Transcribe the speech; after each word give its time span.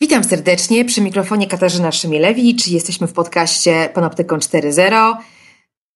Witam 0.00 0.24
serdecznie 0.24 0.84
przy 0.84 1.00
mikrofonie 1.00 1.46
Katarzyna 1.46 1.92
Szymielewicz. 1.92 2.66
Jesteśmy 2.66 3.06
w 3.06 3.12
podcaście 3.12 3.90
Panoptykon 3.94 4.40
4.0. 4.40 5.16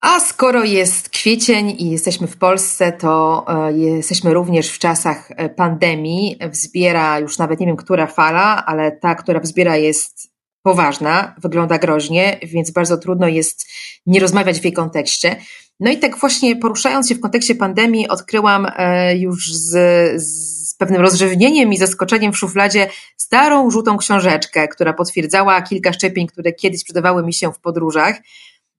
A 0.01 0.21
skoro 0.21 0.65
jest 0.65 1.09
kwiecień 1.09 1.71
i 1.79 1.91
jesteśmy 1.91 2.27
w 2.27 2.37
Polsce, 2.37 2.93
to 2.93 3.45
e, 3.49 3.73
jesteśmy 3.73 4.35
również 4.35 4.71
w 4.71 4.79
czasach 4.79 5.31
e, 5.31 5.49
pandemii. 5.49 6.39
Wzbiera 6.51 7.19
już 7.19 7.39
nawet 7.39 7.61
nie 7.61 7.67
wiem, 7.67 7.77
która 7.77 8.07
fala, 8.07 8.67
ale 8.67 8.93
ta, 8.93 9.15
która 9.15 9.41
wzbiera 9.41 9.77
jest 9.77 10.31
poważna, 10.63 11.35
wygląda 11.39 11.79
groźnie, 11.79 12.39
więc 12.43 12.71
bardzo 12.71 12.99
trudno 12.99 13.29
jest 13.29 13.67
nie 14.07 14.21
rozmawiać 14.21 14.61
w 14.61 14.65
jej 14.65 14.73
kontekście. 14.73 15.37
No 15.81 15.91
i 15.91 15.99
tak 15.99 16.19
właśnie 16.19 16.57
poruszając 16.57 17.09
się 17.09 17.15
w 17.15 17.21
kontekście 17.21 17.55
pandemii, 17.55 18.09
odkryłam 18.09 18.67
e, 18.77 19.17
już 19.17 19.53
z, 19.55 19.73
z 20.23 20.75
pewnym 20.75 21.03
rozrzewnieniem 21.03 21.73
i 21.73 21.77
zaskoczeniem 21.77 22.33
w 22.33 22.39
szufladzie 22.39 22.91
starą, 23.17 23.71
żółtą 23.71 23.97
książeczkę, 23.99 24.69
która 24.69 24.93
potwierdzała 24.93 25.63
kilka 25.63 25.93
szczepień, 25.93 26.27
które 26.27 26.53
kiedyś 26.53 26.81
sprzedawały 26.81 27.23
mi 27.23 27.35
się 27.35 27.53
w 27.53 27.61
podróżach. 27.61 28.21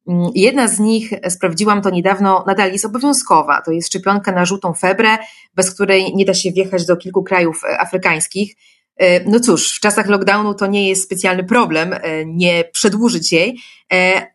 Mm, 0.08 0.30
jedna 0.36 0.68
z 0.68 0.80
nich, 0.80 1.12
sprawdziłam 1.30 1.82
to 1.82 1.90
niedawno, 1.90 2.44
nadal 2.48 2.72
jest 2.72 2.86
obowiązkowa. 2.86 3.62
To 3.62 3.72
jest 3.72 3.88
szczepionka 3.88 4.32
na 4.32 4.46
żółtą 4.46 4.74
febrę, 4.74 5.18
bez 5.56 5.74
której 5.74 6.16
nie 6.16 6.26
da 6.26 6.34
się 6.34 6.52
wjechać 6.52 6.86
do 6.86 6.98
kilku 6.98 7.24
krajów 7.24 7.62
e, 7.64 7.80
afrykańskich. 7.80 8.56
E, 8.98 9.24
no 9.24 9.40
cóż, 9.40 9.76
w 9.76 9.80
czasach 9.80 10.08
lockdownu 10.08 10.54
to 10.54 10.68
nie 10.68 10.90
jest 10.90 11.04
specjalny 11.04 11.44
problem, 11.44 11.96
nie 12.26 12.64
przedłużyć 12.64 13.32
jej, 13.32 13.60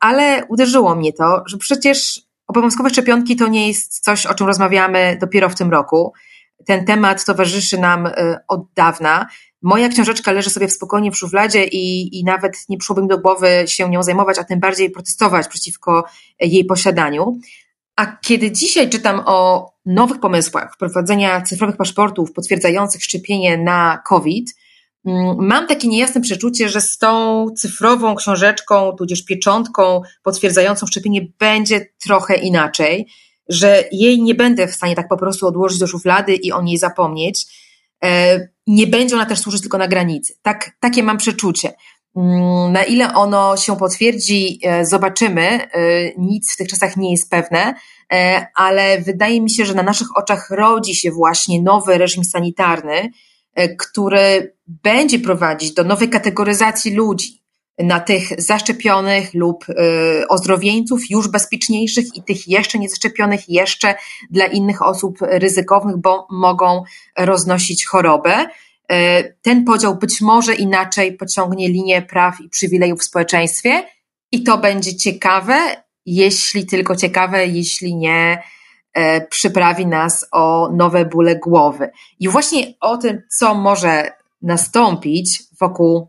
ale 0.01 0.45
uderzyło 0.49 0.95
mnie 0.95 1.13
to, 1.13 1.43
że 1.47 1.59
przecież 1.59 2.24
Obowiązkowe 2.47 2.91
szczepionki 2.91 3.37
to 3.37 3.49
nie 3.49 3.69
jest 3.69 4.05
coś, 4.05 4.27
o 4.27 4.35
czym 4.35 4.47
rozmawiamy 4.47 5.19
dopiero 5.21 5.49
w 5.49 5.55
tym 5.55 5.71
roku. 5.71 6.13
Ten 6.67 6.85
temat 6.85 7.25
towarzyszy 7.25 7.79
nam 7.79 8.07
y, 8.07 8.13
od 8.49 8.67
dawna. 8.75 9.27
Moja 9.63 9.89
książeczka 9.89 10.33
leży 10.33 10.51
sobie 10.51 10.69
spokojnie 10.69 11.11
w 11.11 11.17
szufladzie 11.17 11.65
i, 11.65 12.19
i 12.19 12.25
nawet 12.25 12.69
nie 12.69 12.79
przyszłoby 12.79 13.03
mi 13.03 13.09
do 13.09 13.19
głowy 13.19 13.65
się 13.67 13.91
nią 13.91 14.03
zajmować, 14.03 14.39
a 14.39 14.45
tym 14.45 14.61
bardziej 14.61 14.91
protestować 14.91 15.49
przeciwko 15.49 16.05
jej 16.41 16.65
posiadaniu. 16.65 17.39
A 17.97 18.07
kiedy 18.07 18.53
dzisiaj 18.53 18.91
czytam 18.91 19.23
o 19.27 19.71
nowych 19.87 20.21
pomysłach 20.21 20.75
wprowadzenia 20.75 21.41
cyfrowych 21.41 21.77
paszportów 21.77 22.33
potwierdzających 22.33 23.05
szczepienie 23.05 23.59
na 23.59 24.03
COVID, 24.07 24.55
mam 25.39 25.67
takie 25.67 25.89
niejasne 25.89 26.21
przeczucie, 26.21 26.69
że 26.69 26.81
z 26.81 26.99
tą 26.99 27.47
cyfrową 27.57 28.15
książeczką, 28.15 28.93
tudzież 28.93 29.25
pieczątką 29.25 30.03
potwierdzającą 30.23 30.87
szczepienie 30.87 31.27
będzie 31.39 31.87
trochę 31.99 32.35
inaczej, 32.35 33.07
że 33.49 33.85
jej 33.93 34.23
nie 34.23 34.35
będę 34.35 34.67
w 34.67 34.75
stanie 34.75 34.95
tak 34.95 35.09
po 35.09 35.17
prostu 35.17 35.47
odłożyć 35.47 35.79
do 35.79 35.87
szuflady 35.87 36.35
i 36.35 36.53
o 36.53 36.63
niej 36.63 36.79
zapomnieć. 36.79 37.47
E, 38.05 38.41
nie 38.67 38.87
będzie 38.87 39.15
ona 39.15 39.27
też 39.27 39.39
służyć 39.39 39.61
tylko 39.61 39.79
na 39.79 39.89
granicy. 39.89 40.35
Tak, 40.43 40.71
takie 40.81 41.03
mam 41.03 41.19
przeczucie. 41.19 41.73
Mm, 42.17 42.73
na 42.73 42.85
ile 42.85 43.15
ono 43.15 43.57
się 43.57 43.77
potwierdzi, 43.77 44.61
e, 44.63 44.87
zobaczymy. 44.87 45.43
E, 45.43 45.69
nic 46.19 46.53
w 46.53 46.57
tych 46.57 46.69
czasach 46.69 46.97
nie 46.97 47.11
jest 47.11 47.31
pewne, 47.31 47.75
ale 48.55 49.01
wydaje 49.01 49.41
mi 49.41 49.51
się, 49.51 49.67
że 49.67 49.75
na 49.75 49.83
naszych 49.83 50.17
oczach 50.17 50.51
rodzi 50.51 50.95
się 50.95 51.11
właśnie 51.11 51.63
nowy 51.63 51.99
reżim 51.99 52.25
sanitarny, 52.25 53.11
który 53.79 54.57
będzie 54.67 55.19
prowadzić 55.19 55.75
do 55.75 55.85
nowej 55.85 56.09
kategoryzacji 56.09 56.95
ludzi 56.95 57.45
na 57.79 58.01
tych 58.01 58.41
zaszczepionych 58.41 59.35
lub 59.35 59.65
e, 59.69 60.29
ozdrowieńców 60.29 61.11
już 61.11 61.29
bezpieczniejszych 61.29 62.05
i 62.15 62.23
tych 62.23 62.49
jeszcze 62.49 62.79
niezaszczepionych, 62.79 63.49
jeszcze 63.49 63.95
dla 64.31 64.47
innych 64.47 64.83
osób 64.83 65.19
ryzykownych, 65.21 65.97
bo 65.97 66.27
mogą 66.31 66.83
roznosić 67.19 67.87
chorobę. 67.87 68.47
E, 68.89 69.25
ten 69.33 69.65
podział 69.65 69.97
być 69.97 70.21
może 70.21 70.55
inaczej 70.55 71.17
pociągnie 71.17 71.69
linię 71.69 72.03
praw 72.03 72.41
i 72.41 72.49
przywilejów 72.49 73.01
w 73.01 73.05
społeczeństwie 73.05 73.83
i 74.33 74.43
to 74.43 74.59
będzie 74.59 74.97
ciekawe, 74.97 75.77
jeśli 76.07 76.67
tylko 76.67 76.97
ciekawe, 76.97 77.47
jeśli 77.47 77.97
nie 77.97 78.39
E, 78.39 78.64
przyprawi 79.31 79.87
nas 79.87 80.27
o 80.33 80.71
nowe 80.73 81.05
bóle 81.05 81.37
głowy. 81.37 81.91
I 82.21 82.29
właśnie 82.29 82.75
o 82.81 82.97
tym, 82.97 83.23
co 83.39 83.55
może 83.55 84.13
nastąpić 84.43 85.43
wokół 85.61 86.09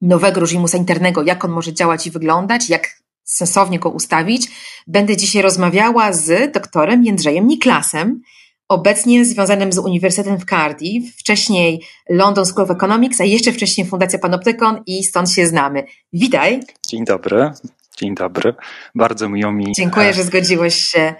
nowego 0.00 0.40
reżimu 0.40 0.68
sanitarnego, 0.68 1.22
jak 1.22 1.44
on 1.44 1.50
może 1.50 1.72
działać 1.72 2.06
i 2.06 2.10
wyglądać, 2.10 2.70
jak 2.70 3.00
sensownie 3.24 3.78
go 3.78 3.90
ustawić, 3.90 4.48
będę 4.86 5.16
dzisiaj 5.16 5.42
rozmawiała 5.42 6.12
z 6.12 6.52
doktorem 6.52 7.04
Jędrzejem 7.04 7.46
Niklasem, 7.46 8.20
obecnie 8.68 9.24
związanym 9.24 9.72
z 9.72 9.78
Uniwersytetem 9.78 10.38
w 10.38 10.44
Cardiff, 10.44 11.16
wcześniej 11.18 11.82
London 12.08 12.46
School 12.46 12.64
of 12.64 12.70
Economics, 12.70 13.20
a 13.20 13.24
jeszcze 13.24 13.52
wcześniej 13.52 13.86
Fundacja 13.86 14.18
Panoptykon 14.18 14.82
i 14.86 15.04
stąd 15.04 15.32
się 15.32 15.46
znamy. 15.46 15.84
Witaj. 16.12 16.60
Dzień 16.88 17.04
dobry. 17.04 17.50
Dzień 17.98 18.14
dobry. 18.14 18.54
Bardzo 18.94 19.28
miło 19.28 19.52
mi. 19.52 19.72
Dziękuję, 19.76 20.06
e, 20.06 20.12
że 20.12 20.24
zgodziłeś 20.24 20.74
się 20.74 21.14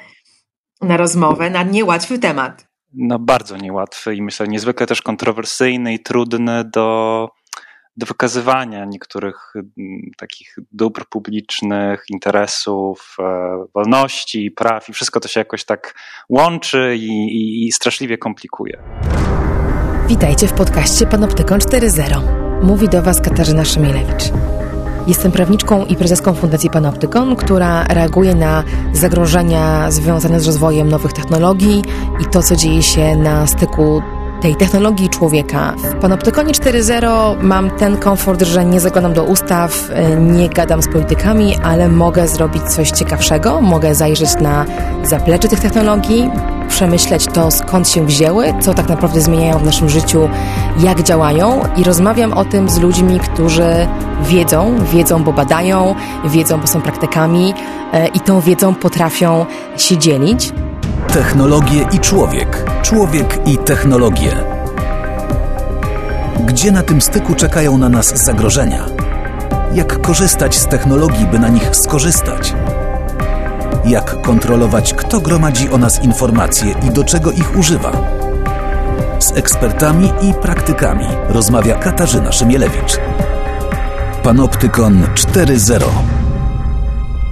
na 0.80 0.96
rozmowę 0.96 1.50
na 1.50 1.62
niełatwy 1.62 2.18
temat. 2.18 2.70
No 2.92 3.18
bardzo 3.18 3.56
niełatwy 3.56 4.14
i 4.14 4.22
myślę 4.22 4.48
niezwykle 4.48 4.86
też 4.86 5.02
kontrowersyjny 5.02 5.94
i 5.94 6.00
trudny 6.00 6.64
do, 6.64 7.28
do 7.96 8.06
wykazywania 8.06 8.84
niektórych 8.84 9.52
mm, 9.56 10.00
takich 10.18 10.56
dóbr 10.72 11.04
publicznych, 11.10 12.04
interesów, 12.08 13.16
e, 13.18 13.24
wolności, 13.74 14.50
praw 14.50 14.88
i 14.88 14.92
wszystko 14.92 15.20
to 15.20 15.28
się 15.28 15.40
jakoś 15.40 15.64
tak 15.64 15.94
łączy 16.28 16.96
i, 16.96 17.08
i, 17.08 17.66
i 17.66 17.72
straszliwie 17.72 18.18
komplikuje. 18.18 18.82
Witajcie 20.08 20.46
w 20.46 20.52
podcaście 20.52 21.06
Panoptykon 21.06 21.58
4.0. 21.58 22.62
Mówi 22.62 22.88
do 22.88 23.02
Was 23.02 23.20
Katarzyna 23.20 23.64
Szymielewicz. 23.64 24.32
Jestem 25.06 25.32
prawniczką 25.32 25.84
i 25.84 25.96
prezeską 25.96 26.34
Fundacji 26.34 26.70
Panoptykon, 26.70 27.36
która 27.36 27.84
reaguje 27.84 28.34
na 28.34 28.64
zagrożenia 28.92 29.90
związane 29.90 30.40
z 30.40 30.46
rozwojem 30.46 30.88
nowych 30.88 31.12
technologii 31.12 31.82
i 32.20 32.24
to, 32.24 32.42
co 32.42 32.56
dzieje 32.56 32.82
się 32.82 33.16
na 33.16 33.46
styku 33.46 34.02
tej 34.40 34.56
technologii 34.56 35.08
człowieka. 35.08 35.74
W 35.76 36.00
Panoptykonie 36.00 36.52
4.0 36.52 37.42
mam 37.42 37.70
ten 37.70 37.96
komfort, 37.96 38.42
że 38.42 38.64
nie 38.64 38.80
zaglądam 38.80 39.12
do 39.12 39.24
ustaw, 39.24 39.90
nie 40.20 40.48
gadam 40.48 40.82
z 40.82 40.88
politykami, 40.88 41.56
ale 41.62 41.88
mogę 41.88 42.28
zrobić 42.28 42.62
coś 42.62 42.90
ciekawszego, 42.90 43.60
mogę 43.60 43.94
zajrzeć 43.94 44.40
na 44.40 44.66
zaplecze 45.04 45.48
tych 45.48 45.60
technologii, 45.60 46.30
przemyśleć 46.68 47.26
to, 47.26 47.50
skąd 47.50 47.88
się 47.88 48.06
wzięły, 48.06 48.54
co 48.60 48.74
tak 48.74 48.88
naprawdę 48.88 49.20
zmieniają 49.20 49.58
w 49.58 49.64
naszym 49.64 49.88
życiu, 49.88 50.28
jak 50.78 51.02
działają 51.02 51.62
i 51.76 51.84
rozmawiam 51.84 52.32
o 52.32 52.44
tym 52.44 52.68
z 52.68 52.78
ludźmi, 52.78 53.20
którzy 53.20 53.88
wiedzą, 54.22 54.74
wiedzą, 54.92 55.24
bo 55.24 55.32
badają, 55.32 55.94
wiedzą, 56.24 56.60
bo 56.60 56.66
są 56.66 56.80
praktykami 56.80 57.54
e, 57.92 58.06
i 58.06 58.20
tą 58.20 58.40
wiedzą 58.40 58.74
potrafią 58.74 59.46
się 59.76 59.98
dzielić. 59.98 60.52
Technologie 61.12 61.86
i 61.92 61.98
człowiek. 61.98 62.64
Człowiek 62.82 63.48
i 63.48 63.58
technologie. 63.58 64.36
Gdzie 66.44 66.72
na 66.72 66.82
tym 66.82 67.00
styku 67.00 67.34
czekają 67.34 67.78
na 67.78 67.88
nas 67.88 68.24
zagrożenia? 68.24 68.86
Jak 69.74 70.00
korzystać 70.00 70.58
z 70.58 70.66
technologii, 70.66 71.26
by 71.26 71.38
na 71.38 71.48
nich 71.48 71.76
skorzystać? 71.76 72.54
Jak 73.84 74.22
kontrolować, 74.22 74.94
kto 74.94 75.20
gromadzi 75.20 75.70
o 75.70 75.78
nas 75.78 76.04
informacje 76.04 76.74
i 76.88 76.90
do 76.90 77.04
czego 77.04 77.32
ich 77.32 77.56
używa? 77.56 77.92
Z 79.18 79.32
ekspertami 79.36 80.12
i 80.22 80.34
praktykami 80.34 81.06
rozmawia 81.28 81.74
Katarzyna 81.74 82.32
Szymielewicz. 82.32 82.98
Panoptykon 84.22 85.06
4.0 85.14 86.19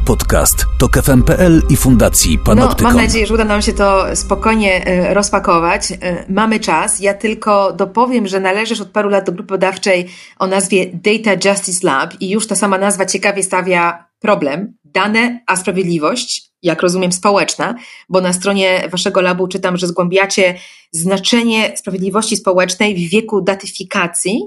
Podcast 0.09 0.67
to 0.79 0.89
KFM.pl 0.89 1.63
i 1.71 1.77
Fundacji 1.77 2.39
Panoptykon. 2.39 2.83
No, 2.83 2.89
mam 2.89 3.07
nadzieję, 3.07 3.27
że 3.27 3.35
uda 3.35 3.45
nam 3.45 3.63
się 3.63 3.73
to 3.73 4.17
spokojnie 4.17 4.87
e, 4.87 5.15
rozpakować. 5.15 5.93
E, 5.93 6.25
mamy 6.29 6.61
czas. 6.61 7.01
Ja 7.01 7.15
tylko 7.15 7.73
dopowiem, 7.73 8.27
że 8.27 8.41
należysz 8.41 8.81
od 8.81 8.89
paru 8.89 9.09
lat 9.09 9.27
do 9.27 9.33
grupy 9.33 9.49
badawczej 9.49 10.09
o 10.39 10.47
nazwie 10.47 10.87
Data 10.87 11.49
Justice 11.49 11.87
Lab 11.87 12.15
i 12.21 12.31
już 12.31 12.47
ta 12.47 12.55
sama 12.55 12.79
nazwa 12.79 13.07
ciekawie 13.07 13.43
stawia 13.43 14.05
problem. 14.21 14.75
Dane, 14.85 15.41
a 15.47 15.57
sprawiedliwość, 15.57 16.51
jak 16.63 16.83
rozumiem, 16.83 17.13
społeczna, 17.13 17.75
bo 18.09 18.21
na 18.21 18.33
stronie 18.33 18.89
waszego 18.93 19.21
labu 19.21 19.49
czytam, 19.49 19.77
że 19.77 19.87
zgłębiacie 19.87 20.55
znaczenie 20.93 21.73
sprawiedliwości 21.77 22.37
społecznej 22.37 22.95
w 22.95 23.11
wieku 23.11 23.41
datyfikacji, 23.41 24.41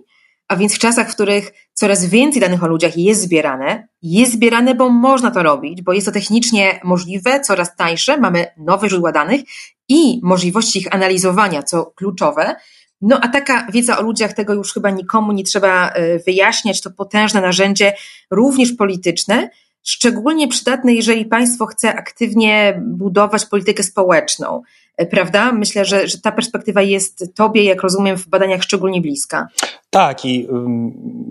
a 0.52 0.56
więc 0.56 0.76
w 0.76 0.80
czasach, 0.80 1.10
w 1.10 1.14
których 1.14 1.52
coraz 1.74 2.06
więcej 2.06 2.42
danych 2.42 2.64
o 2.64 2.68
ludziach 2.68 2.98
jest 2.98 3.22
zbierane, 3.22 3.88
jest 4.02 4.32
zbierane, 4.32 4.76
bo 4.76 4.90
można 4.90 5.32
to 5.32 5.44
robić, 5.44 5.82
bo 5.82 5.94
jest 5.94 6.08
to 6.08 6.12
technicznie 6.12 6.80
możliwe, 6.84 7.40
coraz 7.40 7.76
tańsze, 7.76 8.18
mamy 8.18 8.48
nowe 8.58 8.90
źródła 8.90 9.12
danych 9.12 9.42
i 9.90 10.20
możliwości 10.24 10.80
ich 10.80 10.96
analizowania, 10.96 11.64
co 11.64 11.86
kluczowe. 11.86 12.56
No 13.02 13.20
a 13.22 13.28
taka 13.28 13.68
wiedza 13.72 13.98
o 13.98 14.02
ludziach, 14.02 14.34
tego 14.34 14.54
już 14.54 14.74
chyba 14.74 14.90
nikomu 14.90 15.32
nie 15.32 15.44
trzeba 15.44 15.90
e, 15.90 16.20
wyjaśniać, 16.20 16.82
to 16.82 16.92
potężne 16.92 17.42
narzędzie, 17.42 17.94
również 18.32 18.74
polityczne, 18.74 19.50
szczególnie 19.84 20.48
przydatne, 20.48 20.94
jeżeli 20.94 21.26
państwo 21.26 21.66
chce 21.66 21.94
aktywnie 21.96 22.82
budować 22.88 23.46
politykę 23.46 23.84
społeczną. 23.84 24.62
Prawda? 25.06 25.52
Myślę, 25.52 25.86
że, 25.86 26.08
że 26.08 26.22
ta 26.22 26.32
perspektywa 26.32 26.82
jest 26.82 27.36
Tobie, 27.36 27.64
jak 27.64 27.82
rozumiem, 27.82 28.18
w 28.18 28.28
badaniach 28.28 28.64
szczególnie 28.64 29.02
bliska. 29.02 29.48
Tak, 29.90 30.26
i 30.26 30.48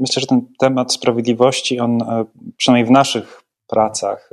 myślę, 0.00 0.20
że 0.20 0.26
ten 0.26 0.46
temat 0.58 0.92
sprawiedliwości, 0.92 1.80
on 1.80 1.98
przynajmniej 2.56 2.86
w 2.86 2.90
naszych 2.90 3.42
pracach, 3.66 4.30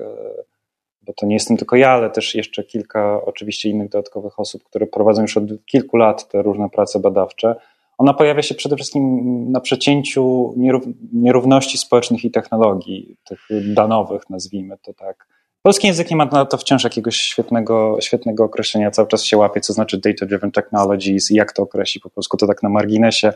bo 1.02 1.14
to 1.14 1.26
nie 1.26 1.34
jestem 1.34 1.58
tylko 1.58 1.76
ja, 1.76 1.90
ale 1.90 2.10
też 2.10 2.36
jeszcze 2.36 2.64
kilka 2.64 3.22
oczywiście 3.26 3.70
innych 3.70 3.90
dodatkowych 3.90 4.40
osób, 4.40 4.64
które 4.64 4.88
prowadzą 4.88 5.22
już 5.22 5.38
od 5.38 5.44
kilku 5.66 5.98
lat 5.98 6.30
te 6.30 6.42
różne 6.42 6.70
prace 6.70 7.00
badawcze, 7.00 7.56
ona 7.98 8.14
pojawia 8.14 8.42
się 8.42 8.56
przede 8.56 8.76
wszystkim 8.76 9.24
na 9.52 9.60
przecięciu 9.60 10.54
nierówności 11.14 11.78
społecznych 11.78 12.26
i 12.26 12.32
technologii, 12.32 13.16
tych 13.24 13.40
danowych, 13.74 14.30
nazwijmy 14.30 14.78
to 14.78 14.94
tak. 14.94 15.28
Polski 15.62 15.88
język 15.88 16.12
nie 16.12 16.18
ma 16.18 16.26
na 16.26 16.46
to 16.46 16.58
wciąż 16.58 16.84
jakiegoś 16.84 17.16
świetnego, 17.16 17.98
świetnego 18.02 18.44
określenia, 18.44 18.92
cały 18.92 19.08
czas 19.08 19.24
się 19.24 19.38
łapie, 19.38 19.62
co 19.62 19.74
znaczy 19.74 19.98
data-driven 19.98 20.52
technologies 20.52 21.32
i 21.32 21.36
jak 21.36 21.54
to 21.54 21.64
określi 21.64 22.02
po 22.02 22.10
polsku, 22.10 22.38
to 22.38 22.48
tak 22.48 22.64
na 22.64 22.70
marginesie, 22.70 23.34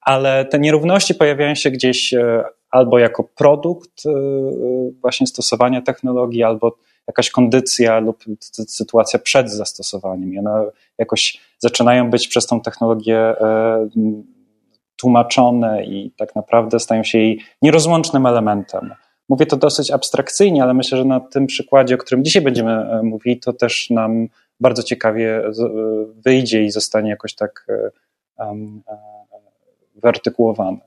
ale 0.00 0.44
te 0.44 0.58
nierówności 0.58 1.14
pojawiają 1.14 1.54
się 1.54 1.70
gdzieś 1.70 2.14
e, 2.14 2.44
albo 2.70 2.98
jako 2.98 3.24
produkt 3.24 4.06
e, 4.06 4.10
właśnie 5.00 5.26
stosowania 5.26 5.82
technologii, 5.82 6.42
albo 6.42 6.76
jakaś 7.06 7.30
kondycja 7.30 7.98
lub 7.98 8.24
sytuacja 8.68 9.18
przed 9.18 9.50
zastosowaniem. 9.50 10.34
I 10.34 10.38
one 10.38 10.64
jakoś 10.98 11.40
zaczynają 11.58 12.10
być 12.10 12.28
przez 12.28 12.46
tą 12.46 12.60
technologię 12.60 13.18
e, 13.18 13.88
tłumaczone 14.96 15.84
i 15.84 16.10
tak 16.16 16.36
naprawdę 16.36 16.80
stają 16.80 17.04
się 17.04 17.18
jej 17.18 17.40
nierozłącznym 17.62 18.26
elementem. 18.26 18.94
Mówię 19.28 19.46
to 19.46 19.56
dosyć 19.56 19.90
abstrakcyjnie, 19.90 20.62
ale 20.62 20.74
myślę, 20.74 20.98
że 20.98 21.04
na 21.04 21.20
tym 21.20 21.46
przykładzie, 21.46 21.94
o 21.94 21.98
którym 21.98 22.24
dzisiaj 22.24 22.42
będziemy 22.42 22.72
e, 22.72 23.02
mówili, 23.02 23.40
to 23.40 23.52
też 23.52 23.90
nam 23.90 24.26
bardzo 24.60 24.82
ciekawie 24.82 25.36
e, 25.36 25.52
wyjdzie 26.24 26.64
i 26.64 26.70
zostanie 26.70 27.10
jakoś 27.10 27.34
tak 27.34 27.66
wyartykułowane. 29.94 30.78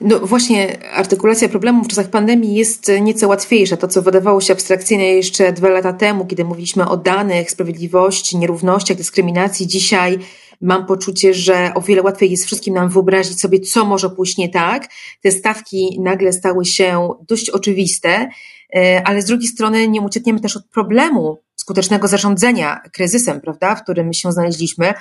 No 0.00 0.18
właśnie, 0.18 0.78
artykulacja 0.92 1.48
problemu 1.48 1.84
w 1.84 1.88
czasach 1.88 2.10
pandemii 2.10 2.54
jest 2.54 2.92
nieco 3.00 3.28
łatwiejsza. 3.28 3.76
To, 3.76 3.88
co 3.88 4.02
wydawało 4.02 4.40
się 4.40 4.52
abstrakcyjne 4.52 5.04
jeszcze 5.04 5.52
dwa 5.52 5.68
lata 5.68 5.92
temu, 5.92 6.26
kiedy 6.26 6.44
mówiliśmy 6.44 6.88
o 6.88 6.96
danych, 6.96 7.50
sprawiedliwości, 7.50 8.38
nierównościach, 8.38 8.96
dyskryminacji, 8.96 9.66
dzisiaj 9.66 10.18
mam 10.60 10.86
poczucie, 10.86 11.34
że 11.34 11.72
o 11.74 11.80
wiele 11.80 12.02
łatwiej 12.02 12.30
jest 12.30 12.46
wszystkim 12.46 12.74
nam 12.74 12.88
wyobrazić 12.88 13.40
sobie, 13.40 13.60
co 13.60 13.84
może 13.84 14.10
pójść 14.10 14.36
nie 14.36 14.48
tak. 14.48 14.88
Te 15.22 15.30
stawki 15.30 16.00
nagle 16.00 16.32
stały 16.32 16.64
się 16.64 17.08
dość 17.28 17.50
oczywiste, 17.50 18.28
e, 18.76 19.02
ale 19.04 19.22
z 19.22 19.24
drugiej 19.24 19.48
strony 19.48 19.88
nie 19.88 20.00
uciekniemy 20.00 20.40
też 20.40 20.56
od 20.56 20.66
problemu 20.66 21.38
skutecznego 21.60 22.08
zarządzania 22.08 22.80
kryzysem, 22.92 23.40
prawda, 23.40 23.74
w 23.74 23.82
którym 23.82 24.12
się 24.12 24.32
znaleźliśmy. 24.32 24.94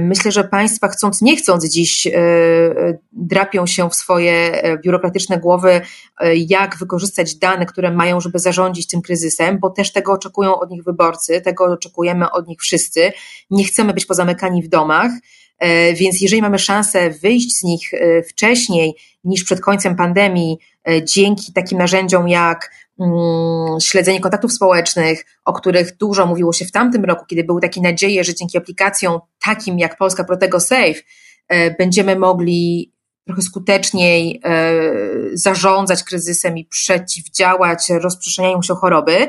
Myślę, 0.00 0.32
że 0.32 0.44
państwa 0.44 0.88
chcąc, 0.88 1.22
nie 1.22 1.36
chcąc 1.36 1.68
dziś 1.68 2.06
e, 2.06 2.10
e, 2.12 2.98
drapią 3.12 3.66
się 3.66 3.90
w 3.90 3.94
swoje 3.94 4.32
e, 4.32 4.78
biurokratyczne 4.78 5.38
głowy, 5.38 5.80
jak 6.34 6.76
wykorzystać 6.76 7.34
dane, 7.34 7.66
które 7.66 7.90
mają, 7.90 8.20
żeby 8.20 8.38
zarządzić 8.38 8.86
tym 8.86 9.02
kryzysem, 9.02 9.58
bo 9.58 9.70
też 9.70 9.92
tego 9.92 10.12
oczekują 10.12 10.58
od 10.58 10.70
nich 10.70 10.84
wyborcy, 10.84 11.40
tego 11.40 11.64
oczekujemy 11.64 12.30
od 12.30 12.48
nich 12.48 12.60
wszyscy. 12.60 13.12
Nie 13.50 13.64
chcemy 13.64 13.94
być 13.94 14.06
pozamykani 14.06 14.62
w 14.62 14.68
domach. 14.68 15.10
Więc 15.94 16.20
jeżeli 16.20 16.42
mamy 16.42 16.58
szansę 16.58 17.10
wyjść 17.10 17.58
z 17.58 17.62
nich 17.62 17.90
wcześniej 18.28 18.94
niż 19.24 19.44
przed 19.44 19.60
końcem 19.60 19.96
pandemii, 19.96 20.58
dzięki 21.04 21.52
takim 21.52 21.78
narzędziom 21.78 22.28
jak 22.28 22.70
śledzenie 23.82 24.20
kontaktów 24.20 24.52
społecznych, 24.52 25.24
o 25.44 25.52
których 25.52 25.96
dużo 25.96 26.26
mówiło 26.26 26.52
się 26.52 26.64
w 26.64 26.72
tamtym 26.72 27.04
roku, 27.04 27.24
kiedy 27.26 27.44
były 27.44 27.60
takie 27.60 27.80
nadzieje, 27.80 28.24
że 28.24 28.34
dzięki 28.34 28.58
aplikacjom 28.58 29.20
takim 29.44 29.78
jak 29.78 29.96
Polska 29.98 30.24
Protego 30.24 30.60
Safe 30.60 30.94
e, 31.48 31.70
będziemy 31.70 32.16
mogli 32.16 32.92
trochę 33.26 33.42
skuteczniej 33.42 34.40
e, 34.44 34.72
zarządzać 35.32 36.02
kryzysem 36.02 36.58
i 36.58 36.64
przeciwdziałać 36.64 37.88
rozprzestrzenianiu 37.90 38.62
się 38.62 38.74
choroby. 38.74 39.28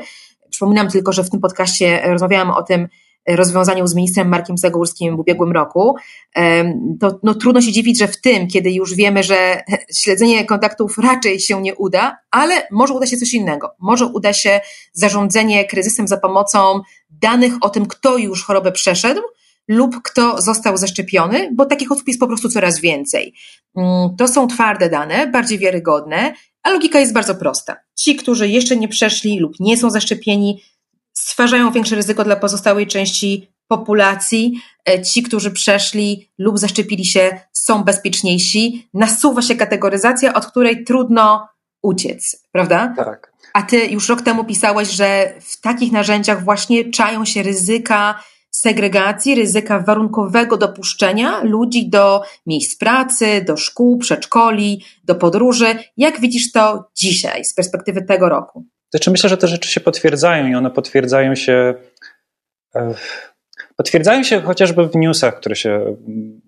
Przypominam 0.50 0.88
tylko, 0.88 1.12
że 1.12 1.24
w 1.24 1.30
tym 1.30 1.40
podcaście 1.40 2.00
rozmawiałam 2.04 2.50
o 2.50 2.62
tym, 2.62 2.88
rozwiązaniu 3.36 3.86
z 3.86 3.94
ministrem 3.94 4.28
Markiem 4.28 4.58
Zagórskim 4.58 5.16
w 5.16 5.20
ubiegłym 5.20 5.52
roku, 5.52 5.94
to 7.00 7.18
no, 7.22 7.34
trudno 7.34 7.60
się 7.60 7.72
dziwić, 7.72 7.98
że 7.98 8.08
w 8.08 8.20
tym, 8.20 8.46
kiedy 8.46 8.72
już 8.72 8.94
wiemy, 8.94 9.22
że 9.22 9.62
śledzenie 10.00 10.44
kontaktów 10.44 10.98
raczej 10.98 11.40
się 11.40 11.62
nie 11.62 11.74
uda, 11.74 12.16
ale 12.30 12.54
może 12.70 12.94
uda 12.94 13.06
się 13.06 13.16
coś 13.16 13.34
innego. 13.34 13.74
Może 13.78 14.06
uda 14.06 14.32
się 14.32 14.60
zarządzanie 14.92 15.64
kryzysem 15.64 16.08
za 16.08 16.16
pomocą 16.16 16.80
danych 17.10 17.52
o 17.60 17.70
tym, 17.70 17.86
kto 17.86 18.18
już 18.18 18.44
chorobę 18.44 18.72
przeszedł, 18.72 19.20
lub 19.68 20.02
kto 20.02 20.42
został 20.42 20.76
zaszczepiony, 20.76 21.50
bo 21.54 21.66
takich 21.66 21.92
osób 21.92 22.08
jest 22.08 22.20
po 22.20 22.26
prostu 22.26 22.48
coraz 22.48 22.80
więcej. 22.80 23.34
Mm, 23.76 24.16
to 24.16 24.28
są 24.28 24.48
twarde 24.48 24.90
dane, 24.90 25.26
bardziej 25.26 25.58
wiarygodne, 25.58 26.34
a 26.62 26.70
logika 26.70 27.00
jest 27.00 27.12
bardzo 27.12 27.34
prosta. 27.34 27.76
Ci, 27.94 28.16
którzy 28.16 28.48
jeszcze 28.48 28.76
nie 28.76 28.88
przeszli 28.88 29.38
lub 29.38 29.52
nie 29.60 29.76
są 29.76 29.90
zaszczepieni, 29.90 30.62
stwarzają 31.22 31.72
większe 31.72 31.96
ryzyko 31.96 32.24
dla 32.24 32.36
pozostałej 32.36 32.86
części 32.86 33.48
populacji. 33.68 34.60
E, 34.88 35.02
ci, 35.02 35.22
którzy 35.22 35.50
przeszli 35.50 36.30
lub 36.38 36.58
zaszczepili 36.58 37.04
się, 37.04 37.40
są 37.52 37.84
bezpieczniejsi. 37.84 38.88
Nasuwa 38.94 39.42
się 39.42 39.56
kategoryzacja, 39.56 40.34
od 40.34 40.46
której 40.46 40.84
trudno 40.84 41.48
uciec, 41.82 42.46
prawda? 42.52 42.94
Tak. 42.96 43.32
A 43.54 43.62
ty 43.62 43.86
już 43.86 44.08
rok 44.08 44.22
temu 44.22 44.44
pisałeś, 44.44 44.90
że 44.90 45.34
w 45.40 45.60
takich 45.60 45.92
narzędziach 45.92 46.44
właśnie 46.44 46.90
czają 46.90 47.24
się 47.24 47.42
ryzyka 47.42 48.22
segregacji, 48.50 49.34
ryzyka 49.34 49.80
warunkowego 49.80 50.56
dopuszczenia 50.56 51.40
ludzi 51.42 51.88
do 51.88 52.22
miejsc 52.46 52.78
pracy, 52.78 53.44
do 53.46 53.56
szkół, 53.56 53.98
przedszkoli, 53.98 54.84
do 55.04 55.14
podróży. 55.14 55.78
Jak 55.96 56.20
widzisz 56.20 56.52
to 56.52 56.90
dzisiaj 56.96 57.44
z 57.44 57.54
perspektywy 57.54 58.02
tego 58.02 58.28
roku? 58.28 58.66
Znaczy 58.90 59.10
myślę, 59.10 59.30
że 59.30 59.36
te 59.36 59.46
rzeczy 59.46 59.68
się 59.68 59.80
potwierdzają 59.80 60.46
i 60.46 60.54
one 60.54 60.70
potwierdzają 60.70 61.34
się 61.34 61.74
e, 62.74 62.94
potwierdzają 63.76 64.22
się 64.22 64.40
chociażby 64.40 64.88
w 64.88 64.96
newsach, 64.96 65.36
które 65.40 65.56
się 65.56 65.70
mm, 65.70 66.40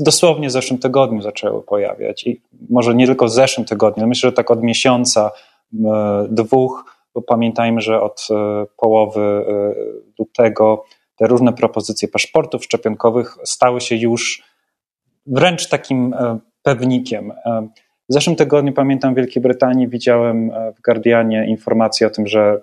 dosłownie 0.00 0.48
w 0.48 0.52
zeszłym 0.52 0.78
tygodniu 0.78 1.22
zaczęły 1.22 1.62
pojawiać 1.62 2.26
i 2.26 2.42
może 2.70 2.94
nie 2.94 3.06
tylko 3.06 3.26
w 3.26 3.30
zeszłym 3.30 3.66
tygodniu, 3.66 4.06
myślę, 4.06 4.30
że 4.30 4.32
tak 4.32 4.50
od 4.50 4.62
miesiąca, 4.62 5.30
dwóch, 6.28 6.84
bo 7.14 7.22
pamiętajmy, 7.22 7.80
że 7.80 8.00
od 8.00 8.28
e, 8.30 8.66
połowy 8.76 9.20
e, 9.20 9.44
lutego 10.18 10.84
te 11.16 11.26
różne 11.26 11.52
propozycje 11.52 12.08
paszportów 12.08 12.64
szczepionkowych 12.64 13.36
stały 13.44 13.80
się 13.80 13.96
już 13.96 14.42
wręcz 15.26 15.68
takim 15.68 16.14
pewnikiem. 16.62 17.32
W 18.08 18.12
zeszłym 18.12 18.36
tygodniu, 18.36 18.72
pamiętam, 18.72 19.14
w 19.14 19.16
Wielkiej 19.16 19.42
Brytanii 19.42 19.88
widziałem 19.88 20.50
e, 20.50 20.72
w 20.72 20.80
Guardianie 20.80 21.46
informację 21.48 22.06
o 22.06 22.10
tym, 22.10 22.26
że 22.26 22.60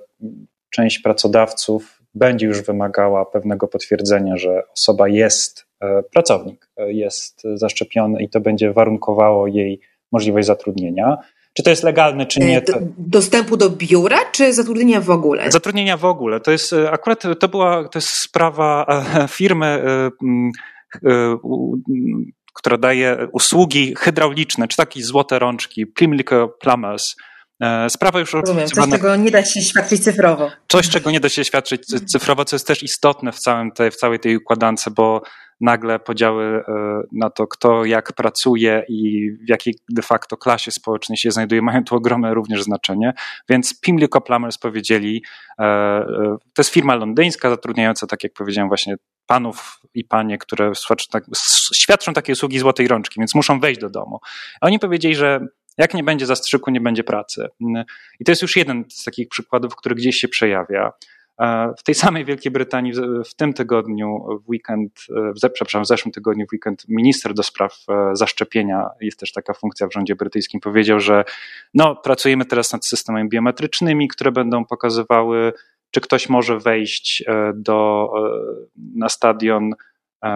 część 0.69 0.99
pracodawców 0.99 2.01
będzie 2.15 2.47
już 2.47 2.61
wymagała 2.61 3.25
pewnego 3.25 3.67
potwierdzenia, 3.67 4.37
że 4.37 4.63
osoba 4.73 5.07
jest, 5.07 5.65
e, 5.81 6.03
pracownik 6.03 6.69
e, 6.77 6.93
jest 6.93 7.41
zaszczepiony 7.55 8.23
i 8.23 8.29
to 8.29 8.41
będzie 8.41 8.73
warunkowało 8.73 9.47
jej 9.47 9.79
możliwość 10.11 10.47
zatrudnienia. 10.47 11.17
Czy 11.53 11.63
to 11.63 11.69
jest 11.69 11.83
legalne, 11.83 12.25
czy 12.25 12.39
nie? 12.39 12.61
To... 12.61 12.73
Dostępu 12.97 13.57
do 13.57 13.69
biura, 13.69 14.19
czy 14.31 14.53
zatrudnienia 14.53 15.01
w 15.01 15.09
ogóle? 15.09 15.51
Zatrudnienia 15.51 15.97
w 15.97 16.05
ogóle. 16.05 16.39
To 16.39 16.51
jest 16.51 16.75
akurat 16.91 17.23
to 17.39 17.47
była 17.47 17.87
to 17.89 17.97
jest 17.97 18.09
sprawa 18.09 18.85
firmy 19.37 19.83
która 22.53 22.77
daje 22.77 23.27
usługi 23.31 23.93
hydrauliczne, 23.97 24.67
czy 24.67 24.77
takie 24.77 25.03
złote 25.03 25.39
rączki, 25.39 25.87
Plimlico 25.87 26.47
Plumbers. 26.47 27.15
E, 27.61 27.89
sprawa 27.89 28.19
już 28.19 28.33
Rozumiem, 28.33 28.67
coś, 28.67 28.89
czego 28.89 29.15
nie 29.15 29.31
da 29.31 29.45
się 29.45 29.61
świadczyć 29.61 30.03
cyfrowo. 30.03 30.51
Coś, 30.67 30.89
czego 30.89 31.11
nie 31.11 31.19
da 31.19 31.29
się 31.29 31.45
świadczyć 31.45 31.85
cyfrowo, 31.85 32.45
co 32.45 32.55
jest 32.55 32.67
też 32.67 32.83
istotne 32.83 33.31
w, 33.31 33.39
całym 33.39 33.71
tej, 33.71 33.91
w 33.91 33.95
całej 33.95 34.19
tej 34.19 34.37
układance, 34.37 34.89
bo 34.95 35.21
nagle 35.61 35.99
podziały 35.99 36.43
e, 36.45 36.63
na 37.11 37.29
to, 37.29 37.47
kto 37.47 37.85
jak 37.85 38.13
pracuje 38.13 38.83
i 38.89 39.31
w 39.31 39.49
jakiej 39.49 39.75
de 39.89 40.01
facto 40.01 40.37
klasie 40.37 40.71
społecznej 40.71 41.17
się 41.17 41.31
znajduje, 41.31 41.61
mają 41.61 41.83
tu 41.83 41.95
ogromne 41.95 42.33
również 42.33 42.63
znaczenie. 42.63 43.13
Więc 43.49 43.79
Pimlico 43.79 44.21
Plumbers 44.21 44.57
powiedzieli, 44.57 45.23
e, 45.59 46.05
to 46.53 46.59
jest 46.61 46.69
firma 46.69 46.95
londyńska 46.95 47.49
zatrudniająca, 47.49 48.07
tak 48.07 48.23
jak 48.23 48.33
powiedziałem, 48.33 48.67
właśnie 48.67 48.95
panów 49.25 49.79
i 49.93 50.05
panie, 50.05 50.37
które 50.37 50.71
tak, 51.11 51.23
świadczą 51.75 52.13
takie 52.13 52.33
usługi 52.33 52.59
złotej 52.59 52.87
rączki, 52.87 53.19
więc 53.19 53.35
muszą 53.35 53.59
wejść 53.59 53.81
do 53.81 53.89
domu. 53.89 54.19
A 54.61 54.65
oni 54.65 54.79
powiedzieli, 54.79 55.15
że 55.15 55.39
jak 55.77 55.93
nie 55.93 56.03
będzie 56.03 56.25
zastrzyku, 56.25 56.71
nie 56.71 56.81
będzie 56.81 57.03
pracy. 57.03 57.47
I 58.19 58.25
to 58.25 58.31
jest 58.31 58.41
już 58.41 58.55
jeden 58.55 58.83
z 58.89 59.03
takich 59.03 59.29
przykładów, 59.29 59.75
który 59.75 59.95
gdzieś 59.95 60.15
się 60.15 60.27
przejawia. 60.27 60.91
E, 61.41 61.73
w 61.77 61.83
tej 61.83 61.95
samej 61.95 62.25
Wielkiej 62.25 62.51
Brytanii 62.51 62.93
w 63.29 63.35
tym 63.35 63.53
tygodniu, 63.53 64.25
w 64.45 64.49
weekend, 64.49 64.91
e, 65.45 65.49
przepraszam, 65.53 65.83
w 65.83 65.87
zeszłym 65.87 66.11
tygodniu, 66.11 66.45
w 66.47 66.53
weekend, 66.53 66.85
minister 66.89 67.33
do 67.33 67.43
spraw 67.43 67.75
e, 67.89 68.15
zaszczepienia, 68.15 68.89
jest 69.01 69.19
też 69.19 69.31
taka 69.31 69.53
funkcja 69.53 69.87
w 69.87 69.93
rządzie 69.93 70.15
brytyjskim, 70.15 70.59
powiedział, 70.59 70.99
że 70.99 71.23
no, 71.73 71.95
pracujemy 71.95 72.45
teraz 72.45 72.73
nad 72.73 72.85
systemami 72.85 73.29
biometrycznymi, 73.29 74.07
które 74.07 74.31
będą 74.31 74.65
pokazywały 74.65 75.53
czy 75.91 76.01
ktoś 76.01 76.29
może 76.29 76.59
wejść 76.59 77.23
do, 77.55 78.09
na 78.95 79.09
stadion, 79.09 79.71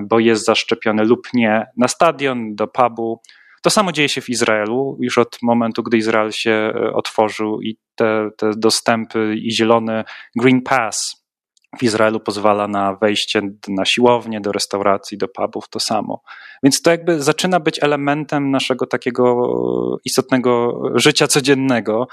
bo 0.04 0.20
jest 0.20 0.46
zaszczepiony 0.46 1.04
lub 1.04 1.28
nie, 1.34 1.66
na 1.78 1.88
stadion, 1.88 2.56
do 2.56 2.68
pubu. 2.68 3.22
To 3.68 3.72
samo 3.72 3.92
dzieje 3.92 4.10
się 4.10 4.22
w 4.22 4.30
Izraelu 4.30 4.98
już 5.00 5.18
od 5.18 5.38
momentu, 5.42 5.84
gdy 5.84 5.98
Izrael 5.98 6.32
się 6.32 6.74
otworzył 6.94 7.62
i 7.62 7.78
te, 7.96 8.30
te 8.38 8.52
dostępy 8.58 9.36
i 9.36 9.52
zielony 9.52 10.04
Green 10.36 10.62
Pass 10.62 11.26
w 11.80 11.84
Izraelu 11.84 12.20
pozwala 12.20 12.68
na 12.68 12.96
wejście 12.96 13.42
na 13.68 13.86
siłownię, 13.86 14.42
do 14.42 14.52
restauracji, 14.52 15.18
do 15.18 15.28
pubów, 15.28 15.70
to 15.70 15.80
samo. 15.80 16.22
Więc 16.64 16.82
to 16.82 16.92
jakby 16.92 17.24
zaczyna 17.24 17.60
być 17.60 17.84
elementem 17.84 18.52
naszego 18.52 18.86
takiego 18.86 19.52
istotnego 20.06 20.82
życia 20.96 21.28
codziennego 21.28 22.08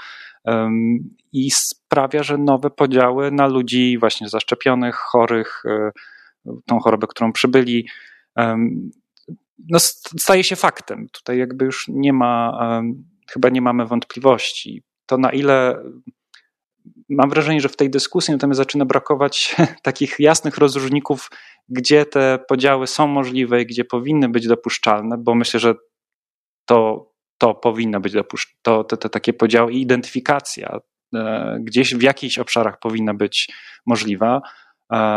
i 1.33 1.51
sprawia, 1.51 2.23
że 2.23 2.37
nowe 2.37 2.69
podziały 2.69 3.31
na 3.31 3.47
ludzi 3.47 3.97
właśnie 3.99 4.29
zaszczepionych, 4.29 4.95
chorych, 4.95 5.63
e, 5.65 5.91
tą 6.65 6.79
chorobę, 6.79 7.07
którą 7.07 7.31
przybyli, 7.31 7.87
no 9.57 9.79
staje 10.19 10.43
się 10.43 10.55
faktem. 10.55 11.07
Tutaj 11.11 11.37
jakby 11.37 11.65
już 11.65 11.87
nie 11.87 12.13
ma, 12.13 12.59
chyba 13.31 13.49
nie 13.49 13.61
mamy 13.61 13.85
wątpliwości. 13.85 14.83
To 15.05 15.17
na 15.17 15.31
ile 15.31 15.83
mam 17.09 17.29
wrażenie, 17.29 17.61
że 17.61 17.69
w 17.69 17.75
tej 17.75 17.89
dyskusji 17.89 18.31
natomiast 18.31 18.57
zaczyna 18.57 18.85
brakować 18.85 19.55
takich 19.83 20.15
jasnych 20.19 20.57
rozróżników, 20.57 21.29
gdzie 21.69 22.05
te 22.05 22.39
podziały 22.47 22.87
są 22.87 23.07
możliwe 23.07 23.61
i 23.61 23.65
gdzie 23.65 23.85
powinny 23.85 24.29
być 24.29 24.47
dopuszczalne, 24.47 25.17
bo 25.17 25.35
myślę, 25.35 25.59
że 25.59 25.75
to, 26.65 27.11
to 27.37 27.53
powinno 27.53 27.99
być 27.99 28.13
dopuszczalne, 28.13 28.59
to, 28.61 28.83
te, 28.83 28.97
te 28.97 29.09
takie 29.09 29.33
podziały 29.33 29.73
i 29.73 29.81
identyfikacja 29.81 30.79
e, 31.15 31.57
gdzieś 31.61 31.95
w 31.95 32.01
jakichś 32.01 32.37
obszarach 32.37 32.79
powinna 32.79 33.13
być 33.13 33.51
możliwa. 33.85 34.41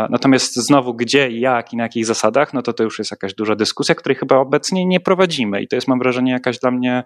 Natomiast 0.09 0.55
znowu, 0.55 0.93
gdzie, 0.93 1.31
jak 1.31 1.73
i 1.73 1.77
na 1.77 1.83
jakich 1.83 2.05
zasadach, 2.05 2.53
no 2.53 2.61
to 2.61 2.73
to 2.73 2.83
już 2.83 2.99
jest 2.99 3.11
jakaś 3.11 3.33
duża 3.33 3.55
dyskusja, 3.55 3.95
której 3.95 4.15
chyba 4.15 4.37
obecnie 4.37 4.85
nie 4.85 4.99
prowadzimy. 4.99 5.61
I 5.61 5.67
to 5.67 5.75
jest, 5.75 5.87
mam 5.87 5.99
wrażenie, 5.99 6.31
jakaś 6.31 6.59
dla 6.59 6.71
mnie 6.71 7.03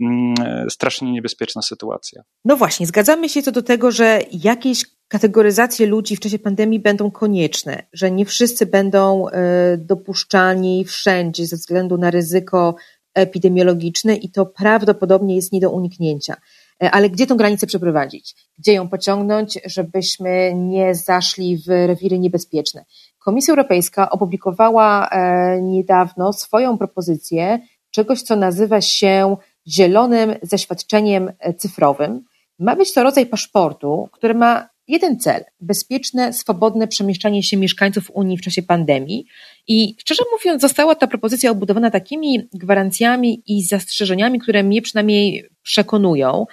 Mm, 0.00 0.34
strasznie 0.70 1.12
niebezpieczna 1.12 1.62
sytuacja. 1.62 2.22
No 2.44 2.56
właśnie, 2.56 2.86
zgadzamy 2.86 3.28
się 3.28 3.42
co 3.42 3.52
do 3.52 3.62
tego, 3.62 3.90
że 3.90 4.20
jakieś 4.32 4.84
kategoryzacje 5.08 5.86
ludzi 5.86 6.16
w 6.16 6.20
czasie 6.20 6.38
pandemii 6.38 6.80
będą 6.80 7.10
konieczne, 7.10 7.82
że 7.92 8.10
nie 8.10 8.24
wszyscy 8.24 8.66
będą 8.66 9.28
e, 9.28 9.76
dopuszczani 9.76 10.84
wszędzie 10.84 11.46
ze 11.46 11.56
względu 11.56 11.98
na 11.98 12.10
ryzyko 12.10 12.74
epidemiologiczne 13.14 14.16
i 14.16 14.30
to 14.30 14.46
prawdopodobnie 14.46 15.36
jest 15.36 15.52
nie 15.52 15.60
do 15.60 15.70
uniknięcia. 15.70 16.36
E, 16.82 16.90
ale 16.90 17.10
gdzie 17.10 17.26
tą 17.26 17.36
granicę 17.36 17.66
przeprowadzić? 17.66 18.34
Gdzie 18.58 18.72
ją 18.72 18.88
pociągnąć, 18.88 19.58
żebyśmy 19.64 20.54
nie 20.54 20.94
zaszli 20.94 21.58
w 21.58 21.68
rewiry 21.68 22.18
niebezpieczne? 22.18 22.84
Komisja 23.18 23.52
Europejska 23.52 24.10
opublikowała 24.10 25.08
e, 25.08 25.62
niedawno 25.62 26.32
swoją 26.32 26.78
propozycję 26.78 27.58
czegoś, 27.90 28.22
co 28.22 28.36
nazywa 28.36 28.80
się 28.80 29.36
zielonym 29.68 30.34
zaświadczeniem 30.42 31.32
cyfrowym. 31.58 32.24
Ma 32.58 32.76
być 32.76 32.92
to 32.92 33.02
rodzaj 33.02 33.26
paszportu, 33.26 34.08
który 34.12 34.34
ma 34.34 34.68
jeden 34.88 35.18
cel 35.18 35.44
bezpieczne, 35.60 36.32
swobodne 36.32 36.88
przemieszczanie 36.88 37.42
się 37.42 37.56
mieszkańców 37.56 38.10
Unii 38.14 38.38
w 38.38 38.42
czasie 38.42 38.62
pandemii. 38.62 39.26
I 39.68 39.94
szczerze 39.98 40.22
mówiąc, 40.32 40.62
została 40.62 40.94
ta 40.94 41.06
propozycja 41.06 41.50
obudowana 41.50 41.90
takimi 41.90 42.48
gwarancjami 42.54 43.42
i 43.46 43.62
zastrzeżeniami, 43.62 44.38
które 44.38 44.62
mnie 44.62 44.82
przynajmniej 44.82 45.48
przekonują, 45.62 46.46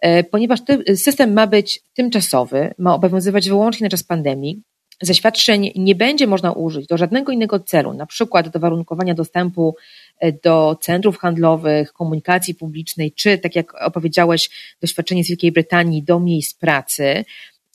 e, 0.00 0.24
ponieważ 0.24 0.60
system 0.96 1.32
ma 1.32 1.46
być 1.46 1.80
tymczasowy, 1.94 2.74
ma 2.78 2.94
obowiązywać 2.94 3.48
wyłącznie 3.48 3.84
na 3.84 3.90
czas 3.90 4.02
pandemii. 4.02 4.62
Zaświadczeń 5.02 5.72
nie 5.74 5.94
będzie 5.94 6.26
można 6.26 6.52
użyć 6.52 6.86
do 6.86 6.96
żadnego 6.96 7.32
innego 7.32 7.60
celu, 7.60 7.92
na 7.92 8.06
przykład 8.06 8.48
do 8.48 8.60
warunkowania 8.60 9.14
dostępu 9.14 9.76
do 10.44 10.76
centrów 10.80 11.18
handlowych, 11.18 11.92
komunikacji 11.92 12.54
publicznej, 12.54 13.12
czy 13.12 13.38
tak 13.38 13.56
jak 13.56 13.74
opowiedziałeś, 13.82 14.50
doświadczenie 14.80 15.24
z 15.24 15.28
Wielkiej 15.28 15.52
Brytanii 15.52 16.02
do 16.02 16.20
miejsc 16.20 16.54
pracy. 16.54 17.24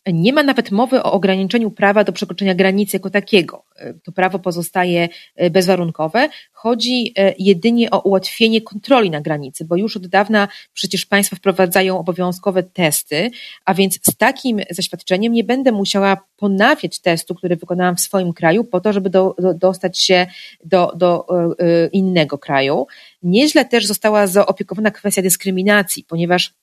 Nie 0.07 0.33
ma 0.33 0.43
nawet 0.43 0.71
mowy 0.71 1.03
o 1.03 1.11
ograniczeniu 1.11 1.71
prawa 1.71 2.03
do 2.03 2.11
przekroczenia 2.11 2.55
granicy 2.55 2.97
jako 2.97 3.09
takiego. 3.09 3.65
To 4.03 4.11
prawo 4.11 4.39
pozostaje 4.39 5.09
e, 5.35 5.49
bezwarunkowe. 5.49 6.29
Chodzi 6.51 7.13
e, 7.17 7.33
jedynie 7.39 7.91
o 7.91 7.99
ułatwienie 7.99 8.61
kontroli 8.61 9.09
na 9.09 9.21
granicy, 9.21 9.65
bo 9.65 9.75
już 9.75 9.97
od 9.97 10.07
dawna 10.07 10.47
przecież 10.73 11.05
państwa 11.05 11.35
wprowadzają 11.35 11.99
obowiązkowe 11.99 12.63
testy, 12.63 13.31
a 13.65 13.73
więc 13.73 13.99
z 14.11 14.17
takim 14.17 14.59
zaświadczeniem 14.69 15.33
nie 15.33 15.43
będę 15.43 15.71
musiała 15.71 16.17
ponawiać 16.37 16.99
testu, 16.99 17.35
który 17.35 17.55
wykonałam 17.55 17.95
w 17.95 18.01
swoim 18.01 18.33
kraju, 18.33 18.63
po 18.63 18.79
to, 18.79 18.93
żeby 18.93 19.09
do, 19.09 19.35
do, 19.39 19.53
dostać 19.53 19.99
się 19.99 20.27
do, 20.65 20.93
do 20.95 21.25
e, 21.29 21.87
innego 21.87 22.37
kraju. 22.37 22.87
Nieźle 23.23 23.65
też 23.65 23.87
została 23.87 24.27
zaopiekowana 24.27 24.91
kwestia 24.91 25.21
dyskryminacji, 25.21 26.03
ponieważ 26.03 26.53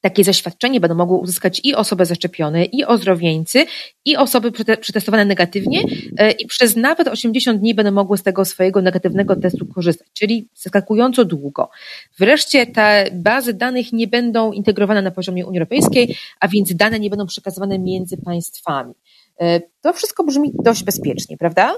takie 0.00 0.24
zaświadczenie 0.24 0.80
będą 0.80 0.94
mogły 0.94 1.18
uzyskać 1.18 1.60
i 1.64 1.74
osoby 1.74 2.06
zaszczepione, 2.06 2.64
i 2.64 2.84
ozdrowieńcy, 2.84 3.66
i 4.04 4.16
osoby 4.16 4.52
przetestowane 4.80 5.24
negatywnie 5.24 5.84
e, 6.18 6.30
i 6.30 6.46
przez 6.46 6.76
nawet 6.76 7.08
80 7.08 7.60
dni 7.60 7.74
będą 7.74 7.92
mogły 7.92 8.18
z 8.18 8.22
tego 8.22 8.44
swojego 8.44 8.82
negatywnego 8.82 9.36
testu 9.36 9.66
korzystać, 9.66 10.08
czyli 10.12 10.48
zaskakująco 10.54 11.24
długo. 11.24 11.70
Wreszcie 12.18 12.66
te 12.66 13.10
bazy 13.12 13.54
danych 13.54 13.92
nie 13.92 14.06
będą 14.06 14.52
integrowane 14.52 15.02
na 15.02 15.10
poziomie 15.10 15.46
Unii 15.46 15.58
Europejskiej, 15.58 16.16
a 16.40 16.48
więc 16.48 16.74
dane 16.74 17.00
nie 17.00 17.10
będą 17.10 17.26
przekazywane 17.26 17.78
między 17.78 18.16
państwami. 18.16 18.94
E, 19.40 19.60
to 19.80 19.92
wszystko 19.92 20.24
brzmi 20.24 20.52
dość 20.64 20.84
bezpiecznie, 20.84 21.36
prawda? 21.36 21.74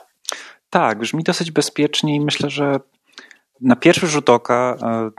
Tak, 0.70 0.98
brzmi 0.98 1.22
dosyć 1.22 1.50
bezpiecznie 1.50 2.16
i 2.16 2.20
myślę, 2.20 2.50
że 2.50 2.80
na 3.62 3.76
pierwszy 3.76 4.06
rzut 4.06 4.30
oka, 4.30 4.76
e, 4.82 5.10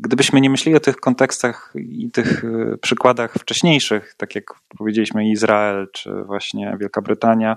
gdybyśmy 0.00 0.40
nie 0.40 0.50
myśleli 0.50 0.76
o 0.76 0.80
tych 0.80 0.96
kontekstach 0.96 1.72
i 1.74 2.10
tych 2.10 2.44
e, 2.44 2.78
przykładach 2.78 3.34
wcześniejszych, 3.34 4.14
tak 4.16 4.34
jak 4.34 4.44
powiedzieliśmy 4.78 5.28
Izrael 5.28 5.88
czy 5.92 6.24
właśnie 6.24 6.76
Wielka 6.80 7.02
Brytania, 7.02 7.56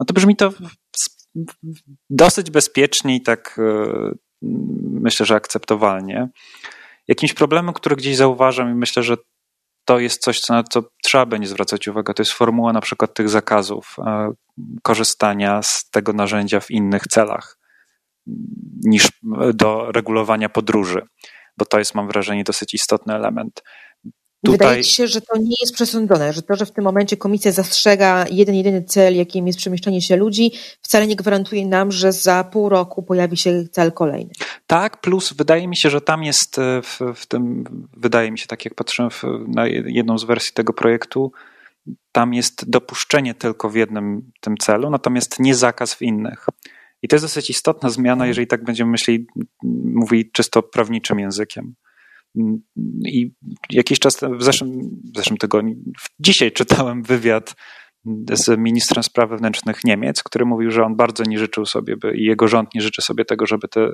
no 0.00 0.06
to 0.06 0.14
brzmi 0.14 0.36
to 0.36 0.52
dosyć 2.10 2.50
bezpiecznie 2.50 3.16
i 3.16 3.22
tak 3.22 3.58
e, 3.58 4.12
myślę, 5.00 5.26
że 5.26 5.34
akceptowalnie. 5.34 6.28
Jakimś 7.08 7.34
problemem, 7.34 7.74
który 7.74 7.96
gdzieś 7.96 8.16
zauważam 8.16 8.70
i 8.70 8.74
myślę, 8.74 9.02
że 9.02 9.16
to 9.84 9.98
jest 9.98 10.22
coś, 10.22 10.40
co, 10.40 10.54
na 10.54 10.62
co 10.62 10.82
trzeba 11.04 11.26
będzie 11.26 11.48
zwracać 11.48 11.88
uwagę, 11.88 12.14
to 12.14 12.22
jest 12.22 12.32
formuła 12.32 12.72
na 12.72 12.80
przykład 12.80 13.14
tych 13.14 13.28
zakazów 13.28 13.96
korzystania 14.82 15.62
z 15.62 15.90
tego 15.90 16.12
narzędzia 16.12 16.60
w 16.60 16.70
innych 16.70 17.02
celach 17.02 17.58
niż 18.84 19.08
do 19.54 19.92
regulowania 19.92 20.48
podróży, 20.48 21.02
bo 21.56 21.64
to 21.64 21.78
jest, 21.78 21.94
mam 21.94 22.08
wrażenie, 22.08 22.44
dosyć 22.44 22.74
istotny 22.74 23.14
element. 23.14 23.62
Tutaj... 24.44 24.58
Wydaje 24.58 24.84
ci 24.84 24.92
się, 24.92 25.06
że 25.06 25.20
to 25.20 25.38
nie 25.38 25.54
jest 25.60 25.74
przesądzone, 25.74 26.32
że 26.32 26.42
to, 26.42 26.54
że 26.54 26.66
w 26.66 26.72
tym 26.72 26.84
momencie 26.84 27.16
komisja 27.16 27.52
zastrzega 27.52 28.26
jeden, 28.30 28.54
jedyny 28.54 28.82
cel, 28.82 29.16
jakim 29.16 29.46
jest 29.46 29.58
przemieszczanie 29.58 30.02
się 30.02 30.16
ludzi, 30.16 30.52
wcale 30.82 31.06
nie 31.06 31.16
gwarantuje 31.16 31.66
nam, 31.66 31.92
że 31.92 32.12
za 32.12 32.44
pół 32.44 32.68
roku 32.68 33.02
pojawi 33.02 33.36
się 33.36 33.64
cel 33.72 33.92
kolejny. 33.92 34.30
Tak, 34.66 35.00
plus 35.00 35.32
wydaje 35.32 35.68
mi 35.68 35.76
się, 35.76 35.90
że 35.90 36.00
tam 36.00 36.22
jest 36.22 36.58
e, 36.58 36.82
w, 36.82 37.00
w 37.14 37.26
tym, 37.26 37.64
wydaje 37.96 38.30
mi 38.30 38.38
się, 38.38 38.46
tak 38.46 38.64
jak 38.64 38.74
patrzę 38.74 39.08
w, 39.10 39.22
na 39.48 39.66
jedną 39.66 40.18
z 40.18 40.24
wersji 40.24 40.52
tego 40.54 40.72
projektu, 40.72 41.32
tam 42.12 42.34
jest 42.34 42.70
dopuszczenie 42.70 43.34
tylko 43.34 43.70
w 43.70 43.74
jednym 43.74 44.30
tym 44.40 44.56
celu, 44.56 44.90
natomiast 44.90 45.40
nie 45.40 45.54
zakaz 45.54 45.94
w 45.94 46.02
innych. 46.02 46.46
I 47.02 47.08
to 47.08 47.16
jest 47.16 47.24
dosyć 47.24 47.50
istotna 47.50 47.90
zmiana, 47.90 48.12
mhm. 48.12 48.28
jeżeli 48.28 48.46
tak 48.46 48.64
będziemy 48.64 48.90
myśleli, 48.90 49.26
mówić 49.84 50.28
czysto 50.32 50.62
prawniczym 50.62 51.18
językiem. 51.18 51.74
I 53.06 53.32
jakiś 53.70 53.98
czas 53.98 54.20
w 54.38 54.42
zeszłym, 54.42 54.80
w 55.14 55.16
zeszłym 55.16 55.36
tygodniu, 55.36 55.74
dzisiaj 56.20 56.52
czytałem 56.52 57.02
wywiad 57.02 57.54
z 58.32 58.58
ministrem 58.58 59.02
spraw 59.02 59.30
wewnętrznych 59.30 59.84
Niemiec, 59.84 60.22
który 60.22 60.44
mówił, 60.44 60.70
że 60.70 60.84
on 60.84 60.96
bardzo 60.96 61.24
nie 61.24 61.38
życzył 61.38 61.66
sobie, 61.66 61.96
by, 61.96 62.16
i 62.16 62.24
jego 62.24 62.48
rząd 62.48 62.74
nie 62.74 62.80
życzy 62.80 63.02
sobie 63.02 63.24
tego, 63.24 63.46
żeby 63.46 63.68
te 63.68 63.88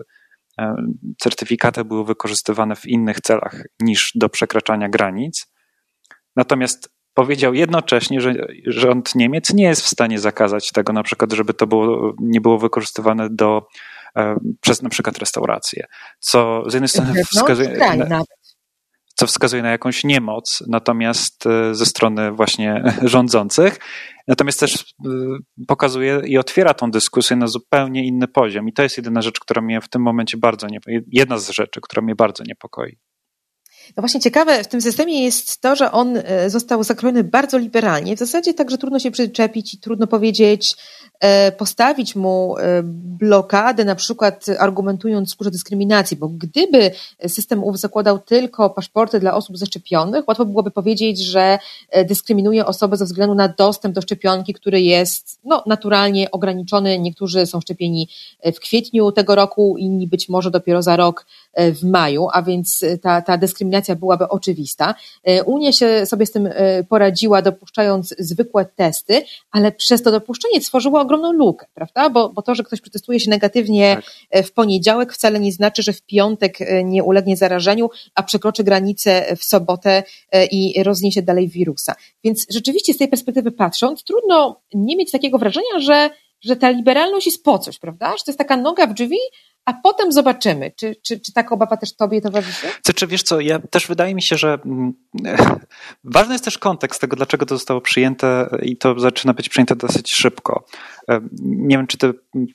e, 0.58 0.74
certyfikaty 1.22 1.84
były 1.84 2.04
wykorzystywane 2.04 2.76
w 2.76 2.86
innych 2.86 3.20
celach 3.20 3.62
niż 3.80 4.12
do 4.14 4.28
przekraczania 4.28 4.88
granic. 4.88 5.46
Natomiast 6.36 6.93
powiedział 7.14 7.54
jednocześnie, 7.54 8.20
że 8.20 8.34
rząd 8.66 9.14
Niemiec 9.14 9.54
nie 9.54 9.64
jest 9.64 9.82
w 9.82 9.88
stanie 9.88 10.18
zakazać 10.18 10.72
tego, 10.72 10.92
na 10.92 11.02
przykład, 11.02 11.32
żeby 11.32 11.54
to 11.54 11.66
było, 11.66 12.14
nie 12.20 12.40
było 12.40 12.58
wykorzystywane 12.58 13.28
do, 13.30 13.66
e, 14.16 14.36
przez 14.60 14.82
na 14.82 14.88
przykład 14.88 15.18
restauracje, 15.18 15.86
co 16.18 16.62
z 16.66 16.74
jednej 16.74 16.88
strony 16.88 17.24
wskazuje 17.24 17.96
na, 18.08 18.22
co 19.14 19.26
wskazuje 19.26 19.62
na 19.62 19.70
jakąś 19.70 20.04
niemoc, 20.04 20.64
natomiast 20.68 21.46
e, 21.46 21.74
ze 21.74 21.86
strony 21.86 22.32
właśnie 22.32 22.82
rządzących, 23.02 23.78
natomiast 24.28 24.60
też 24.60 24.74
e, 24.74 25.08
pokazuje 25.68 26.22
i 26.24 26.38
otwiera 26.38 26.74
tą 26.74 26.90
dyskusję 26.90 27.36
na 27.36 27.46
zupełnie 27.46 28.06
inny 28.06 28.28
poziom 28.28 28.68
i 28.68 28.72
to 28.72 28.82
jest 28.82 28.96
jedyna 28.96 29.22
rzecz, 29.22 29.40
która 29.40 29.62
mnie 29.62 29.80
w 29.80 29.88
tym 29.88 30.02
momencie 30.02 30.36
bardzo 30.38 30.66
nie, 30.68 30.78
jedna 31.12 31.38
z 31.38 31.50
rzeczy, 31.50 31.80
która 31.82 32.02
mnie 32.02 32.14
bardzo 32.14 32.44
niepokoi. 32.46 32.98
No 33.96 34.00
właśnie 34.00 34.20
ciekawe 34.20 34.64
w 34.64 34.68
tym 34.68 34.80
systemie 34.80 35.24
jest 35.24 35.60
to, 35.60 35.76
że 35.76 35.92
on 35.92 36.16
e, 36.16 36.50
został 36.50 36.84
zakrojony 36.84 37.24
bardzo 37.24 37.58
liberalnie. 37.58 38.16
W 38.16 38.18
zasadzie 38.18 38.54
także 38.54 38.78
trudno 38.78 38.98
się 38.98 39.10
przyczepić 39.10 39.74
i 39.74 39.78
trudno 39.78 40.06
powiedzieć, 40.06 40.76
e, 41.20 41.52
postawić 41.52 42.16
mu 42.16 42.56
e, 42.58 42.82
blokadę, 43.18 43.84
na 43.84 43.94
przykład 43.94 44.46
argumentując 44.58 45.30
skórze 45.30 45.50
dyskryminacji, 45.50 46.16
bo 46.16 46.28
gdyby 46.28 46.90
system 47.28 47.64
ów 47.64 47.78
zakładał 47.78 48.18
tylko 48.18 48.70
paszporty 48.70 49.20
dla 49.20 49.34
osób 49.34 49.58
zaszczepionych, 49.58 50.28
łatwo 50.28 50.44
byłoby 50.44 50.70
powiedzieć, 50.70 51.24
że 51.24 51.58
dyskryminuje 52.08 52.66
osoby 52.66 52.96
ze 52.96 53.04
względu 53.04 53.34
na 53.34 53.48
dostęp 53.48 53.94
do 53.94 54.02
szczepionki, 54.02 54.54
który 54.54 54.80
jest 54.80 55.38
no, 55.44 55.62
naturalnie 55.66 56.30
ograniczony. 56.30 56.98
Niektórzy 56.98 57.46
są 57.46 57.60
szczepieni 57.60 58.08
w 58.54 58.60
kwietniu 58.60 59.12
tego 59.12 59.34
roku, 59.34 59.76
inni 59.78 60.06
być 60.06 60.28
może 60.28 60.50
dopiero 60.50 60.82
za 60.82 60.96
rok 60.96 61.26
w 61.56 61.84
maju, 61.84 62.28
a 62.32 62.42
więc 62.42 62.84
ta, 63.02 63.22
ta 63.22 63.38
dyskryminacja 63.38 63.96
byłaby 63.96 64.28
oczywista. 64.28 64.94
E, 65.24 65.44
Unia 65.44 65.72
się 65.72 66.06
sobie 66.06 66.26
z 66.26 66.32
tym 66.32 66.46
e, 66.46 66.84
poradziła, 66.84 67.42
dopuszczając 67.42 68.14
zwykłe 68.18 68.66
testy, 68.76 69.22
ale 69.50 69.72
przez 69.72 70.02
to 70.02 70.10
dopuszczenie 70.10 70.60
stworzyło 70.60 71.00
ogromną 71.00 71.32
lukę, 71.32 71.66
prawda? 71.74 72.10
Bo, 72.10 72.28
bo 72.28 72.42
to, 72.42 72.54
że 72.54 72.62
ktoś 72.62 72.80
przetestuje 72.80 73.20
się 73.20 73.30
negatywnie 73.30 73.96
tak. 73.96 74.04
E, 74.30 74.42
w 74.42 74.52
poniedziałek, 74.52 75.12
wcale 75.12 75.40
nie 75.40 75.52
znaczy, 75.52 75.82
że 75.82 75.92
w 75.92 76.02
piątek 76.02 76.58
nie 76.84 77.04
ulegnie 77.04 77.36
zarażeniu, 77.36 77.90
a 78.14 78.22
przekroczy 78.22 78.64
granicę 78.64 79.36
w 79.36 79.44
sobotę 79.44 80.02
i 80.50 80.82
rozniesie 80.82 81.22
dalej 81.22 81.48
wirusa. 81.48 81.94
Więc 82.24 82.46
rzeczywiście 82.50 82.94
z 82.94 82.96
tej 82.96 83.08
perspektywy 83.08 83.52
patrząc, 83.52 84.04
trudno 84.04 84.60
nie 84.74 84.96
mieć 84.96 85.10
takiego 85.10 85.38
wrażenia, 85.38 85.78
że 85.78 86.10
że 86.44 86.56
ta 86.56 86.70
liberalność 86.70 87.26
jest 87.26 87.44
po 87.44 87.58
coś, 87.58 87.78
prawda? 87.78 88.16
Że 88.16 88.24
to 88.24 88.30
jest 88.30 88.38
taka 88.38 88.56
noga 88.56 88.86
w 88.86 88.94
drzwi, 88.94 89.18
a 89.64 89.72
potem 89.72 90.12
zobaczymy, 90.12 90.72
czy, 90.76 90.96
czy, 91.06 91.20
czy 91.20 91.32
taka 91.32 91.54
obawa 91.54 91.76
też 91.76 91.96
tobie 91.96 92.20
towarzyszy? 92.20 92.66
Czy 92.94 93.06
wiesz 93.06 93.22
co, 93.22 93.40
ja 93.40 93.58
też 93.58 93.86
wydaje 93.86 94.14
mi 94.14 94.22
się, 94.22 94.36
że 94.36 94.58
mm, 94.64 94.94
ważny 96.04 96.34
jest 96.34 96.44
też 96.44 96.58
kontekst 96.58 97.00
tego, 97.00 97.16
dlaczego 97.16 97.46
to 97.46 97.54
zostało 97.54 97.80
przyjęte 97.80 98.48
i 98.62 98.76
to 98.76 99.00
zaczyna 99.00 99.34
być 99.34 99.48
przyjęte 99.48 99.76
dosyć 99.76 100.14
szybko. 100.14 100.64
Nie 101.40 101.76
wiem, 101.76 101.86
czy 101.86 101.98
ty 101.98 102.14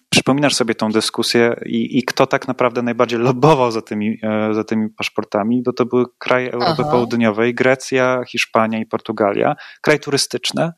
przypominasz 0.10 0.56
sobie 0.56 0.76
tą 0.76 0.92
dyskusję 0.92 1.56
i, 1.66 1.98
i 1.98 2.04
kto 2.04 2.28
tak 2.28 2.48
naprawdę 2.48 2.82
najbardziej 2.82 3.20
lobował 3.20 3.72
za 3.72 3.82
tymi, 3.82 4.20
e, 4.24 4.54
za 4.54 4.64
tymi 4.64 4.90
paszportami, 4.90 5.62
bo 5.64 5.74
to 5.74 5.86
były 5.86 6.06
kraje 6.18 6.52
Europy 6.52 6.82
Aha. 6.82 6.92
Południowej, 6.92 7.56
Grecja, 7.56 8.24
Hiszpania 8.28 8.80
i 8.80 8.86
Portugalia, 8.86 9.56
kraje 9.82 10.00
turystyczne, 10.00 10.74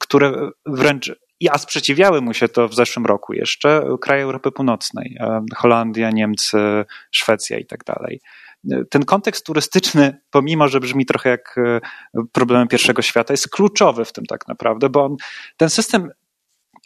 które 0.00 0.50
wręcz 0.66 1.23
a 1.50 1.58
sprzeciwiały 1.58 2.20
mu 2.20 2.34
się 2.34 2.48
to 2.48 2.68
w 2.68 2.74
zeszłym 2.74 3.06
roku 3.06 3.32
jeszcze 3.32 3.82
kraje 4.00 4.22
Europy 4.22 4.52
Północnej, 4.52 5.16
e, 5.20 5.40
Holandia, 5.56 6.10
Niemcy, 6.10 6.58
Szwecja 7.10 7.58
i 7.58 7.66
tak 7.66 7.84
dalej. 7.84 8.20
Ten 8.90 9.04
kontekst 9.04 9.46
turystyczny, 9.46 10.20
pomimo 10.30 10.68
że 10.68 10.80
brzmi 10.80 11.06
trochę 11.06 11.30
jak 11.30 11.54
e, 11.58 11.80
problemem 12.32 12.68
pierwszego 12.68 13.02
świata, 13.02 13.32
jest 13.32 13.48
kluczowy 13.48 14.04
w 14.04 14.12
tym 14.12 14.26
tak 14.26 14.48
naprawdę, 14.48 14.88
bo 14.90 15.04
on, 15.04 15.16
ten 15.56 15.70
system 15.70 16.10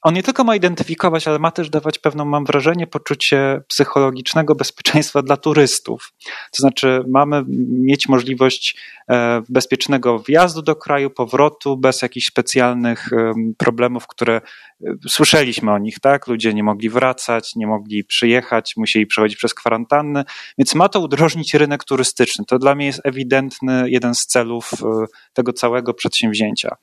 on 0.02 0.14
nie 0.14 0.22
tylko 0.22 0.44
ma 0.44 0.56
identyfikować, 0.56 1.28
ale 1.28 1.38
ma 1.38 1.50
też 1.50 1.70
dawać 1.70 1.98
pewną, 1.98 2.24
mam 2.24 2.44
wrażenie, 2.44 2.86
poczucie 2.86 3.60
psychologicznego 3.68 4.54
bezpieczeństwa 4.54 5.22
dla 5.22 5.36
turystów. 5.36 6.12
To 6.26 6.62
znaczy, 6.62 7.04
mamy 7.08 7.44
mieć 7.68 8.08
możliwość 8.08 8.76
e, 9.10 9.42
bezpiecznego 9.48 10.18
wjazdu 10.18 10.62
do 10.62 10.76
kraju, 10.76 11.10
powrotu 11.10 11.76
bez 11.76 12.02
jakichś 12.02 12.26
specjalnych 12.26 13.10
problemów, 13.56 14.06
które 14.06 14.36
e, 14.36 14.94
słyszeliśmy 15.08 15.72
o 15.72 15.78
nich, 15.78 16.00
tak? 16.00 16.26
Ludzie 16.26 16.54
nie 16.54 16.62
mogli 16.62 16.88
wracać, 16.88 17.56
nie 17.56 17.66
mogli 17.66 18.04
przyjechać, 18.04 18.74
musieli 18.76 19.06
przechodzić 19.06 19.38
przez 19.38 19.54
kwarantanny, 19.54 20.24
więc 20.58 20.74
ma 20.74 20.88
to 20.88 21.00
udrożnić 21.00 21.54
rynek 21.54 21.84
turystyczny. 21.84 22.44
To 22.44 22.58
dla 22.58 22.74
mnie 22.74 22.86
jest 22.86 23.00
ewidentny 23.04 23.90
jeden 23.90 24.14
z 24.14 24.26
celów 24.26 24.70
e, 24.72 25.06
tego 25.32 25.52
całego 25.52 25.94
przedsięwzięcia. 25.94 26.76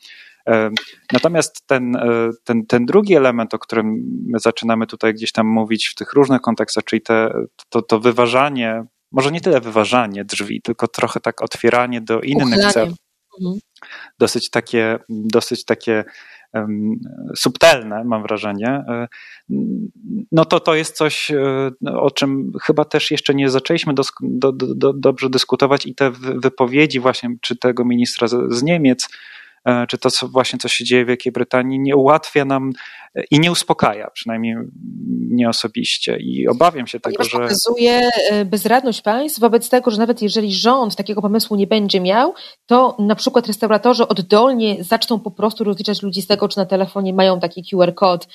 Natomiast 1.14 1.68
ten, 1.68 1.96
e, 1.96 2.30
ten, 2.44 2.66
ten 2.66 2.86
drugi 2.86 3.16
element, 3.16 3.54
o 3.54 3.60
którym 3.60 4.04
my 4.28 4.40
zaczynamy 4.40 4.88
tutaj 4.88 5.14
gdzieś 5.14 5.32
tam 5.32 5.48
mówić 5.48 5.88
w 5.88 5.96
tych 5.96 6.14
różnych 6.14 6.42
kontekstach, 6.42 6.84
czyli 6.84 7.02
te, 7.02 7.34
to, 7.70 7.82
to 7.82 8.00
wyważanie, 8.00 8.84
może 9.12 9.32
nie 9.32 9.42
tyle 9.42 9.62
wyważanie 9.62 10.26
drzwi, 10.26 10.62
tylko 10.62 10.88
trochę 10.88 11.20
tak 11.20 11.42
otwieranie 11.42 12.02
do 12.02 12.22
innych 12.22 12.72
celów. 12.74 12.98
Mhm. 13.42 13.60
Dosyć 14.20 14.50
takie, 14.50 15.00
dosyć 15.10 15.66
takie 15.66 16.04
subtelne, 17.36 18.04
mam 18.04 18.22
wrażenie. 18.24 18.68
E, 18.68 19.08
no 20.32 20.46
to 20.46 20.60
to 20.60 20.76
jest 20.76 20.96
coś, 20.96 21.32
e, 21.32 21.72
o 21.94 22.12
czym 22.12 22.52
chyba 22.64 22.86
też 22.86 23.12
jeszcze 23.12 23.36
nie 23.36 23.50
zaczęliśmy 23.50 23.94
do, 23.94 24.04
do, 24.22 24.52
do, 24.52 24.94
dobrze 24.94 25.30
dyskutować 25.30 25.86
i 25.86 25.96
te 25.96 26.12
wypowiedzi 26.12 27.00
właśnie, 27.00 27.30
czy 27.42 27.56
tego 27.56 27.86
ministra 27.86 28.28
z, 28.28 28.64
Niemiec, 28.64 29.10
czy 29.90 29.98
to 29.98 30.12
co 30.12 30.28
właśnie 30.28 30.60
co 30.60 30.68
się 30.68 30.84
dzieje 30.84 31.06
w 31.06 31.08
Wielkiej 31.08 31.32
Brytanii 31.32 31.80
nie 31.80 31.96
ułatwia 31.96 32.46
nam 32.46 32.72
e, 33.16 33.24
i 33.32 33.40
nie 33.40 33.52
uspokaja, 33.52 34.10
przynajmniej 34.14 34.56
nie 35.30 35.50
osobiście. 35.50 36.18
I 36.20 36.48
obawiam 36.48 36.88
się 36.88 37.00
tego, 37.00 37.24
że. 37.24 37.40
pokazuje 37.40 38.10
e, 38.30 38.46
bezradność 38.46 39.02
państw 39.02 39.40
wobec 39.40 39.70
tego, 39.70 39.92
że 39.92 39.98
nawet 39.98 40.22
jeżeli 40.22 40.54
rząd 40.54 40.96
takiego 40.96 41.22
pomysłu 41.22 41.58
nie 41.58 41.68
będzie 41.68 42.02
miał, 42.02 42.34
to 42.66 42.98
na 43.00 43.16
przykład 43.16 43.48
restauratorzy 43.48 44.08
oddolnie 44.08 44.84
zaczną 44.84 45.20
po 45.20 45.32
prostu 45.32 45.64
rozliczać 45.64 46.02
ludzi 46.02 46.22
z 46.22 46.28
tego, 46.28 46.48
czy 46.48 46.58
na 46.58 46.66
telefonie 46.66 47.14
mają 47.14 47.40
taki 47.40 47.64
QR 47.72 47.94
kod 47.94 48.28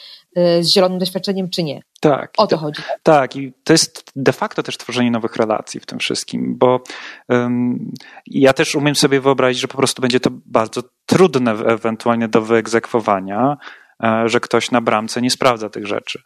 z 0.61 0.67
zielonym 0.67 0.99
doświadczeniem, 0.99 1.51
czy 1.51 1.63
nie. 1.63 1.83
Tak. 2.01 2.33
O 2.37 2.47
to 2.47 2.57
chodzi. 2.57 2.83
Tak, 3.03 3.37
i 3.37 3.53
to 3.65 3.73
jest 3.73 4.13
de 4.17 4.33
facto 4.33 4.63
też 4.63 4.77
tworzenie 4.77 5.11
nowych 5.11 5.37
relacji 5.37 5.81
w 5.81 5.87
tym 5.87 5.99
wszystkim, 5.99 6.59
bo 6.59 6.81
um, 7.29 7.93
ja 8.27 8.53
też 8.53 8.75
umiem 8.75 8.95
sobie 8.95 9.21
wyobrazić, 9.21 9.61
że 9.61 9.69
po 9.69 9.77
prostu 9.77 10.03
będzie 10.03 10.21
to 10.21 10.31
bardzo 10.47 10.83
trudne 11.07 11.51
ewentualnie 11.51 12.29
do 12.29 12.43
wyegzekwowania, 12.43 13.57
e, 14.05 14.23
że 14.27 14.41
ktoś 14.41 14.71
na 14.71 14.81
bramce 14.81 15.23
nie 15.23 15.31
sprawdza 15.31 15.71
tych 15.71 15.87
rzeczy. 15.87 16.23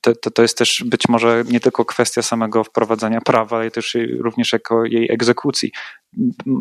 To, 0.00 0.14
to, 0.14 0.30
to, 0.30 0.42
jest 0.42 0.58
też 0.58 0.84
być 0.86 1.08
może 1.08 1.44
nie 1.48 1.60
tylko 1.60 1.84
kwestia 1.84 2.22
samego 2.22 2.64
wprowadzania 2.64 3.20
prawa, 3.20 3.56
ale 3.56 3.70
też 3.70 3.96
również 4.18 4.52
jako 4.52 4.84
jej 4.84 5.12
egzekucji. 5.12 5.72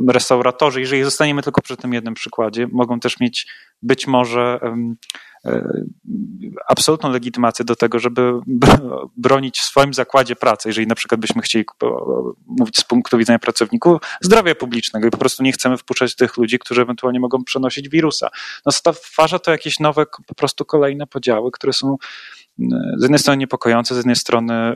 Restauratorzy, 0.08 0.82
jeżeli 0.82 1.04
zostaniemy 1.04 1.44
tylko 1.44 1.62
przy 1.62 1.78
tym 1.78 1.94
jednym 1.94 2.14
przykładzie, 2.14 2.68
mogą 2.72 3.00
też 3.00 3.20
mieć 3.20 3.48
być 3.82 4.08
może 4.08 4.60
E, 5.46 5.84
absolutną 6.68 7.12
legitymację 7.12 7.66
do 7.66 7.76
tego, 7.76 8.00
żeby 8.00 8.32
bronić 9.18 9.60
w 9.60 9.64
swoim 9.64 9.94
zakładzie 9.94 10.36
pracy, 10.36 10.70
jeżeli 10.70 10.88
na 10.88 10.96
przykład 10.96 11.22
byśmy 11.22 11.42
chcieli 11.42 11.66
mówić 12.46 12.78
z 12.78 12.84
punktu 12.84 13.18
widzenia 13.18 13.40
pracowników 13.40 14.02
zdrowia 14.22 14.56
publicznego 14.56 15.08
i 15.08 15.12
po 15.12 15.18
prostu 15.18 15.44
nie 15.44 15.52
chcemy 15.52 15.78
wpuszczać 15.78 16.16
tych 16.16 16.38
ludzi, 16.38 16.60
którzy 16.60 16.82
ewentualnie 16.82 17.20
mogą 17.20 17.44
przenosić 17.44 17.90
wirusa. 17.90 18.30
No 18.66 18.72
stwarza 18.72 19.40
to 19.40 19.52
jakieś 19.52 19.80
nowe, 19.80 20.06
po 20.28 20.36
prostu 20.36 20.66
kolejne 20.66 21.08
podziały, 21.08 21.52
które 21.52 21.74
są 21.74 21.98
z 22.98 23.02
jednej 23.02 23.20
strony 23.20 23.38
niepokojące, 23.38 23.94
z 23.94 23.98
jednej 23.98 24.16
strony 24.16 24.76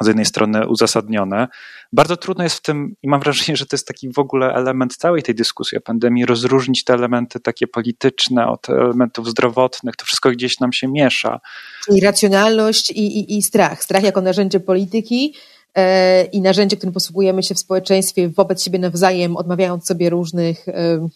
z 0.00 0.06
jednej 0.06 0.24
strony 0.24 0.68
uzasadnione. 0.68 1.48
Bardzo 1.92 2.16
trudno 2.16 2.44
jest 2.44 2.56
w 2.56 2.62
tym, 2.62 2.94
i 3.02 3.08
mam 3.08 3.20
wrażenie, 3.20 3.56
że 3.56 3.66
to 3.66 3.76
jest 3.76 3.86
taki 3.86 4.12
w 4.12 4.18
ogóle 4.18 4.54
element 4.54 4.96
całej 4.96 5.22
tej 5.22 5.34
dyskusji 5.34 5.78
o 5.78 5.80
pandemii, 5.80 6.26
rozróżnić 6.26 6.84
te 6.84 6.94
elementy 6.94 7.40
takie 7.40 7.66
polityczne 7.66 8.46
od 8.46 8.70
elementów 8.70 9.28
zdrowotnych. 9.28 9.96
To 9.96 10.04
wszystko 10.04 10.30
gdzieś 10.30 10.60
nam 10.60 10.72
się 10.72 10.88
miesza. 10.88 11.40
I 11.88 12.00
racjonalność 12.00 12.90
i, 12.90 13.18
i, 13.18 13.38
i 13.38 13.42
strach. 13.42 13.84
Strach 13.84 14.02
jako 14.02 14.20
narzędzie 14.20 14.60
polityki 14.60 15.34
e, 15.74 16.24
i 16.24 16.40
narzędzie, 16.40 16.76
którym 16.76 16.92
posługujemy 16.92 17.42
się 17.42 17.54
w 17.54 17.58
społeczeństwie 17.58 18.28
wobec 18.28 18.64
siebie 18.64 18.78
nawzajem, 18.78 19.36
odmawiając 19.36 19.86
sobie 19.86 20.10
różnych 20.10 20.68
e, 20.68 21.08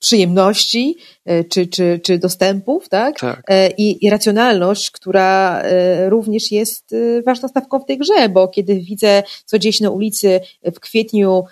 przyjemności 0.00 0.96
e, 1.24 1.44
czy, 1.44 1.66
czy, 1.66 2.00
czy 2.04 2.18
dostępów, 2.18 2.88
tak? 2.88 3.20
tak. 3.20 3.42
E, 3.48 3.70
I, 3.70 4.06
I 4.06 4.10
racjonalność, 4.10 4.90
która 4.90 5.60
e, 5.62 6.10
również 6.10 6.52
jest 6.52 6.94
ważną 7.26 7.48
stawką 7.48 7.80
w 7.80 7.86
tej 7.86 7.98
grze, 7.98 8.28
bo 8.28 8.48
kiedy 8.48 8.80
widzę, 8.80 9.22
co 9.44 9.58
dzieje 9.58 9.72
się 9.72 9.84
na 9.84 9.90
ulicy 9.90 10.40
w 10.74 10.80
kwietniu 10.80 11.44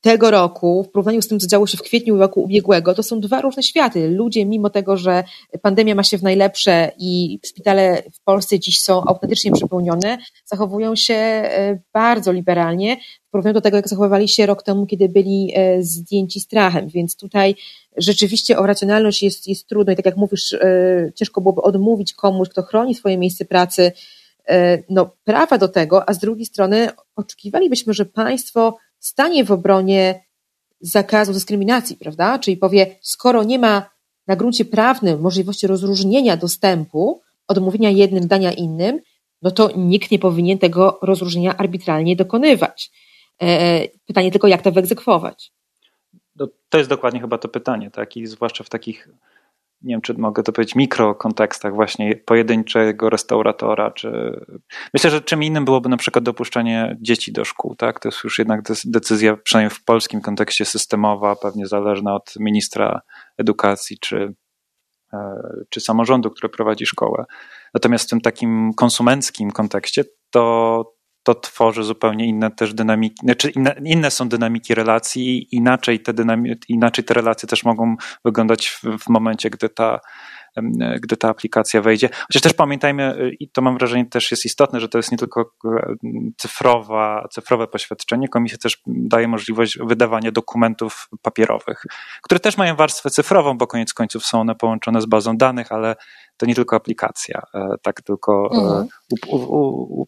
tego 0.00 0.30
roku, 0.30 0.84
w 0.84 0.90
porównaniu 0.90 1.22
z 1.22 1.28
tym, 1.28 1.40
co 1.40 1.46
działo 1.46 1.66
się 1.66 1.76
w 1.76 1.82
kwietniu 1.82 2.18
roku 2.18 2.42
ubiegłego, 2.42 2.94
to 2.94 3.02
są 3.02 3.20
dwa 3.20 3.40
różne 3.40 3.62
światy. 3.62 4.08
Ludzie, 4.08 4.46
mimo 4.46 4.70
tego, 4.70 4.96
że 4.96 5.24
pandemia 5.62 5.94
ma 5.94 6.02
się 6.02 6.18
w 6.18 6.22
najlepsze 6.22 6.92
i 6.98 7.38
szpitale 7.46 8.02
w 8.12 8.24
Polsce 8.24 8.58
dziś 8.58 8.80
są 8.80 9.04
autentycznie 9.04 9.52
przepełnione, 9.52 10.18
zachowują 10.44 10.96
się 10.96 11.42
bardzo 11.92 12.32
liberalnie 12.32 12.96
w 13.28 13.30
porównaniu 13.30 13.54
do 13.54 13.60
tego, 13.60 13.76
jak 13.76 13.88
zachowywali 13.88 14.28
się 14.28 14.46
rok 14.46 14.62
temu, 14.62 14.86
kiedy 14.86 15.08
byli 15.08 15.52
e, 15.54 15.82
zdjęci 15.82 16.40
strachem. 16.40 16.88
Więc 16.88 17.16
tutaj 17.16 17.54
rzeczywiście 17.96 18.58
o 18.58 18.66
racjonalność 18.66 19.22
jest, 19.22 19.48
jest 19.48 19.66
trudno 19.66 19.92
i 19.92 19.96
tak 19.96 20.06
jak 20.06 20.16
mówisz, 20.16 20.52
e, 20.52 21.12
ciężko 21.14 21.40
byłoby 21.40 21.62
odmówić 21.62 22.12
komuś, 22.12 22.48
kto 22.48 22.62
chroni 22.62 22.94
swoje 22.94 23.18
miejsce 23.18 23.44
pracy, 23.44 23.92
e, 24.48 24.82
no, 24.90 25.10
prawa 25.24 25.58
do 25.58 25.68
tego, 25.68 26.08
a 26.08 26.12
z 26.12 26.18
drugiej 26.18 26.46
strony 26.46 26.88
oczekiwalibyśmy, 27.16 27.94
że 27.94 28.04
państwo 28.04 28.76
stanie 28.98 29.44
w 29.44 29.52
obronie 29.52 30.24
zakazu 30.80 31.32
dyskryminacji, 31.32 31.96
prawda? 31.96 32.38
Czyli 32.38 32.56
powie, 32.56 32.96
skoro 33.02 33.44
nie 33.44 33.58
ma 33.58 33.90
na 34.26 34.36
gruncie 34.36 34.64
prawnym 34.64 35.20
możliwości 35.20 35.66
rozróżnienia 35.66 36.36
dostępu, 36.36 37.22
odmówienia 37.48 37.90
jednym, 37.90 38.26
dania 38.26 38.52
innym, 38.52 39.00
no 39.42 39.50
to 39.50 39.70
nikt 39.76 40.10
nie 40.10 40.18
powinien 40.18 40.58
tego 40.58 40.98
rozróżnienia 41.02 41.56
arbitralnie 41.56 42.16
dokonywać. 42.16 42.90
Pytanie 44.06 44.30
tylko, 44.30 44.48
jak 44.48 44.62
to 44.62 44.72
wyegzekwować? 44.72 45.52
No, 46.36 46.48
to 46.68 46.78
jest 46.78 46.90
dokładnie 46.90 47.20
chyba 47.20 47.38
to 47.38 47.48
pytanie, 47.48 47.90
tak? 47.90 48.16
I 48.16 48.26
zwłaszcza 48.26 48.64
w 48.64 48.68
takich 48.68 49.08
nie 49.82 49.94
wiem, 49.94 50.00
czy 50.00 50.14
mogę 50.14 50.42
to 50.42 50.52
powiedzieć, 50.52 50.74
mikrokontekstach 50.74 51.74
właśnie 51.74 52.16
pojedynczego 52.16 53.10
restauratora, 53.10 53.90
czy 53.90 54.40
myślę, 54.94 55.10
że 55.10 55.20
czym 55.20 55.42
innym 55.42 55.64
byłoby 55.64 55.88
na 55.88 55.96
przykład 55.96 56.24
dopuszczenie 56.24 56.96
dzieci 57.00 57.32
do 57.32 57.44
szkół, 57.44 57.76
tak? 57.76 58.00
To 58.00 58.08
jest 58.08 58.24
już 58.24 58.38
jednak 58.38 58.62
decyzja, 58.84 59.36
przynajmniej 59.36 59.70
w 59.70 59.84
polskim 59.84 60.20
kontekście 60.20 60.64
systemowa, 60.64 61.36
pewnie 61.36 61.66
zależna 61.66 62.14
od 62.14 62.34
ministra 62.40 63.00
edukacji, 63.38 63.98
czy, 63.98 64.34
e, 65.12 65.18
czy 65.68 65.80
samorządu, 65.80 66.30
który 66.30 66.48
prowadzi 66.48 66.86
szkołę. 66.86 67.24
Natomiast 67.74 68.06
w 68.06 68.10
tym 68.10 68.20
takim 68.20 68.74
konsumenckim 68.76 69.50
kontekście 69.50 70.04
to, 70.30 70.97
to 71.28 71.34
tworzy 71.34 71.84
zupełnie 71.84 72.26
inne 72.26 72.50
też 72.50 72.74
dynamiki, 72.74 73.16
znaczy 73.22 73.50
inne, 73.50 73.74
inne 73.84 74.10
są 74.10 74.28
dynamiki 74.28 74.74
relacji, 74.74 75.56
inaczej 75.56 76.00
te, 76.00 76.12
dynami, 76.12 76.54
inaczej 76.68 77.04
te 77.04 77.14
relacje 77.14 77.48
też 77.48 77.64
mogą 77.64 77.96
wyglądać 78.24 78.68
w, 78.68 78.82
w 79.04 79.08
momencie, 79.08 79.50
gdy 79.50 79.68
ta, 79.68 80.00
gdy 81.00 81.16
ta 81.16 81.28
aplikacja 81.28 81.82
wejdzie. 81.82 82.08
Chociaż 82.26 82.42
też 82.42 82.54
pamiętajmy, 82.54 83.30
i 83.40 83.50
to 83.50 83.62
mam 83.62 83.78
wrażenie 83.78 84.06
też 84.06 84.30
jest 84.30 84.44
istotne, 84.44 84.80
że 84.80 84.88
to 84.88 84.98
jest 84.98 85.12
nie 85.12 85.18
tylko 85.18 85.54
cyfrowa, 86.36 87.28
cyfrowe 87.30 87.66
poświadczenie, 87.66 88.28
komisja 88.28 88.58
też 88.58 88.82
daje 88.86 89.28
możliwość 89.28 89.78
wydawania 89.78 90.32
dokumentów 90.32 91.08
papierowych, 91.22 91.82
które 92.22 92.40
też 92.40 92.56
mają 92.56 92.76
warstwę 92.76 93.10
cyfrową, 93.10 93.58
bo 93.58 93.66
koniec 93.66 93.94
końców 93.94 94.26
są 94.26 94.40
one 94.40 94.54
połączone 94.54 95.00
z 95.00 95.06
bazą 95.06 95.36
danych, 95.36 95.72
ale 95.72 95.96
to 96.38 96.46
nie 96.46 96.54
tylko 96.54 96.76
aplikacja, 96.76 97.42
e, 97.54 97.68
tak 97.82 98.02
tylko 98.02 98.50
e, 98.52 98.58
mhm. 98.58 98.88
u, 99.28 99.36
u, 99.36 100.02
u, 100.02 100.06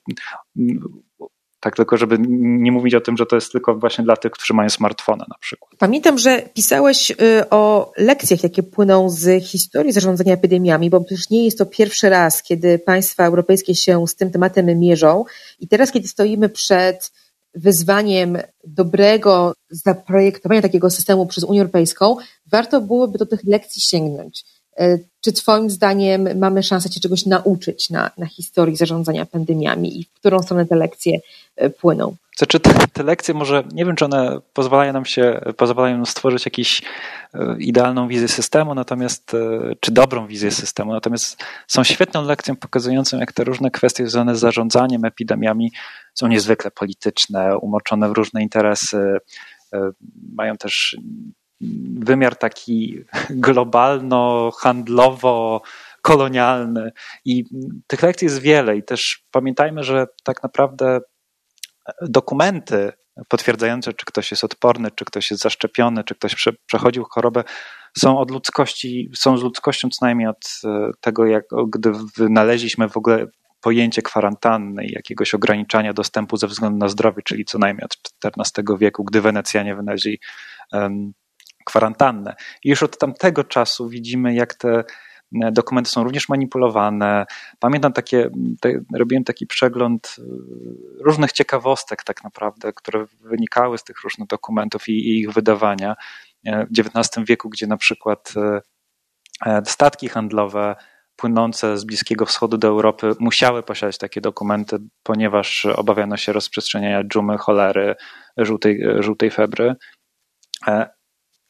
tak 1.61 1.77
tylko, 1.77 1.97
żeby 1.97 2.16
nie 2.38 2.73
mówić 2.73 2.95
o 2.95 3.01
tym, 3.01 3.16
że 3.16 3.27
to 3.27 3.37
jest 3.37 3.53
tylko 3.53 3.75
właśnie 3.75 4.05
dla 4.05 4.16
tych, 4.16 4.33
którzy 4.33 4.55
mają 4.55 4.69
smartfona 4.71 5.25
na 5.29 5.38
przykład. 5.40 5.73
Pamiętam, 5.79 6.19
że 6.19 6.43
pisałeś 6.43 7.11
y, 7.11 7.14
o 7.51 7.93
lekcjach, 7.97 8.43
jakie 8.43 8.62
płyną 8.62 9.11
z 9.11 9.45
historii 9.45 9.93
zarządzania 9.93 10.35
epidemiami, 10.35 10.90
bo 10.90 11.01
przecież 11.01 11.31
nie 11.31 11.45
jest 11.45 11.59
to 11.59 11.66
pierwszy 11.66 12.09
raz, 12.09 12.43
kiedy 12.43 12.79
państwa 12.79 13.25
europejskie 13.25 13.75
się 13.75 14.07
z 14.07 14.16
tym 14.16 14.31
tematem 14.31 14.66
mierzą. 14.79 15.25
I 15.59 15.69
teraz, 15.69 15.93
kiedy 15.93 16.09
stoimy 16.09 16.49
przed 16.49 17.12
wyzwaniem 17.55 18.38
dobrego 18.64 19.55
zaprojektowania 19.71 20.62
takiego 20.62 20.90
systemu 20.90 21.27
przez 21.27 21.45
Unię 21.45 21.61
Europejską, 21.61 22.16
warto 22.47 22.81
byłoby 22.81 23.19
do 23.19 23.27
tych 23.27 23.45
lekcji 23.45 23.83
sięgnąć. 23.83 24.45
E, 24.79 24.99
czy 25.21 25.33
Twoim 25.33 25.71
zdaniem 25.71 26.39
mamy 26.39 26.63
szansę 26.63 26.89
się 26.89 27.01
czegoś 27.01 27.27
nauczyć 27.27 27.91
na, 27.91 28.11
na 28.19 28.27
historii 28.27 28.77
zarządzania 28.77 29.27
pandemiami 29.27 30.01
i 30.01 30.05
w 30.05 30.13
którą 30.13 30.43
stronę 30.43 30.67
te 30.67 30.77
lekcje 30.77 31.19
e, 31.57 31.71
płyną? 31.71 32.17
Znaczy 32.37 32.61
te, 32.61 32.75
te 32.93 33.03
lekcje 33.03 33.35
może, 33.35 33.65
nie 33.73 33.85
wiem 33.85 33.97
czy 33.97 34.05
one 34.05 34.41
pozwalają 34.53 34.93
nam 34.93 35.05
się, 35.05 35.41
pozwalają 35.57 35.97
nam 35.97 36.07
stworzyć 36.07 36.45
jakąś 36.45 36.83
e, 37.35 37.57
idealną 37.59 38.09
wizję 38.09 38.29
systemu, 38.29 38.75
natomiast, 38.75 39.37
czy 39.81 39.93
dobrą 39.93 40.27
wizję 40.27 40.51
systemu, 40.51 40.93
natomiast 40.93 41.43
są 41.67 41.85
świetną 41.85 42.25
lekcją 42.25 42.57
pokazującą, 42.57 43.19
jak 43.19 43.33
te 43.33 43.45
różne 43.45 43.71
kwestie 43.71 44.07
związane 44.07 44.37
z 44.37 44.41
zarządzaniem 44.41 45.05
epidemiami 45.05 45.73
są 46.15 46.27
niezwykle 46.27 46.71
polityczne, 46.71 47.59
umoczone 47.59 48.09
w 48.09 48.13
różne 48.13 48.43
interesy, 48.43 49.19
mają 50.33 50.57
też 50.57 50.97
wymiar 51.99 52.37
taki 52.37 53.05
globalno-handlowo 53.31 55.61
kolonialny. 56.03 56.92
I 57.25 57.44
tych 57.87 58.03
lekcji 58.03 58.25
jest 58.25 58.40
wiele 58.40 58.77
i 58.77 58.83
też 58.83 59.25
pamiętajmy, 59.31 59.85
że 59.85 60.07
tak 60.25 60.42
naprawdę 60.42 61.01
dokumenty 62.03 62.92
potwierdzające, 63.29 63.92
czy 63.92 64.07
ktoś 64.07 64.31
jest 64.31 64.44
odporny, 64.44 64.90
czy 64.90 65.05
ktoś 65.05 65.31
jest 65.31 65.42
zaszczepiony, 65.42 66.05
czy 66.05 66.14
ktoś 66.14 66.35
prze, 66.35 66.53
przechodził 66.66 67.05
chorobę, 67.05 67.44
są 67.99 68.18
od 68.18 68.31
ludzkości, 68.31 69.11
są 69.16 69.38
z 69.38 69.42
ludzkością 69.42 69.88
co 69.88 70.05
najmniej 70.05 70.29
od 70.29 70.61
e, 70.64 70.90
tego, 71.01 71.27
jak 71.27 71.44
gdy 71.68 71.92
wynaleźliśmy 72.16 72.88
w 72.88 72.96
ogóle 72.96 73.27
pojęcie 73.61 74.03
kwarantanny 74.03 74.85
i 74.85 74.92
jakiegoś 74.92 75.35
ograniczania 75.35 75.92
dostępu 75.92 76.37
ze 76.37 76.46
względu 76.46 76.79
na 76.79 76.88
zdrowie, 76.88 77.23
czyli 77.25 77.44
co 77.44 77.59
najmniej 77.59 77.85
od 77.85 77.96
XIV 78.37 78.79
wieku, 78.79 79.05
gdy 79.05 79.20
Wenecjanie 79.20 79.77
wynaleźli 79.77 80.20
um, 80.73 81.12
kwarantannę. 81.64 82.35
I 82.64 82.68
już 82.68 82.83
od 82.83 82.99
tamtego 82.99 83.44
czasu 83.44 83.88
widzimy, 83.88 84.35
jak 84.35 84.55
te 84.55 84.85
e, 85.42 85.53
dokumenty 85.53 85.90
są 85.90 86.05
również 86.05 86.29
manipulowane. 86.29 87.27
Pamiętam 87.59 87.92
takie, 87.92 88.31
te, 88.61 88.73
robiłem 88.94 89.25
taki 89.25 89.46
przegląd 89.46 90.16
e, 90.18 90.23
różnych 91.05 91.33
ciekawostek 91.33 92.05
tak 92.05 92.25
naprawdę, 92.25 92.73
które 92.73 93.07
wynikały 93.20 93.79
z 93.79 93.85
tych 93.85 94.03
różnych 94.03 94.29
dokumentów 94.29 94.88
i, 94.88 94.92
i 94.92 95.20
ich 95.20 95.33
wydawania 95.33 95.94
e, 96.46 96.66
w 96.66 96.68
XIX 96.79 97.27
wieku, 97.27 97.49
gdzie 97.49 97.66
na 97.66 97.77
przykład 97.77 98.35
statki 99.64 100.09
handlowe 100.09 100.77
płynące 101.16 101.79
z 101.79 101.85
Bliskiego 101.85 102.27
Wschodu 102.27 102.59
do 102.59 102.68
Europy 102.68 103.12
musiały 103.18 103.62
posiadać 103.62 103.99
takie 103.99 104.20
dokumenty, 104.20 104.79
ponieważ 105.03 105.66
obawiano 105.66 106.16
się 106.16 106.33
rozprzestrzeniania 106.33 107.05
dżumy, 107.05 107.38
cholery, 107.38 107.94
żółtej, 108.37 108.81
żółtej 108.99 109.31
febry. 109.31 109.75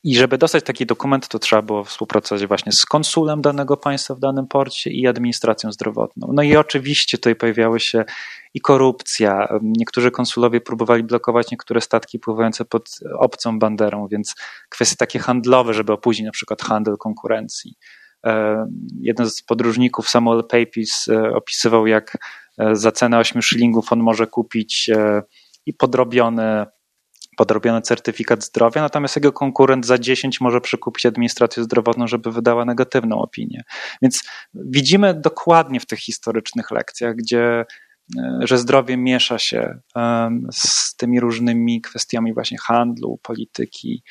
I 0.05 0.17
żeby 0.17 0.39
dostać 0.39 0.65
taki 0.65 0.87
dokument, 0.87 1.29
to 1.29 1.39
trzeba 1.39 1.63
było 1.63 1.85
współpracować 1.85 2.47
właśnie 2.47 2.73
z 2.73 2.87
konsulem 2.87 3.41
danego 3.41 3.77
państwa 3.77 4.15
w 4.15 4.21
danym 4.21 4.47
porcie 4.47 4.91
i 4.91 5.07
administracją 5.07 5.73
zdrowotną. 5.73 6.31
No 6.33 6.43
i 6.43 6.57
oczywiście 6.57 7.19
tutaj 7.19 7.37
pojawiały 7.37 7.81
się 7.81 8.05
i 8.55 8.61
korupcja. 8.61 9.49
Niektórzy 9.63 10.11
konsulowie 10.11 10.61
próbowali 10.61 11.03
blokować 11.03 11.51
niektóre 11.51 11.81
statki 11.81 12.19
pływające 12.19 12.65
pod 12.65 12.91
obcą 13.19 13.59
banderą, 13.59 14.09
więc 14.09 14.35
kwestie 14.69 14.97
takie 14.97 15.19
handlowe, 15.19 15.75
żeby 15.75 15.93
opóźnić 15.93 16.27
na 16.27 16.33
przykład 16.33 16.63
handel 16.63 16.97
konkurencji. 16.97 17.75
E, 18.27 18.67
jeden 19.01 19.31
z 19.31 19.43
podróżników, 19.43 20.09
Samuel 20.09 20.45
Pepys, 20.45 21.09
e, 21.09 21.35
opisywał, 21.35 21.87
jak 21.87 22.19
e, 22.59 22.77
za 22.77 22.93
cenę 22.93 23.19
8 23.19 23.43
szylingów 23.43 23.93
on 23.93 24.01
może 24.01 24.27
kupić 24.27 24.91
i 25.67 25.75
podrobione 25.75 26.67
podrobiony 27.37 27.83
certyfikat 27.83 28.45
zdrowia, 28.45 28.83
natomiast 28.83 29.17
jego 29.17 29.33
konkurent 29.33 29.87
za 29.87 29.99
10 29.99 30.41
może 30.41 30.61
przekupić 30.61 31.07
administrację 31.07 31.63
zdrowotną, 31.63 32.07
żeby 32.07 32.33
wydała 32.33 32.65
negatywną 32.65 33.19
opinię. 33.19 33.63
Więc 34.03 34.23
widzimy 34.55 35.15
dokładnie 35.15 35.81
w 35.81 35.87
tych 35.87 35.99
historycznych 35.99 36.71
lekcjach, 36.71 37.17
gdzie 37.17 37.65
e, 38.19 38.39
że 38.41 38.59
zdrowie 38.59 38.97
miesza 38.97 39.39
się 39.39 39.79
z 40.53 40.97
tymi 40.97 41.21
różnymi 41.21 41.81
kwestiami 41.81 42.35
właśnie 42.35 42.59
handlu, 42.59 43.19
polityki, 43.23 44.03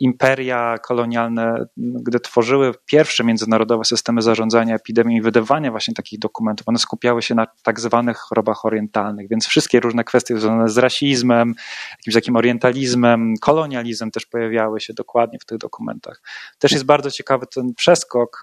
imperia 0.00 0.78
kolonialne, 0.78 1.66
gdy 1.76 2.20
tworzyły 2.20 2.74
pierwsze 2.86 3.24
międzynarodowe 3.24 3.84
systemy 3.84 4.22
zarządzania 4.22 4.74
epidemią 4.74 5.10
i 5.10 5.20
wydawania 5.20 5.70
właśnie 5.70 5.94
takich 5.94 6.18
dokumentów, 6.18 6.68
one 6.68 6.78
skupiały 6.78 7.22
się 7.22 7.34
na 7.34 7.46
tak 7.62 7.80
zwanych 7.80 8.16
chorobach 8.16 8.64
orientalnych, 8.64 9.28
więc 9.28 9.46
wszystkie 9.46 9.80
różne 9.80 10.04
kwestie 10.04 10.38
związane 10.38 10.68
z 10.68 10.78
rasizmem, 10.78 11.54
jakimś 11.90 12.14
takim 12.14 12.36
orientalizmem, 12.36 13.34
kolonializmem 13.40 14.10
też 14.10 14.26
pojawiały 14.26 14.80
się 14.80 14.94
dokładnie 14.94 15.38
w 15.38 15.44
tych 15.44 15.58
dokumentach. 15.58 16.22
Też 16.58 16.72
jest 16.72 16.84
bardzo 16.84 17.10
ciekawy 17.10 17.46
ten 17.54 17.74
przeskok 17.74 18.42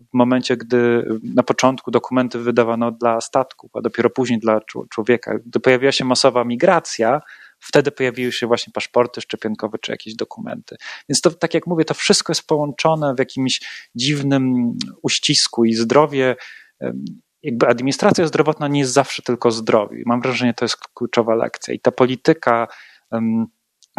w 0.00 0.14
momencie, 0.14 0.56
gdy 0.56 1.08
na 1.34 1.42
początku 1.42 1.90
dokumenty 1.90 2.38
wydawano 2.38 2.92
dla 2.92 3.20
statków, 3.20 3.70
a 3.74 3.80
dopiero 3.80 4.10
później 4.10 4.38
dla 4.38 4.60
człowieka. 4.90 5.38
Gdy 5.46 5.60
pojawiła 5.60 5.92
się 5.92 6.04
masowa 6.04 6.44
migracja, 6.44 7.20
wtedy 7.58 7.90
pojawiły 7.90 8.32
się 8.32 8.46
właśnie 8.46 8.72
paszporty 8.72 9.20
szczepionkowe 9.20 9.78
czy 9.78 9.92
jakieś 9.92 10.14
dokumenty. 10.14 10.76
Więc 11.08 11.20
to, 11.20 11.30
tak 11.30 11.54
jak 11.54 11.66
mówię, 11.66 11.84
to 11.84 11.94
wszystko 11.94 12.30
jest 12.30 12.46
połączone 12.46 13.14
w 13.14 13.18
jakimś 13.18 13.60
dziwnym 13.94 14.72
uścisku 15.02 15.64
i 15.64 15.74
zdrowie 15.74 16.36
jakby 17.42 17.68
administracja 17.68 18.26
zdrowotna 18.26 18.68
nie 18.68 18.80
jest 18.80 18.92
zawsze 18.92 19.22
tylko 19.22 19.50
zdrowie. 19.50 20.02
Mam 20.06 20.20
wrażenie, 20.20 20.54
to 20.54 20.64
jest 20.64 20.76
kluczowa 20.94 21.34
lekcja. 21.34 21.74
I 21.74 21.80
ta 21.80 21.90
polityka 21.92 22.68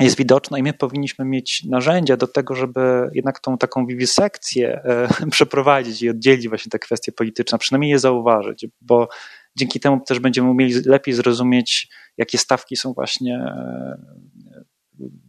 jest 0.04 0.18
widoczna 0.18 0.58
i 0.58 0.64
my 0.64 0.74
powinniśmy 0.74 1.26
mieć 1.26 1.64
narzędzia 1.64 2.18
do 2.18 2.28
tego, 2.28 2.56
żeby 2.56 3.10
jednak 3.14 3.40
tą 3.40 3.58
taką 3.58 3.86
wiwisekcję 3.86 4.82
e, 4.84 5.08
przeprowadzić 5.32 6.02
i 6.02 6.10
oddzielić 6.10 6.50
właśnie 6.50 6.70
te 6.70 6.80
kwestie 6.80 7.12
polityczne, 7.12 7.58
przynajmniej 7.58 7.92
je 7.92 8.00
zauważyć, 8.00 8.68
bo 8.82 9.08
dzięki 9.56 9.80
temu 9.80 10.00
też 10.08 10.20
będziemy 10.20 10.50
umieli 10.50 10.74
lepiej 10.86 11.14
zrozumieć, 11.14 11.90
jakie 12.18 12.38
stawki 12.38 12.76
są 12.76 12.94
właśnie 12.94 13.36
e, 13.36 13.98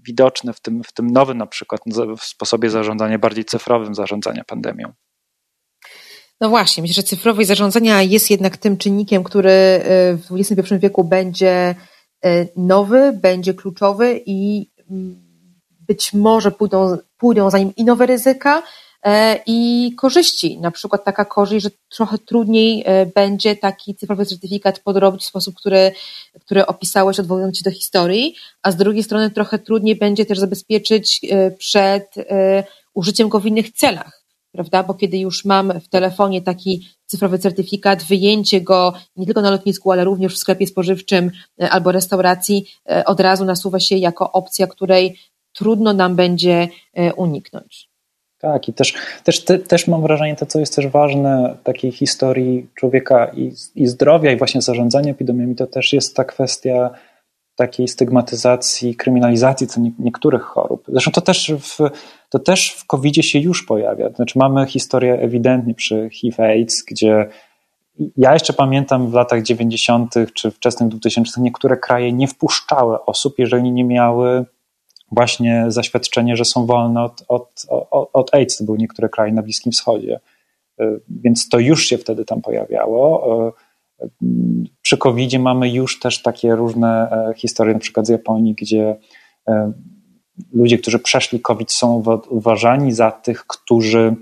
widoczne 0.07 0.53
w 0.53 0.61
tym, 0.61 0.83
w 0.85 0.93
tym 0.93 1.11
nowym 1.11 1.39
na 1.39 1.47
przykład 1.47 1.81
sposobie 2.21 2.71
zarządzania, 2.71 3.19
bardziej 3.19 3.45
cyfrowym 3.45 3.95
zarządzania 3.95 4.45
pandemią. 4.45 4.93
No 6.41 6.49
właśnie, 6.49 6.81
myślę, 6.81 6.95
że 6.95 7.03
cyfrowość 7.03 7.49
zarządzania 7.49 8.03
jest 8.03 8.31
jednak 8.31 8.57
tym 8.57 8.77
czynnikiem, 8.77 9.25
który 9.25 9.51
e, 9.51 9.83
w 10.17 10.27
XXI 10.33 10.75
wieku 10.79 11.05
będzie 11.05 11.75
nowy, 12.57 13.13
będzie 13.13 13.55
kluczowy 13.55 14.21
i 14.27 14.71
mm, 14.91 15.23
być 15.81 16.13
może 16.13 16.51
pójdą, 16.51 16.97
pójdą 17.17 17.51
za 17.51 17.59
nim 17.59 17.73
i 17.77 17.85
nowe 17.85 18.07
ryzyka, 18.07 18.63
i 19.47 19.93
korzyści. 19.97 20.59
Na 20.59 20.71
przykład 20.71 21.05
taka 21.05 21.25
korzyść, 21.25 21.65
że 21.65 21.71
trochę 21.97 22.19
trudniej 22.19 22.85
będzie 23.15 23.57
taki 23.57 23.95
cyfrowy 23.95 24.27
certyfikat 24.27 24.79
podrobić 24.79 25.23
w 25.23 25.27
sposób, 25.27 25.55
który, 25.55 25.93
który 26.41 26.67
opisałeś, 26.67 27.21
odwołując 27.21 27.59
się 27.59 27.65
do 27.65 27.71
historii, 27.71 28.35
a 28.63 28.71
z 28.71 28.77
drugiej 28.77 29.03
strony 29.03 29.31
trochę 29.31 29.59
trudniej 29.59 29.97
będzie 29.97 30.27
też 30.27 30.39
zabezpieczyć 30.39 31.21
przed 31.59 32.15
użyciem 32.95 33.29
go 33.29 33.41
w 33.41 33.47
innych 33.47 33.73
celach 33.73 34.22
prawda? 34.53 34.83
Bo 34.83 34.95
kiedy 34.95 35.19
już 35.19 35.45
mam 35.45 35.81
w 35.81 35.89
telefonie 35.89 36.43
taki 36.43 36.89
cyfrowy 37.07 37.39
certyfikat, 37.39 38.03
wyjęcie 38.03 38.61
go 38.61 38.95
nie 39.17 39.27
tylko 39.27 39.43
na 39.43 39.51
lotnisku, 39.51 39.93
ale 39.93 40.05
również 40.05 40.35
w 40.35 40.39
sklepie 40.39 40.67
spożywczym 40.67 41.31
e, 41.63 41.71
albo 41.71 41.93
restauracji, 41.93 42.67
e, 42.91 43.05
od 43.05 43.21
razu 43.21 43.45
nasuwa 43.45 43.81
się 43.81 43.97
jako 43.97 44.33
opcja, 44.33 44.67
której 44.67 45.19
trudno 45.53 45.93
nam 45.93 46.17
będzie 46.17 46.69
e, 46.95 47.15
uniknąć. 47.15 47.93
Tak, 48.39 48.69
i 48.69 48.73
też, 48.73 48.95
też, 49.25 49.45
te, 49.45 49.59
też 49.59 49.89
mam 49.89 50.03
wrażenie, 50.03 50.37
to 50.37 50.47
co 50.47 50.61
jest 50.61 50.77
też 50.77 50.87
ważne 50.87 51.57
w 51.61 51.63
takiej 51.63 51.93
historii 51.93 52.67
człowieka 52.75 53.27
i, 53.37 53.53
i 53.75 53.87
zdrowia, 53.87 54.33
i 54.33 54.37
właśnie 54.37 54.63
zarządzania 54.63 55.11
epidemiami, 55.11 55.57
to 55.57 55.67
też 55.67 55.93
jest 55.93 56.17
ta 56.17 56.25
kwestia 56.25 56.91
takiej 57.57 57.89
stygmatyzacji, 57.89 58.97
kryminalizacji 58.97 59.67
co 59.67 59.81
nie, 59.81 59.93
niektórych 59.99 60.43
chorób. 60.43 60.85
Zresztą 60.89 61.11
to 61.11 61.21
też 61.21 61.53
w, 61.61 61.79
to 62.33 62.39
też 62.39 62.73
w 62.73 62.87
covid 62.87 63.17
się 63.17 63.39
już 63.39 63.67
pojawia. 63.67 64.11
Znaczy 64.11 64.39
mamy 64.39 64.67
historię 64.67 65.15
ewidentnie 65.15 65.75
przy 65.75 66.11
HIV-AIDS, 66.11 66.83
gdzie 66.83 67.29
ja 68.17 68.33
jeszcze 68.33 68.53
pamiętam 68.53 69.11
w 69.11 69.15
latach 69.15 69.43
90. 69.43 70.15
czy 70.35 70.51
wczesnych 70.51 70.89
2000 70.89 71.41
niektóre 71.41 71.77
kraje 71.77 72.13
nie 72.13 72.29
wpuszczały 72.29 73.05
osób, 73.05 73.39
jeżeli 73.39 73.73
nie 73.73 73.85
miały 73.85 74.45
właśnie 75.11 75.65
zaświadczenie, 75.69 76.37
że 76.37 76.45
są 76.45 76.67
wolne 76.67 77.03
od, 77.03 77.25
od, 77.29 77.67
od, 77.91 78.11
od 78.13 78.35
AIDS. 78.35 78.57
To 78.57 78.65
były 78.65 78.79
niektóre 78.79 79.09
kraje 79.09 79.33
na 79.33 79.43
Bliskim 79.43 79.73
Wschodzie. 79.73 80.21
Więc 81.09 81.49
to 81.49 81.59
już 81.59 81.87
się 81.87 81.99
wtedy 81.99 82.25
tam 82.25 82.43
pojawiało. 82.43 83.27
Przy 84.83 84.99
covid 84.99 85.39
mamy 85.39 85.71
już 85.71 86.01
też 86.01 86.23
takie 86.23 86.55
różne 86.55 87.11
e, 87.11 87.35
historie, 87.35 87.75
na 87.75 87.81
przykład 87.81 88.07
z 88.07 88.09
Japonii, 88.09 88.55
gdzie 88.55 88.97
e, 89.49 89.73
ludzie, 90.53 90.79
którzy 90.79 90.99
przeszli 90.99 91.41
COVID, 91.41 91.73
są 91.73 92.03
uważani 92.29 92.93
za 92.93 93.11
tych, 93.11 93.47
którzy 93.47 94.15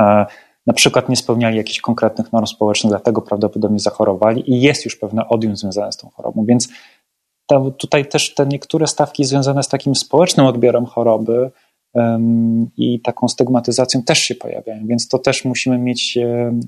e, 0.00 0.26
na 0.66 0.72
przykład 0.74 1.08
nie 1.08 1.16
spełniali 1.16 1.56
jakichś 1.56 1.80
konkretnych 1.80 2.32
norm 2.32 2.46
społecznych, 2.46 2.90
dlatego 2.90 3.22
prawdopodobnie 3.22 3.78
zachorowali 3.78 4.50
i 4.50 4.60
jest 4.60 4.84
już 4.84 4.96
pewne 4.96 5.28
odium 5.28 5.56
związane 5.56 5.92
z 5.92 5.96
tą 5.96 6.08
chorobą. 6.08 6.44
Więc 6.48 6.68
to, 7.46 7.70
tutaj 7.70 8.08
też 8.08 8.34
te 8.34 8.46
niektóre 8.46 8.86
stawki 8.86 9.24
związane 9.24 9.62
z 9.62 9.68
takim 9.68 9.94
społecznym 9.94 10.46
odbiorem 10.46 10.86
choroby 10.86 11.50
um, 11.94 12.70
i 12.76 13.00
taką 13.00 13.28
stygmatyzacją 13.28 14.02
też 14.02 14.18
się 14.18 14.34
pojawiają, 14.34 14.86
więc 14.86 15.08
to 15.08 15.18
też 15.18 15.44
musimy 15.44 15.78
mieć 15.78 16.18
um, 16.20 16.60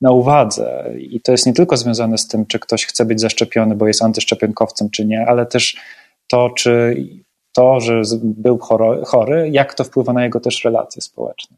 na 0.00 0.12
uwadze. 0.12 0.90
I 0.98 1.20
to 1.20 1.32
jest 1.32 1.46
nie 1.46 1.52
tylko 1.52 1.76
związane 1.76 2.18
z 2.18 2.28
tym, 2.28 2.46
czy 2.46 2.58
ktoś 2.58 2.86
chce 2.86 3.04
być 3.04 3.20
zaszczepiony, 3.20 3.74
bo 3.74 3.86
jest 3.86 4.02
antyszczepionkowcem, 4.02 4.90
czy 4.90 5.04
nie, 5.04 5.26
ale 5.26 5.46
też 5.46 5.76
to, 6.28 6.50
czy 6.50 6.96
to, 7.52 7.80
że 7.80 8.02
był 8.22 8.58
chory, 9.04 9.50
jak 9.50 9.74
to 9.74 9.84
wpływa 9.84 10.12
na 10.12 10.24
jego 10.24 10.40
też 10.40 10.64
relacje 10.64 11.02
społeczne. 11.02 11.56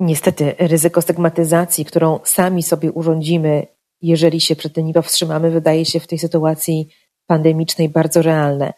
Niestety, 0.00 0.54
ryzyko 0.58 1.02
stygmatyzacji, 1.02 1.84
którą 1.84 2.18
sami 2.24 2.62
sobie 2.62 2.92
urządzimy, 2.92 3.66
jeżeli 4.02 4.40
się 4.40 4.56
przed 4.56 4.72
tym 4.72 4.86
nie 4.86 4.94
powstrzymamy, 4.94 5.50
wydaje 5.50 5.84
się 5.84 6.00
w 6.00 6.06
tej 6.06 6.18
sytuacji 6.18 6.88
pandemicznej 7.26 7.88
bardzo 7.88 8.22
realne. 8.22 8.72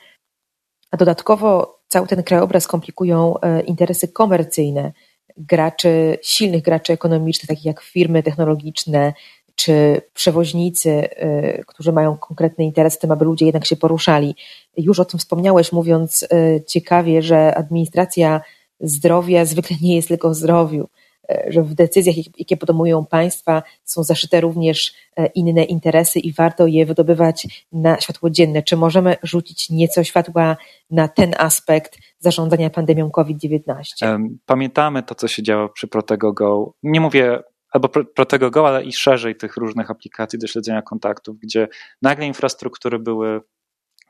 A 0.91 0.97
dodatkowo 0.97 1.81
cały 1.89 2.07
ten 2.07 2.23
krajobraz 2.23 2.67
komplikują 2.67 3.41
e, 3.41 3.61
interesy 3.61 4.09
komercyjne 4.09 4.93
graczy, 5.37 6.19
silnych 6.23 6.63
graczy 6.63 6.93
ekonomicznych, 6.93 7.49
takich 7.49 7.65
jak 7.65 7.81
firmy 7.81 8.23
technologiczne 8.23 9.13
czy 9.59 10.01
przewoźnicy, 10.15 10.91
y, 10.91 11.65
którzy 11.67 11.93
mają 11.93 12.17
konkretny 12.17 12.65
interes 12.65 12.95
w 12.95 12.99
tym, 12.99 13.11
aby 13.11 13.25
ludzie 13.25 13.47
jednak 13.47 13.67
się 13.67 13.77
poruszali. 13.77 14.35
Już 14.77 15.01
o 15.01 15.05
tym 15.05 15.21
wspomniałeś, 15.21 15.73
mówiąc 15.73 16.23
y, 16.23 16.65
ciekawie, 16.67 17.23
że 17.23 17.55
administracja 17.55 18.41
zdrowia 18.81 19.45
zwykle 19.45 19.77
nie 19.83 19.97
jest 19.97 20.09
tylko 20.09 20.29
o 20.29 20.35
zdrowiu, 20.35 20.89
y, 21.31 21.53
że 21.53 21.63
w 21.63 21.75
decyzjach, 21.75 22.17
jakie 22.39 22.57
podejmują 22.57 23.07
państwa, 23.07 23.63
są 23.85 24.03
zaszyte 24.03 24.41
również 24.41 24.95
inne 25.35 25.65
interesy 25.65 26.19
i 26.19 26.33
warto 26.33 26.67
je 26.67 26.87
wydobywać 26.87 27.47
na 27.73 28.01
światło 28.01 28.31
dzienne. 28.31 28.63
Czy 28.63 28.77
możemy 28.77 29.17
rzucić 29.23 29.71
nieco 29.71 30.05
światła 30.05 30.57
na 30.91 31.09
ten 31.09 31.35
aspekt 31.39 31.99
zarządzania 32.19 32.71
pandemią 32.71 33.11
COVID-19? 33.11 34.29
Pamiętamy 34.47 35.03
to, 35.03 35.15
co 35.15 35.29
się 35.29 35.43
działo 35.43 35.69
przy 35.69 35.89
Protego 35.89 36.33
Go. 36.33 36.73
Nie 36.83 37.01
mówię 37.01 37.39
albo 37.71 37.89
Protego 37.89 38.51
Go, 38.51 38.69
ale 38.69 38.85
i 38.85 38.93
szerzej 38.93 39.37
tych 39.37 39.57
różnych 39.57 39.91
aplikacji 39.91 40.39
do 40.39 40.47
śledzenia 40.47 40.83
kontaktów, 40.83 41.39
gdzie 41.39 41.69
nagle 42.03 42.27
infrastruktury 42.27 42.99
były 42.99 43.41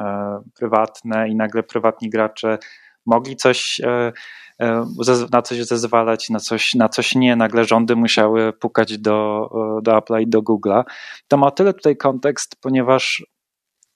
e, 0.00 0.40
prywatne 0.54 1.28
i 1.28 1.36
nagle 1.36 1.62
prywatni 1.62 2.10
gracze 2.10 2.58
mogli 3.06 3.36
coś 3.36 3.80
e, 3.80 4.12
e, 4.60 4.84
na 5.32 5.42
coś 5.42 5.58
zezwalać, 5.58 6.30
na 6.30 6.38
coś, 6.38 6.74
na 6.74 6.88
coś 6.88 7.14
nie. 7.14 7.36
Nagle 7.36 7.64
rządy 7.64 7.96
musiały 7.96 8.52
pukać 8.52 8.98
do, 8.98 9.48
do 9.82 9.92
Apple'a 9.92 10.22
i 10.22 10.28
do 10.28 10.42
Google'a. 10.42 10.84
To 11.28 11.36
ma 11.36 11.50
tyle 11.50 11.74
tutaj 11.74 11.96
kontekst, 11.96 12.56
ponieważ 12.60 13.26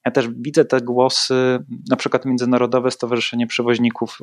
ja 0.06 0.12
też 0.12 0.28
widzę 0.36 0.64
te 0.64 0.80
głosy, 0.80 1.58
na 1.90 1.96
przykład 1.96 2.24
Międzynarodowe 2.24 2.90
Stowarzyszenie 2.90 3.46
Przewoźników 3.46 4.18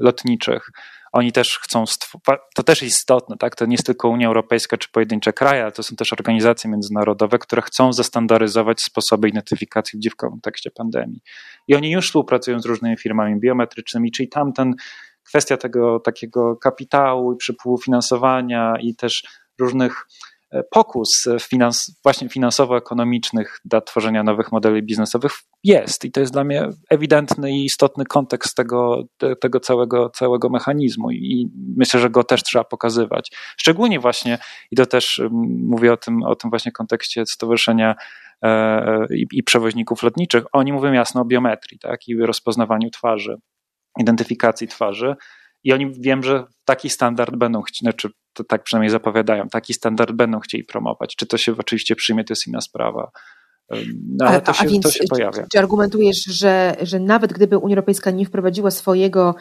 Lotniczych, 0.00 0.70
oni 1.12 1.32
też 1.32 1.58
chcą, 1.58 1.84
to 2.54 2.62
też 2.62 2.82
istotne, 2.82 3.36
tak? 3.36 3.56
to 3.56 3.66
nie 3.66 3.74
jest 3.74 3.86
tylko 3.86 4.08
Unia 4.08 4.26
Europejska 4.26 4.76
czy 4.76 4.88
pojedyncze 4.88 5.32
kraje, 5.32 5.62
ale 5.62 5.72
to 5.72 5.82
są 5.82 5.96
też 5.96 6.12
organizacje 6.12 6.70
międzynarodowe, 6.70 7.38
które 7.38 7.62
chcą 7.62 7.92
zestandaryzować 7.92 8.82
sposoby 8.82 9.28
identyfikacji 9.28 10.10
w 10.10 10.16
kontekście 10.16 10.70
pandemii. 10.70 11.20
I 11.68 11.74
oni 11.74 11.90
już 11.90 12.06
współpracują 12.06 12.60
z 12.60 12.66
różnymi 12.66 12.96
firmami 12.96 13.40
biometrycznymi, 13.40 14.10
czyli 14.10 14.28
tamten 14.28 14.74
kwestia 15.24 15.56
tego 15.56 16.00
takiego 16.00 16.56
kapitału 16.56 17.32
i 17.32 17.36
przepływu 17.36 17.78
finansowania 17.78 18.74
i 18.80 18.94
też 18.94 19.22
różnych 19.60 20.06
E, 20.06 20.37
pokus 20.70 21.28
finans, 21.40 21.98
właśnie 22.02 22.28
finansowo-ekonomicznych 22.28 23.60
dla 23.64 23.80
tworzenia 23.80 24.22
nowych 24.22 24.52
modeli 24.52 24.82
biznesowych 24.82 25.32
jest 25.64 26.04
i 26.04 26.12
to 26.12 26.20
jest 26.20 26.32
dla 26.32 26.44
mnie 26.44 26.68
ewidentny 26.90 27.50
i 27.50 27.64
istotny 27.64 28.04
kontekst 28.04 28.56
tego, 28.56 29.04
tego 29.40 29.60
całego, 29.60 30.10
całego 30.10 30.48
mechanizmu 30.48 31.10
i 31.10 31.50
myślę, 31.76 32.00
że 32.00 32.10
go 32.10 32.24
też 32.24 32.42
trzeba 32.42 32.64
pokazywać. 32.64 33.30
Szczególnie 33.56 34.00
właśnie, 34.00 34.38
i 34.70 34.76
to 34.76 34.86
też 34.86 35.22
mówię 35.68 35.92
o 35.92 35.96
tym, 35.96 36.22
o 36.22 36.36
tym 36.36 36.50
właśnie 36.50 36.72
kontekście 36.72 37.26
Stowarzyszenia 37.26 37.94
e, 38.42 38.48
e, 38.48 39.06
i, 39.16 39.26
i 39.32 39.42
przewoźników 39.42 40.02
lotniczych, 40.02 40.44
oni 40.52 40.72
mówią 40.72 40.92
jasno 40.92 41.20
o 41.20 41.24
biometrii 41.24 41.78
tak, 41.78 42.08
i 42.08 42.16
rozpoznawaniu 42.16 42.90
twarzy, 42.90 43.36
identyfikacji 44.00 44.68
twarzy, 44.68 45.16
i 45.64 45.72
oni 45.72 45.92
wiem, 46.00 46.22
że 46.22 46.44
taki 46.64 46.90
standard 46.90 47.36
będą 47.36 47.62
chcieli, 47.62 47.78
znaczy 47.90 48.08
to 48.32 48.44
tak 48.44 48.62
przynajmniej 48.62 48.90
zapowiadają, 48.90 49.48
taki 49.48 49.74
standard 49.74 50.12
będą 50.12 50.40
chcieli 50.40 50.64
promować. 50.64 51.16
Czy 51.16 51.26
to 51.26 51.38
się 51.38 51.54
oczywiście 51.58 51.96
przyjmie, 51.96 52.24
to 52.24 52.32
jest 52.32 52.46
inna 52.46 52.60
sprawa. 52.60 53.10
No, 54.08 54.26
ale 54.26 54.40
to 54.40 54.52
się, 54.52 54.66
a 54.66 54.68
więc, 54.68 54.82
to 54.82 54.90
się 54.90 55.04
pojawia. 55.10 55.46
Czy 55.52 55.58
argumentujesz, 55.58 56.24
że, 56.24 56.76
że 56.82 57.00
nawet 57.00 57.32
gdyby 57.32 57.58
Unia 57.58 57.74
Europejska 57.74 58.10
nie 58.10 58.26
wprowadziła 58.26 58.70
swojego 58.70 59.34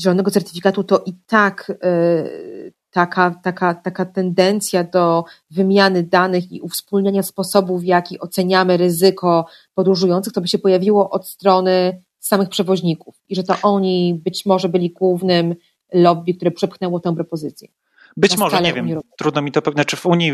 zielonego 0.00 0.30
certyfikatu, 0.30 0.84
to 0.84 1.02
i 1.06 1.12
tak 1.26 1.72
yy, 1.82 2.72
taka, 2.90 3.40
taka, 3.42 3.74
taka 3.74 4.04
tendencja 4.04 4.84
do 4.84 5.24
wymiany 5.50 6.02
danych 6.02 6.52
i 6.52 6.60
uwspólniania 6.60 7.22
sposobów, 7.22 7.80
w 7.80 7.84
jaki 7.84 8.20
oceniamy 8.20 8.76
ryzyko 8.76 9.46
podróżujących, 9.74 10.32
to 10.32 10.40
by 10.40 10.48
się 10.48 10.58
pojawiło 10.58 11.10
od 11.10 11.28
strony 11.28 12.02
samych 12.18 12.48
przewoźników 12.48 13.16
i 13.28 13.34
że 13.34 13.42
to 13.42 13.54
oni 13.62 14.20
być 14.24 14.46
może 14.46 14.68
byli 14.68 14.90
głównym 14.90 15.54
lobby, 15.92 16.34
które 16.34 16.50
przepchnęło 16.50 17.00
tę 17.00 17.14
propozycję. 17.14 17.68
Być 18.16 18.36
może, 18.36 18.62
nie 18.62 18.72
wiem, 18.72 19.00
trudno 19.18 19.42
mi 19.42 19.52
to 19.52 19.62
pewnie. 19.62 19.76
Znaczy 19.76 19.96
w 19.96 20.06
Unii, 20.06 20.32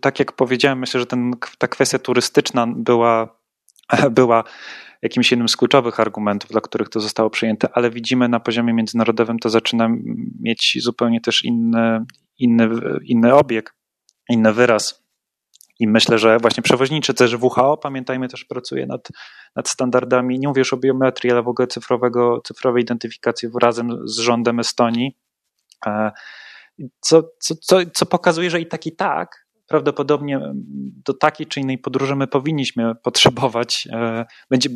tak 0.00 0.18
jak 0.18 0.32
powiedziałem, 0.32 0.78
myślę, 0.78 1.00
że 1.00 1.06
ten, 1.06 1.32
ta 1.58 1.68
kwestia 1.68 1.98
turystyczna 1.98 2.66
była, 2.76 3.38
była 4.10 4.44
jakimś 5.02 5.30
jednym 5.30 5.48
z 5.48 5.56
kluczowych 5.56 6.00
argumentów, 6.00 6.50
dla 6.50 6.60
których 6.60 6.88
to 6.88 7.00
zostało 7.00 7.30
przyjęte, 7.30 7.68
ale 7.72 7.90
widzimy 7.90 8.28
na 8.28 8.40
poziomie 8.40 8.72
międzynarodowym 8.72 9.38
to 9.38 9.50
zaczyna 9.50 9.88
mieć 10.40 10.78
zupełnie 10.80 11.20
też 11.20 11.44
inny, 11.44 12.04
inny, 12.38 12.68
inny 13.04 13.34
obieg, 13.34 13.74
inny 14.28 14.52
wyraz. 14.52 15.08
I 15.80 15.88
myślę, 15.88 16.18
że 16.18 16.38
właśnie 16.38 16.62
przewoźniczy 16.62 17.14
też 17.14 17.34
WHO, 17.34 17.76
pamiętajmy, 17.76 18.28
też 18.28 18.44
pracuje 18.44 18.86
nad, 18.86 19.08
nad 19.56 19.68
standardami, 19.68 20.38
nie 20.38 20.48
mówię 20.48 20.60
już 20.60 20.72
o 20.72 20.76
biometrii, 20.76 21.32
ale 21.32 21.42
w 21.42 21.48
ogóle 21.48 21.68
cyfrowego, 21.68 22.40
cyfrowej 22.44 22.82
identyfikacji 22.82 23.48
razem 23.62 24.08
z 24.08 24.18
rządem 24.18 24.60
Estonii, 24.60 25.16
e, 25.86 26.10
co, 27.00 27.22
co, 27.38 27.54
co, 27.54 27.76
co 27.94 28.06
pokazuje, 28.06 28.50
że 28.50 28.60
i 28.60 28.66
tak 28.66 28.86
i 28.86 28.96
tak 28.96 29.48
prawdopodobnie 29.68 30.40
do 31.06 31.14
takiej 31.14 31.46
czy 31.46 31.60
innej 31.60 31.78
podróży 31.78 32.16
my 32.16 32.26
powinniśmy 32.26 32.94
potrzebować, 32.94 33.88
e, 33.92 34.26
będzie, 34.50 34.70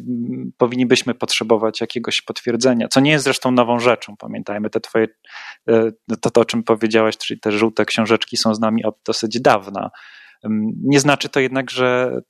powinnibyśmy 0.58 1.14
potrzebować 1.14 1.80
jakiegoś 1.80 2.22
potwierdzenia, 2.22 2.88
co 2.88 3.00
nie 3.00 3.10
jest 3.10 3.24
zresztą 3.24 3.50
nową 3.50 3.78
rzeczą. 3.78 4.16
Pamiętajmy, 4.16 4.70
te 4.70 4.80
twoje, 4.80 5.06
e, 5.68 5.90
to, 6.20 6.30
to 6.30 6.40
o 6.40 6.44
czym 6.44 6.62
powiedziałaś, 6.62 7.16
czyli 7.16 7.40
te 7.40 7.52
żółte 7.52 7.84
książeczki 7.84 8.36
są 8.36 8.54
z 8.54 8.60
nami 8.60 8.84
od 8.84 8.98
dosyć 9.06 9.40
dawna. 9.40 9.90
Nie 10.84 11.00
znaczy 11.00 11.28
to 11.28 11.40
jednak, 11.40 11.70
że 11.70 12.20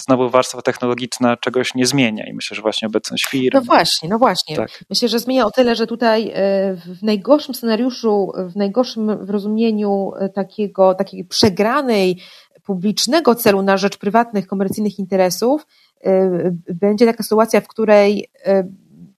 znowu 0.00 0.30
warstwa 0.30 0.62
technologiczna 0.62 1.36
czegoś 1.36 1.74
nie 1.74 1.86
zmienia 1.86 2.26
i 2.26 2.32
myślę, 2.32 2.54
że 2.54 2.62
właśnie 2.62 2.88
obecność 2.88 3.26
firm. 3.26 3.50
No 3.54 3.60
właśnie, 3.62 4.08
no 4.08 4.18
właśnie. 4.18 4.56
Tak. 4.56 4.84
Myślę, 4.90 5.08
że 5.08 5.18
zmienia 5.18 5.46
o 5.46 5.50
tyle, 5.50 5.76
że 5.76 5.86
tutaj 5.86 6.28
e, 6.28 6.32
w 6.74 7.02
najgorszym 7.02 7.54
scenariuszu, 7.54 8.32
w 8.36 8.56
najgorszym 8.56 9.10
rozumieniu 9.10 10.12
e, 10.18 10.28
takiego, 10.28 10.94
takiej 10.94 11.24
przegranej 11.24 12.16
publicznego 12.64 13.34
celu 13.34 13.62
na 13.62 13.76
rzecz 13.76 13.98
prywatnych, 13.98 14.46
komercyjnych 14.46 14.98
interesów, 14.98 15.66
e, 16.04 16.30
będzie 16.74 17.06
taka 17.06 17.22
sytuacja, 17.22 17.60
w 17.60 17.68
której 17.68 18.30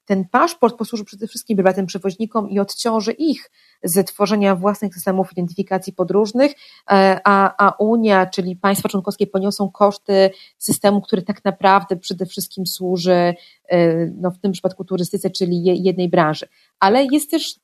ten 0.05 0.25
paszport 0.29 0.77
posłuży 0.77 1.05
przede 1.05 1.27
wszystkim 1.27 1.57
prywatnym 1.57 1.87
przewoźnikom 1.87 2.51
i 2.51 2.59
odciąży 2.59 3.13
ich 3.13 3.51
ze 3.85 4.05
tworzenia 4.05 4.57
własnych 4.57 4.95
systemów 4.95 5.33
identyfikacji 5.33 5.93
podróżnych, 5.93 6.53
e, 6.91 7.21
a, 7.25 7.67
a 7.67 7.71
Unia, 7.71 8.27
czyli 8.27 8.57
państwa 8.57 8.89
członkowskie 8.89 9.27
poniosą 9.27 9.71
koszty 9.71 10.31
systemu, 10.59 11.01
który 11.01 11.23
tak 11.23 11.45
naprawdę 11.45 11.97
przede 11.97 12.27
wszystkim 12.27 12.67
służy 12.67 13.35
e, 13.69 14.07
no, 14.07 14.31
w 14.31 14.39
tym 14.39 14.53
przypadku 14.53 14.85
turystyce, 14.85 15.31
czyli 15.31 15.83
jednej 15.85 16.09
branży. 16.09 16.47
Ale 16.81 17.05
jest 17.05 17.31
też 17.31 17.61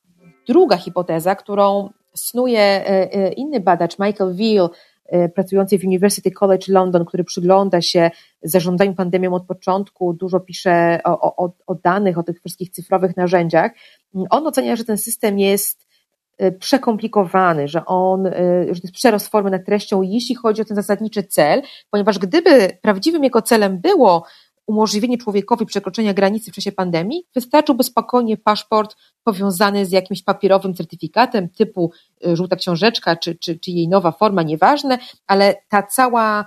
druga 0.46 0.76
hipoteza, 0.76 1.34
którą 1.34 1.90
snuje 2.14 2.60
e, 2.60 3.32
inny 3.32 3.60
badacz, 3.60 3.98
Michael 3.98 4.34
Veal, 4.34 4.70
pracujący 5.34 5.78
w 5.78 5.84
University 5.84 6.30
College 6.30 6.66
London, 6.68 7.04
który 7.04 7.24
przygląda 7.24 7.80
się 7.80 8.10
zarządzaniu 8.42 8.94
pandemią 8.94 9.34
od 9.34 9.46
początku, 9.46 10.12
dużo 10.12 10.40
pisze 10.40 11.00
o, 11.04 11.36
o, 11.44 11.52
o 11.66 11.74
danych, 11.74 12.18
o 12.18 12.22
tych 12.22 12.40
wszystkich 12.40 12.70
cyfrowych 12.70 13.16
narzędziach. 13.16 13.72
On 14.30 14.46
ocenia, 14.46 14.76
że 14.76 14.84
ten 14.84 14.98
system 14.98 15.38
jest 15.38 15.88
Y, 16.42 16.52
przekomplikowany, 16.52 17.68
że 17.68 17.84
on, 17.84 18.26
y, 18.26 18.30
że 18.70 18.80
to 18.80 18.86
jest 18.86 18.94
przerost 18.94 19.28
formy 19.28 19.50
nad 19.50 19.64
treścią, 19.64 20.02
jeśli 20.02 20.34
chodzi 20.34 20.62
o 20.62 20.64
ten 20.64 20.76
zasadniczy 20.76 21.22
cel, 21.22 21.62
ponieważ 21.90 22.18
gdyby 22.18 22.78
prawdziwym 22.82 23.24
jego 23.24 23.42
celem 23.42 23.78
było 23.78 24.24
umożliwienie 24.68 25.18
człowiekowi 25.18 25.66
przekroczenia 25.66 26.14
granicy 26.14 26.50
w 26.50 26.54
czasie 26.54 26.72
pandemii, 26.72 27.24
wystarczyłby 27.34 27.84
spokojnie 27.84 28.36
paszport 28.36 28.96
powiązany 29.24 29.86
z 29.86 29.92
jakimś 29.92 30.22
papierowym 30.22 30.74
certyfikatem 30.74 31.48
typu 31.48 31.92
y, 32.26 32.36
żółta 32.36 32.56
książeczka 32.56 33.16
czy, 33.16 33.34
czy, 33.34 33.58
czy 33.58 33.70
jej 33.70 33.88
nowa 33.88 34.12
forma, 34.12 34.42
nieważne, 34.42 34.98
ale 35.26 35.54
ta 35.68 35.82
cała 35.82 36.44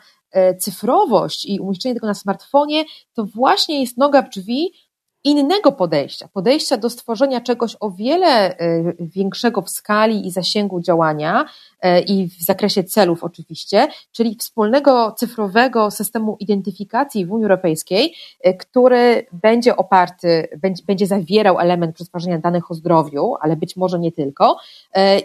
cyfrowość 0.60 1.46
i 1.46 1.60
umieszczenie 1.60 1.96
tego 1.96 2.08
na 2.08 2.14
smartfonie 2.14 2.86
to 3.14 3.26
właśnie 3.26 3.82
jest 3.82 3.98
noga 3.98 4.22
w 4.22 4.30
drzwi 4.30 4.72
innego 5.24 5.72
podejścia, 5.72 6.28
podejścia 6.34 6.78
do 6.78 6.90
stworzenia 6.90 7.42
czegoś 7.42 7.76
o 7.80 7.92
wiele 7.92 8.58
e, 8.58 8.58
większego 9.00 9.62
w 9.62 9.70
skali 9.70 10.28
i 10.28 10.32
zasięgu 10.32 10.82
działania 10.82 11.46
e, 11.82 12.02
i 12.02 12.28
w 12.28 12.44
zakresie 12.44 12.84
celów 12.84 13.24
oczywiście, 13.24 13.88
czyli 14.12 14.36
wspólnego 14.36 15.12
cyfrowego 15.12 15.92
systemu 15.92 16.38
identyfikacji 16.40 17.26
w 17.26 17.32
Unii 17.32 17.46
Europejskiej, 17.46 18.16
e, 18.42 18.54
który 18.54 19.26
będzie 19.32 19.76
oparty, 19.76 20.48
będzie, 20.88 21.08
zawierał 21.08 21.60
element 21.60 21.96
przetwarzania 21.96 22.40
danych 22.40 22.72
o 22.72 22.74
zdrowiu, 22.74 23.36
ale 23.42 23.56
być 23.56 23.76
może 23.76 24.00
nie 24.00 24.12
tylko, 24.12 24.58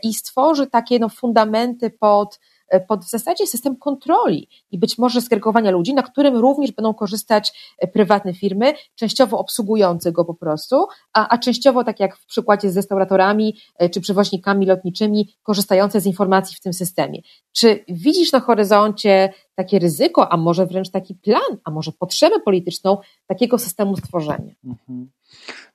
i 0.02 0.14
stworzy 0.14 0.66
takie 0.66 0.98
no, 0.98 1.08
fundamenty 1.08 1.90
pod 1.90 2.40
pod 2.88 3.04
w 3.04 3.10
zasadzie 3.10 3.46
system 3.46 3.76
kontroli 3.76 4.48
i 4.70 4.78
być 4.78 4.98
może 4.98 5.20
skregowania 5.20 5.70
ludzi, 5.70 5.94
na 5.94 6.02
którym 6.02 6.36
również 6.36 6.72
będą 6.72 6.94
korzystać 6.94 7.74
e, 7.78 7.88
prywatne 7.88 8.34
firmy, 8.34 8.74
częściowo 8.94 9.38
obsługujące 9.38 10.12
go 10.12 10.24
po 10.24 10.34
prostu, 10.34 10.86
a, 11.12 11.28
a 11.28 11.38
częściowo, 11.38 11.84
tak 11.84 12.00
jak 12.00 12.16
w 12.16 12.26
przykładzie 12.26 12.70
z 12.70 12.76
restauratorami 12.76 13.56
e, 13.78 13.88
czy 13.88 14.00
przewoźnikami 14.00 14.66
lotniczymi, 14.66 15.34
korzystające 15.42 16.00
z 16.00 16.06
informacji 16.06 16.56
w 16.56 16.60
tym 16.60 16.72
systemie. 16.72 17.20
Czy 17.52 17.84
widzisz 17.88 18.32
na 18.32 18.40
horyzoncie 18.40 19.32
takie 19.54 19.78
ryzyko, 19.78 20.32
a 20.32 20.36
może 20.36 20.66
wręcz 20.66 20.90
taki 20.90 21.14
plan, 21.14 21.58
a 21.64 21.70
może 21.70 21.92
potrzebę 21.92 22.40
polityczną 22.40 22.98
takiego 23.26 23.58
systemu 23.58 23.96
stworzenia? 23.96 24.54
Mhm. 24.64 25.08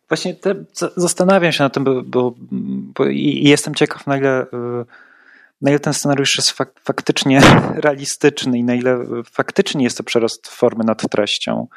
Właśnie 0.09 0.33
te, 0.33 0.55
zastanawiam 0.95 1.51
się 1.51 1.63
na 1.63 1.69
tym, 1.69 1.83
bo, 1.83 2.01
bo, 2.01 2.33
bo 2.95 3.05
i 3.05 3.43
jestem 3.43 3.75
ciekaw, 3.75 4.07
na 4.07 4.17
ile 4.17 4.45
na 5.61 5.69
ile 5.69 5.79
ten 5.79 5.93
scenariusz 5.93 6.37
jest 6.37 6.51
fak 6.51 6.79
faktycznie 6.83 7.41
realistyczny 7.85 8.57
i 8.57 8.63
na 8.63 8.73
ile 8.75 9.05
faktycznie 9.31 9.83
jest 9.83 9.97
to 9.97 10.03
przerost 10.03 10.47
formy 10.47 10.83
nad 10.83 11.09
treścią. 11.09 11.67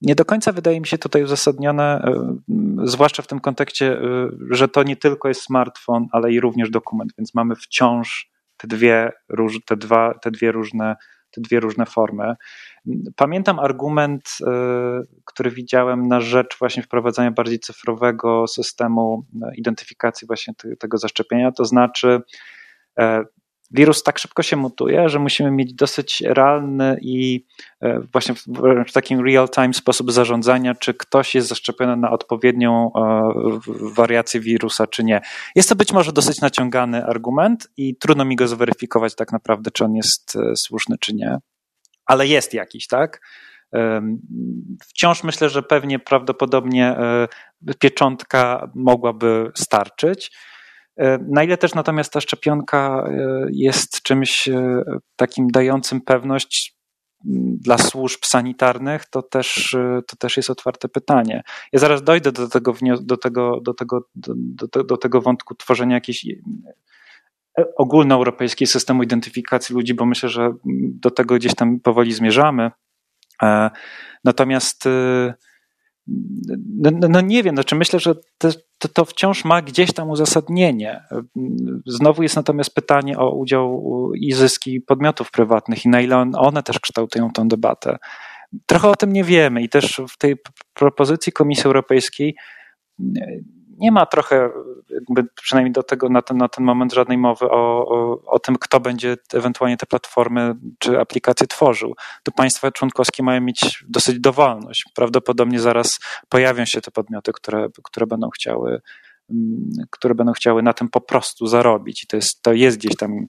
Nie 0.00 0.14
do 0.14 0.24
końca 0.24 0.52
wydaje 0.52 0.80
mi 0.80 0.86
się 0.86 0.98
tutaj 0.98 1.22
uzasadnione, 1.22 2.02
e, 2.04 2.36
zwłaszcza 2.84 3.22
w 3.22 3.26
tym 3.26 3.40
kontekście, 3.40 3.92
e, 3.92 4.28
że 4.50 4.68
to 4.68 4.82
nie 4.82 4.96
tylko 4.96 5.28
jest 5.28 5.42
smartfon, 5.42 6.06
ale 6.12 6.32
i 6.32 6.40
również 6.40 6.70
dokument, 6.70 7.12
więc 7.18 7.34
mamy 7.34 7.54
wciąż 7.56 8.30
te 8.56 8.68
dwie, 8.68 9.12
te 9.66 9.76
dwa, 9.76 10.14
te 10.22 10.30
dwie 10.30 10.52
różne 10.52 10.96
te 11.34 11.40
dwie 11.40 11.60
różne 11.60 11.86
formy. 11.86 12.34
Pamiętam 13.16 13.58
argument, 13.58 14.28
e, 14.46 14.52
który 15.24 15.50
widziałem 15.50 16.08
na 16.08 16.20
rzecz 16.20 16.58
właśnie 16.58 16.82
wprowadzania 16.82 17.30
bardziej 17.30 17.58
cyfrowego 17.58 18.46
systemu 18.46 19.26
e, 19.42 19.54
identyfikacji 19.56 20.26
właśnie 20.26 20.54
tego 20.78 20.98
zaszczepienia, 20.98 21.52
to 21.52 21.64
znaczy 21.64 22.20
e, 22.98 23.24
wirus 23.74 24.02
tak 24.02 24.18
szybko 24.18 24.42
się 24.42 24.56
mutuje, 24.56 25.08
że 25.08 25.18
musimy 25.18 25.50
mieć 25.50 25.74
dosyć 25.74 26.22
realny 26.26 26.98
i 27.00 27.46
właśnie 28.12 28.34
w 28.88 28.92
takim 28.92 29.26
real-time 29.26 29.74
sposób 29.74 30.12
zarządzania, 30.12 30.74
czy 30.74 30.94
ktoś 30.94 31.34
jest 31.34 31.48
zaszczepiony 31.48 31.96
na 31.96 32.10
odpowiednią 32.10 32.90
wariację 33.94 34.40
wirusa, 34.40 34.86
czy 34.86 35.04
nie. 35.04 35.20
Jest 35.56 35.68
to 35.68 35.76
być 35.76 35.92
może 35.92 36.12
dosyć 36.12 36.40
naciągany 36.40 37.04
argument 37.06 37.68
i 37.76 37.96
trudno 37.96 38.24
mi 38.24 38.36
go 38.36 38.48
zweryfikować 38.48 39.14
tak 39.14 39.32
naprawdę, 39.32 39.70
czy 39.70 39.84
on 39.84 39.94
jest 39.94 40.38
słuszny, 40.56 40.96
czy 41.00 41.14
nie 41.14 41.38
ale 42.06 42.26
jest 42.26 42.54
jakiś, 42.54 42.86
tak? 42.86 43.20
Wciąż 44.88 45.24
myślę, 45.24 45.48
że 45.48 45.62
pewnie 45.62 45.98
prawdopodobnie 45.98 46.86
e, 46.86 47.28
pieczątka 47.78 48.70
mogłaby 48.74 49.50
starczyć. 49.54 50.32
E, 50.96 51.18
na 51.18 51.44
ile 51.44 51.56
też 51.56 51.74
natomiast 51.74 52.12
ta 52.12 52.20
szczepionka 52.20 53.04
e, 53.08 53.46
jest 53.50 54.02
czymś 54.02 54.48
takim 55.16 55.48
dającym 55.48 56.00
pewność 56.00 56.74
dla 57.60 57.78
służb 57.78 58.24
sanitarnych, 58.24 59.04
to 59.04 59.22
też, 59.22 59.76
to 60.06 60.16
też 60.16 60.36
jest 60.36 60.50
otwarte 60.50 60.88
pytanie. 60.88 61.42
Ja 61.72 61.78
zaraz 61.78 62.02
dojdę 62.02 62.32
do 62.32 62.48
tego, 62.48 62.74
do 63.00 63.16
tego, 63.16 63.60
do 63.60 63.74
tego, 63.74 64.08
do, 64.14 64.84
do, 64.84 64.96
tego 64.96 65.20
wątku 65.20 65.54
tworzenia 65.54 65.94
jakiejś 65.94 66.26
ogólnoeuropejski 67.76 68.66
systemu 68.66 69.02
identyfikacji 69.02 69.74
ludzi, 69.74 69.94
bo 69.94 70.06
myślę, 70.06 70.28
że 70.28 70.52
do 71.00 71.10
tego 71.10 71.34
gdzieś 71.34 71.54
tam 71.54 71.80
powoli 71.80 72.12
zmierzamy. 72.12 72.70
E, 73.42 73.70
natomiast 74.24 74.86
e, 74.86 75.34
no, 76.06 76.90
no, 77.00 77.08
no 77.08 77.20
nie 77.20 77.42
wiem, 77.42 77.54
znaczy 77.54 77.74
myślę, 77.74 78.00
że 78.00 78.14
to, 78.38 78.48
to, 78.78 78.88
to, 78.88 79.04
wciąż 79.04 79.44
ma 79.44 79.62
gdzieś 79.62 79.92
tam 79.92 80.10
uzasadnienie. 80.10 81.02
Znowu 81.86 82.22
jest 82.22 82.36
natomiast 82.36 82.74
pytanie 82.74 83.18
o 83.18 83.36
udział 83.36 83.82
i 84.14 84.32
zyski 84.32 84.80
podmiotów 84.80 85.30
prywatnych 85.30 85.84
i 85.84 85.88
na 85.88 86.00
ile 86.00 86.16
one 86.36 86.62
też 86.62 86.80
kształtują 86.80 87.30
tę 87.30 87.48
debatę. 87.48 87.96
Trochę 88.66 88.88
o 88.88 88.96
tym 88.96 89.12
nie 89.12 89.24
wiemy 89.24 89.62
i 89.62 89.68
też 89.68 90.00
w 90.10 90.18
tej 90.18 90.34
propozycji 90.74 91.32
Komisji 91.32 91.64
Europejskiej 91.64 92.34
nie 93.78 93.92
ma 93.92 94.06
trochę, 94.06 94.50
jakby 94.90 95.24
przynajmniej 95.42 95.72
do 95.72 95.82
tego 95.82 96.08
na 96.08 96.22
ten, 96.22 96.36
na 96.36 96.48
ten 96.48 96.64
moment 96.64 96.92
żadnej 96.92 97.18
mowy 97.18 97.50
o, 97.50 97.88
o, 97.88 98.20
o 98.26 98.38
tym, 98.38 98.56
kto 98.60 98.80
będzie 98.80 99.16
ewentualnie 99.34 99.76
te 99.76 99.86
platformy 99.86 100.54
czy 100.78 101.00
aplikacje 101.00 101.46
tworzył. 101.46 101.94
To 102.22 102.32
państwa 102.32 102.72
członkowskie 102.72 103.22
mają 103.22 103.40
mieć 103.40 103.84
dosyć 103.88 104.20
dowolność. 104.20 104.84
Prawdopodobnie 104.94 105.60
zaraz 105.60 105.98
pojawią 106.28 106.64
się 106.64 106.80
te 106.80 106.90
podmioty, 106.90 107.32
które, 107.32 107.68
które 107.82 108.06
będą 108.06 108.30
chciały 108.30 108.80
mm, 109.30 109.70
które 109.90 110.14
będą 110.14 110.32
chciały 110.32 110.62
na 110.62 110.72
tym 110.72 110.88
po 110.88 111.00
prostu 111.00 111.46
zarobić. 111.46 112.04
I 112.04 112.06
to 112.06 112.16
jest, 112.16 112.42
to 112.42 112.52
jest 112.52 112.78
gdzieś 112.78 112.96
tam 112.96 113.26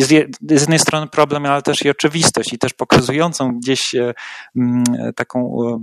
z, 0.00 0.08
z 0.40 0.60
jednej 0.60 0.78
strony 0.78 1.06
problem, 1.06 1.46
ale 1.46 1.62
też 1.62 1.82
i 1.84 1.90
oczywistość, 1.90 2.52
i 2.52 2.58
też 2.58 2.72
pokazującą 2.72 3.58
gdzieś 3.58 3.94
e, 3.94 4.14
mm, 4.56 4.84
taką 5.16 5.56
e, 5.68 5.78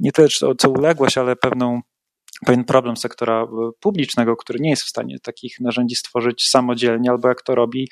nie 0.00 0.12
tyle 0.12 0.28
co 0.58 0.70
uległość, 0.70 1.18
ale 1.18 1.36
pewną 1.36 1.80
pewien 2.46 2.64
problem 2.64 2.96
sektora 2.96 3.42
e, 3.42 3.46
publicznego, 3.80 4.36
który 4.36 4.60
nie 4.60 4.70
jest 4.70 4.82
w 4.82 4.88
stanie 4.88 5.18
takich 5.22 5.60
narzędzi 5.60 5.96
stworzyć 5.96 6.48
samodzielnie, 6.48 7.10
albo 7.10 7.28
jak 7.28 7.42
to 7.42 7.54
robi, 7.54 7.88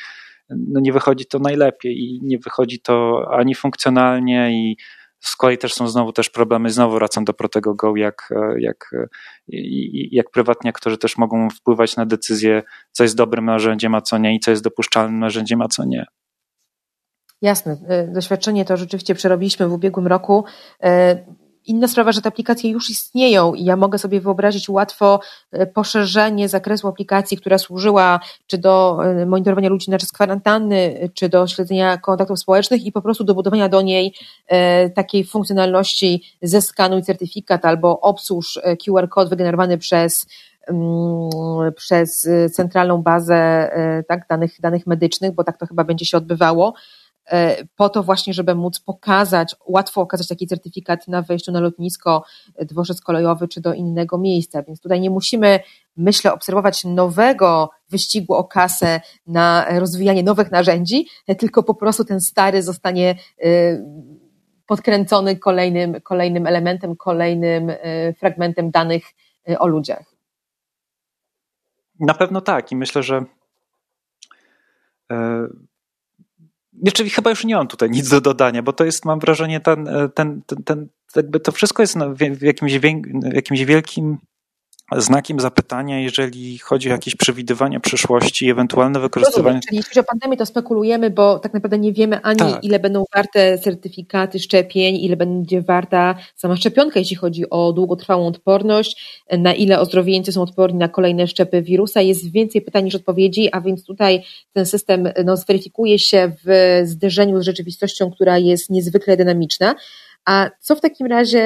no 0.51 0.81
nie 0.81 0.93
wychodzi 0.93 1.27
to 1.27 1.39
najlepiej 1.39 1.99
i 1.99 2.21
nie 2.23 2.39
wychodzi 2.39 2.81
to 2.81 3.25
ani 3.31 3.55
funkcjonalnie 3.55 4.51
i 4.53 4.77
z 5.21 5.37
kolei 5.37 5.59
też 5.59 5.75
są 5.75 5.89
znowu 5.89 6.13
też 6.13 6.31
problemy, 6.31 6.71
znowu 6.71 6.95
wracam 6.95 7.25
do 7.25 7.35
Protego 7.35 7.75
Go, 7.75 7.97
jak, 7.97 8.29
jak, 8.59 8.91
jak 10.11 10.31
prywatni 10.31 10.71
aktorzy 10.71 10.99
też 10.99 11.19
mogą 11.19 11.51
wpływać 11.51 11.97
na 11.97 12.07
decyzję, 12.07 12.63
co 12.93 13.03
jest 13.03 13.17
dobrym 13.17 13.45
narzędziem, 13.45 13.95
a 13.95 14.01
co 14.01 14.19
nie 14.19 14.35
i 14.35 14.41
co 14.41 14.51
jest 14.51 14.63
dopuszczalnym 14.63 15.19
narzędziem, 15.19 15.63
a 15.63 15.69
co 15.69 15.85
nie. 15.85 16.07
Jasne. 17.43 17.77
Doświadczenie 18.15 18.65
to 18.65 18.77
rzeczywiście 18.77 19.15
przerobiliśmy 19.15 19.69
w 19.69 19.73
ubiegłym 19.73 20.07
roku. 20.07 20.45
Inna 21.67 21.89
sprawa, 21.89 22.13
że 22.13 22.23
te 22.23 22.29
aplikacje 22.29 22.71
już 22.71 22.91
istnieją 22.91 23.55
i 23.55 23.65
ja 23.65 23.77
mogę 23.77 23.99
sobie 23.99 24.21
wyobrazić 24.21 24.69
łatwo 24.69 25.21
e, 25.53 25.67
poszerzenie 25.67 26.49
zakresu 26.49 26.89
aplikacji, 26.89 27.37
która 27.37 27.59
służyła 27.59 28.21
czy 28.47 28.59
do 28.59 28.99
e, 29.05 29.27
monitorowania 29.27 29.69
ludzi 29.69 29.91
na 29.91 29.99
czas 29.99 30.13
kwarantanny, 30.13 31.11
czy 31.15 31.29
do 31.29 31.47
śledzenia 31.47 31.99
kontaktów 31.99 32.39
społecznych 32.39 32.85
i 32.87 32.93
po 32.93 33.03
prostu 33.03 33.25
do 33.25 33.35
budowania 33.35 33.69
do 33.69 33.83
niej 33.83 34.15
e, 34.47 34.91
takiej 34.91 35.25
funkcjonalności 35.25 36.23
zeskanuj 36.43 37.03
certyfikat 37.03 37.65
albo 37.65 38.01
obsłuż 38.01 38.61
QR 38.85 39.09
kod 39.09 39.29
wygenerowany 39.29 39.79
przez 39.79 40.27
mm, 40.69 41.31
przez 41.77 42.29
centralną 42.53 43.03
bazę 43.03 43.71
tak, 44.09 44.27
danych, 44.29 44.61
danych 44.61 44.87
medycznych, 44.87 45.33
bo 45.33 45.45
tak 45.45 45.59
to 45.59 45.67
chyba 45.67 45.85
będzie 45.85 46.05
się 46.05 46.17
odbywało, 46.17 46.75
po 47.77 47.89
to 47.89 48.03
właśnie, 48.03 48.35
żeby 48.35 48.55
móc 48.55 48.81
pokazać, 48.81 49.57
łatwo 49.67 50.01
okazać 50.01 50.29
taki 50.29 50.47
certyfikat 50.47 51.09
na 51.09 51.23
wejściu 51.23 51.53
na 51.53 51.61
lotnisko, 51.61 52.25
e, 52.57 52.65
dworzec 52.65 53.01
kolejowy 53.01 53.49
czy 53.49 53.61
do 53.61 53.75
innego 53.75 54.19
miejsca. 54.19 54.63
Więc 54.63 54.81
tutaj 54.81 55.01
nie 55.01 55.11
musimy, 55.11 55.61
myślę, 55.97 56.33
obserwować 56.33 56.85
nowego 56.85 57.71
wyścigu 57.89 58.35
o 58.35 58.45
kasę 58.45 59.01
na 59.27 59.67
rozwijanie 59.79 60.23
nowych 60.23 60.51
narzędzi, 60.51 61.07
e, 61.27 61.35
tylko 61.35 61.63
po 61.63 61.75
prostu 61.75 62.05
ten 62.05 62.21
stary 62.21 62.63
zostanie 62.63 63.15
podkręcony 64.67 65.37
kolejnym, 65.37 66.01
kolejnym 66.01 66.47
elementem, 66.47 66.97
kolejnym 66.97 67.73
fragmentem 68.19 68.71
danych 68.71 69.05
o 69.59 69.67
ludziach. 69.67 70.15
Na 72.01 72.15
pewno 72.15 72.41
tak 72.41 72.73
i 72.73 72.77
myślę, 72.77 73.03
że 73.03 73.25
znaczy, 76.83 77.11
chyba 77.11 77.31
już 77.31 77.45
nie 77.45 77.55
mam 77.55 77.69
tutaj 77.69 77.91
nic 77.91 78.09
do 78.09 78.21
dodania, 78.21 78.63
bo 78.63 78.73
to 78.73 78.85
jest, 78.85 79.05
mam 79.05 79.19
wrażenie, 79.19 79.61
ten, 79.61 79.89
ten, 80.15 80.43
ten, 80.47 80.63
ten 80.65 80.89
jakby 81.17 81.41
to 81.41 81.53
wszystko 81.53 81.83
jest 81.83 81.99
w 81.99 82.43
jakimś, 82.43 82.79
w 82.79 82.85
jakimś 83.35 83.65
wielkim 83.65 84.19
znakiem 84.97 85.41
zapytania, 85.41 86.01
jeżeli 86.01 86.59
chodzi 86.59 86.89
o 86.89 86.93
jakieś 86.93 87.17
przewidywania 87.17 87.81
przyszłości 87.81 88.47
i 88.47 88.51
ewentualne 88.51 89.01
wykorzystywanie. 89.01 89.45
Rozumiem, 89.45 89.61
czyli 89.61 89.77
jeśli 89.77 89.89
chodzi 89.89 90.01
o 90.01 90.05
pandemię, 90.05 90.37
to 90.37 90.47
spekulujemy, 90.47 91.11
bo 91.11 91.39
tak 91.39 91.55
naprawdę 91.55 91.79
nie 91.79 91.93
wiemy 91.93 92.21
ani 92.23 92.39
tak. 92.39 92.65
ile 92.65 92.79
będą 92.79 93.05
warte 93.15 93.59
certyfikaty 93.59 94.39
szczepień, 94.39 94.97
ile 94.97 95.17
będzie 95.17 95.63
warta 95.63 96.15
sama 96.37 96.57
szczepionka, 96.57 96.99
jeśli 96.99 97.17
chodzi 97.17 97.51
o 97.51 97.73
długotrwałą 97.73 98.27
odporność, 98.27 99.25
na 99.39 99.55
ile 99.55 99.81
ozdrowieńcy 99.81 100.33
są 100.33 100.43
odporni 100.43 100.79
na 100.79 100.89
kolejne 100.89 101.27
szczepy 101.27 101.63
wirusa. 101.63 102.01
Jest 102.01 102.33
więcej 102.33 102.63
pytań 102.63 102.85
niż 102.85 102.95
odpowiedzi, 102.95 103.49
a 103.53 103.61
więc 103.61 103.85
tutaj 103.85 104.23
ten 104.53 104.67
system 104.67 105.09
no, 105.25 105.37
zweryfikuje 105.37 105.99
się 105.99 106.33
w 106.47 106.81
zderzeniu 106.85 107.41
z 107.41 107.45
rzeczywistością, 107.45 108.11
która 108.11 108.39
jest 108.39 108.71
niezwykle 108.71 109.17
dynamiczna. 109.17 109.75
A 110.25 110.51
co 110.61 110.77
w 110.77 110.81
takim 110.81 111.07
razie 111.07 111.43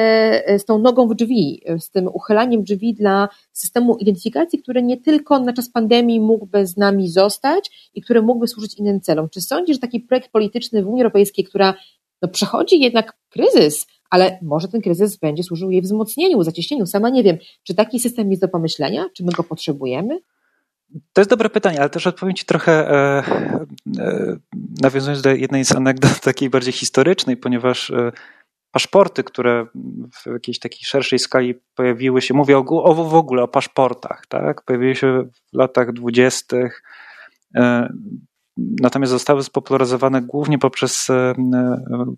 e, 0.47 0.59
z 0.59 0.65
tą 0.65 0.79
nogą 0.79 1.09
w 1.09 1.15
drzwi, 1.15 1.63
e, 1.67 1.79
z 1.79 1.91
tym 1.91 2.09
uchylaniem 2.09 2.65
drzwi 2.65 2.95
dla 2.95 3.29
systemu 3.53 3.97
identyfikacji, 3.97 4.63
który 4.63 4.83
nie 4.83 4.97
tylko 4.97 5.39
na 5.39 5.53
czas 5.53 5.69
pandemii 5.69 6.21
mógłby 6.21 6.67
z 6.67 6.77
nami 6.77 7.09
zostać 7.09 7.91
i 7.95 8.03
który 8.03 8.23
mógłby 8.23 8.49
służyć 8.49 8.75
innym 8.75 9.01
celom? 9.01 9.29
Czy 9.29 9.41
sądzisz, 9.41 9.77
że 9.77 9.81
taki 9.81 10.01
projekt 10.01 10.31
polityczny 10.31 10.83
w 10.83 10.89
Unii 10.89 11.03
Europejskiej, 11.03 11.45
która 11.45 11.75
no, 12.23 12.29
przechodzi 12.29 12.81
jednak 12.81 13.17
kryzys, 13.31 13.87
ale 14.11 14.39
może 14.43 14.69
ten 14.69 14.81
kryzys 14.81 15.17
będzie 15.17 15.43
służył 15.43 15.71
jej 15.71 15.83
wzmocnieniu, 15.83 16.43
zacieśnieniu, 16.43 16.87
sama 16.87 17.11
nie 17.11 17.23
wiem. 17.23 17.39
Czy 17.63 17.75
taki 17.75 18.01
system 18.01 18.31
jest 18.31 18.43
do 18.43 18.49
pomyślenia? 18.49 19.05
Czy 19.15 19.25
my 19.25 19.33
go 19.33 19.45
potrzebujemy? 19.45 20.19
To 21.13 21.21
jest 21.21 21.31
dobre 21.31 21.51
pytanie, 21.51 21.81
ale 21.81 21.91
też 21.91 22.07
odpowiem 22.07 22.35
Ci 22.35 22.45
trochę, 22.45 22.73
e, 22.91 23.23
e, 23.99 24.37
nawiązując 24.83 25.23
do 25.23 25.31
jednej 25.31 25.65
z 25.65 25.73
anegdot 25.73 26.21
takiej 26.21 26.51
bardziej 26.51 26.73
historycznej, 26.73 27.37
ponieważ 27.37 27.91
e, 27.91 28.13
paszporty, 28.75 29.25
które 29.25 29.67
w 30.13 30.27
jakiejś 30.27 30.59
takiej 30.59 30.81
szerszej 30.85 31.19
skali 31.19 31.55
pojawiły 31.75 32.23
się, 32.23 32.35
mówię 32.35 32.59
o, 32.59 32.65
o 32.85 32.95
w 32.95 33.15
ogóle 33.15 33.43
o 33.43 33.49
paszportach, 33.49 34.27
tak? 34.29 34.63
Pojawiły 34.63 34.95
się 34.95 35.23
w 35.53 35.57
latach 35.57 35.93
dwudziestych, 35.93 36.83
e, 37.57 37.89
natomiast 38.57 39.13
zostały 39.13 39.43
spopularyzowane 39.43 40.23
głównie 40.23 40.59
poprzez 40.59 41.11
e, 41.11 41.35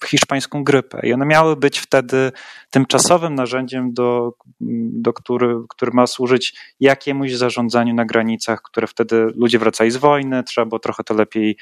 hiszpańską 0.07 0.65
grypę. 0.65 1.01
I 1.03 1.13
one 1.13 1.27
miały 1.27 1.57
być 1.57 1.79
wtedy 1.79 2.33
tymczasowym 2.71 3.35
narzędziem, 3.35 3.93
do, 3.93 4.33
do 5.01 5.13
który, 5.13 5.55
który 5.69 5.93
ma 5.95 6.07
służyć 6.07 6.75
jakiemuś 6.81 7.33
zarządzaniu 7.33 7.95
na 7.95 8.05
granicach, 8.05 8.63
które 8.63 8.87
wtedy 8.87 9.27
ludzie 9.35 9.59
wracali 9.59 9.91
z 9.91 9.97
wojny, 9.97 10.43
trzeba 10.43 10.67
było 10.67 10.79
trochę 10.79 11.05
to 11.05 11.15
lepiej 11.15 11.57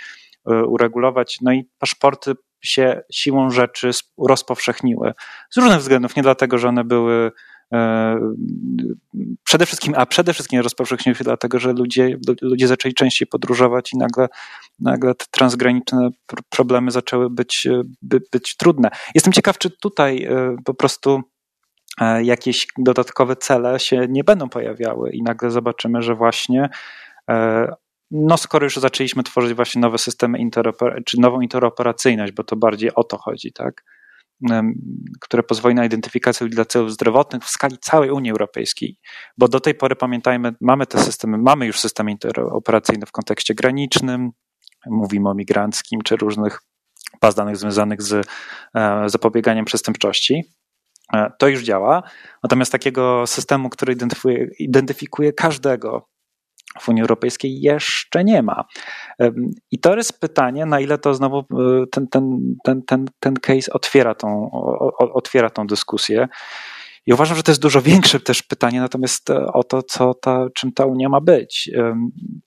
e, 0.51 0.65
uregulować. 0.65 1.39
No 1.43 1.53
i 1.53 1.65
paszporty 1.79 2.35
się 2.65 3.03
siłą 3.13 3.51
rzeczy 3.51 3.91
rozpowszechniły. 4.29 5.13
Z 5.51 5.57
różnych 5.57 5.79
względów, 5.79 6.17
nie 6.17 6.23
dlatego, 6.23 6.59
że 6.59 6.69
one 6.69 6.85
były 6.85 7.33
e, 7.73 8.17
przede 9.45 9.67
wszystkim, 9.67 9.95
a 9.97 10.07
przede 10.07 10.33
wszystkim 10.33 10.61
rozpowszechniły 10.61 11.17
się 11.17 11.25
dlatego, 11.25 11.59
że 11.59 11.73
ludzie, 11.73 12.19
ludzie 12.43 12.69
zaczęli 12.69 12.95
częściej 12.95 13.29
podróżować 13.29 13.93
i 13.93 13.99
nagle, 13.99 14.29
nagle 14.81 15.15
te 15.15 15.25
transgraniczne 15.31 16.11
problemy 16.51 16.91
zaczęły 16.91 17.31
być, 17.31 17.69
by, 18.03 18.21
być 18.33 18.57
trudne. 18.57 18.91
Jestem 19.15 19.33
ciekaw, 19.33 19.59
czy 19.59 19.71
tutaj 19.71 20.25
e, 20.25 20.57
po 20.65 20.75
prostu 20.75 21.23
e, 22.01 22.25
jakieś 22.25 22.67
dodatkowe 22.79 23.37
cele 23.37 23.81
się 23.81 24.07
nie 24.09 24.25
będą 24.25 24.49
pojawiały 24.49 25.11
i 25.11 25.23
nagle 25.23 25.51
zobaczymy, 25.51 26.03
że 26.03 26.15
właśnie 26.15 26.69
no 28.11 28.37
skoro 28.37 28.65
już 28.65 28.77
zaczęliśmy 28.77 29.23
tworzyć 29.23 29.55
właśnie 29.55 29.81
nowe 29.81 29.99
systemy 29.99 30.39
czy 31.07 31.21
nową 31.21 31.41
interoperacyjność, 31.41 32.33
bo 32.33 32.45
to 32.45 32.57
bardziej 32.57 32.95
o 32.95 33.05
to 33.05 33.19
chodzi, 33.19 33.53
tak? 33.53 33.83
które 35.21 35.43
pozwoli 35.43 35.75
na 35.75 35.85
identyfikację 35.85 36.49
dla 36.49 36.65
celów 36.65 36.93
zdrowotnych 36.93 37.45
w 37.45 37.49
skali 37.49 37.79
całej 37.79 38.11
Unii 38.11 38.31
Europejskiej, 38.31 38.99
bo 39.39 39.49
do 39.49 39.61
tej 39.61 39.75
pory 39.75 39.97
pamiętajmy, 39.97 40.55
mamy 40.61 40.87
te 40.87 40.99
systemy, 40.99 41.39
mamy 41.39 41.67
już 41.67 41.81
systemy 41.81 42.11
interoperacyjne 42.11 43.07
w 43.07 43.13
kontekście 43.13 43.55
granicznym, 43.55 44.31
mówimy 44.87 45.29
o 45.29 45.35
migranckim 45.35 46.01
czy 46.05 46.17
różnych 46.17 46.59
baz 47.21 47.35
danych 47.35 47.57
związanych 47.57 48.03
z 48.03 48.27
e, 48.75 49.09
zapobieganiem 49.09 49.65
przestępczości. 49.65 50.43
E, 51.13 51.31
to 51.39 51.49
już 51.49 51.63
działa, 51.63 52.03
natomiast 52.43 52.73
takiego 52.73 53.27
systemu, 53.27 53.71
który 53.71 53.93
identyfikuje, 53.93 54.49
identyfikuje 54.59 55.33
każdego 55.33 56.09
w 56.81 56.89
Unii 56.89 57.03
Europejskiej 57.03 57.61
jeszcze 57.61 58.25
nie 58.25 58.43
ma. 58.43 58.65
I 59.71 59.81
to 59.81 59.97
jest 59.97 60.21
pytanie, 60.21 60.67
na 60.67 60.81
ile 60.81 60.99
to 60.99 61.15
znowu 61.15 61.39
e, 61.39 61.45
ten, 61.91 62.09
ten, 62.09 62.55
ten, 62.65 62.83
ten, 62.83 63.07
ten 63.21 63.35
case 63.35 63.73
otwiera 63.73 64.15
tą, 64.15 64.51
otwiera 64.99 65.51
tą 65.51 65.67
dyskusję. 65.67 66.29
I 67.07 67.13
uważam, 67.13 67.37
że 67.37 67.43
to 67.43 67.51
jest 67.51 67.63
dużo 67.63 67.83
większe 67.83 68.21
też 68.21 68.43
pytanie, 68.43 68.81
natomiast 68.81 69.31
e, 69.31 69.47
o 69.47 69.65
to, 69.65 69.83
co 69.83 70.15
ta, 70.15 70.47
czym 70.55 70.73
ta 70.73 70.87
Unia 70.87 71.09
ma 71.09 71.21
być. 71.21 71.71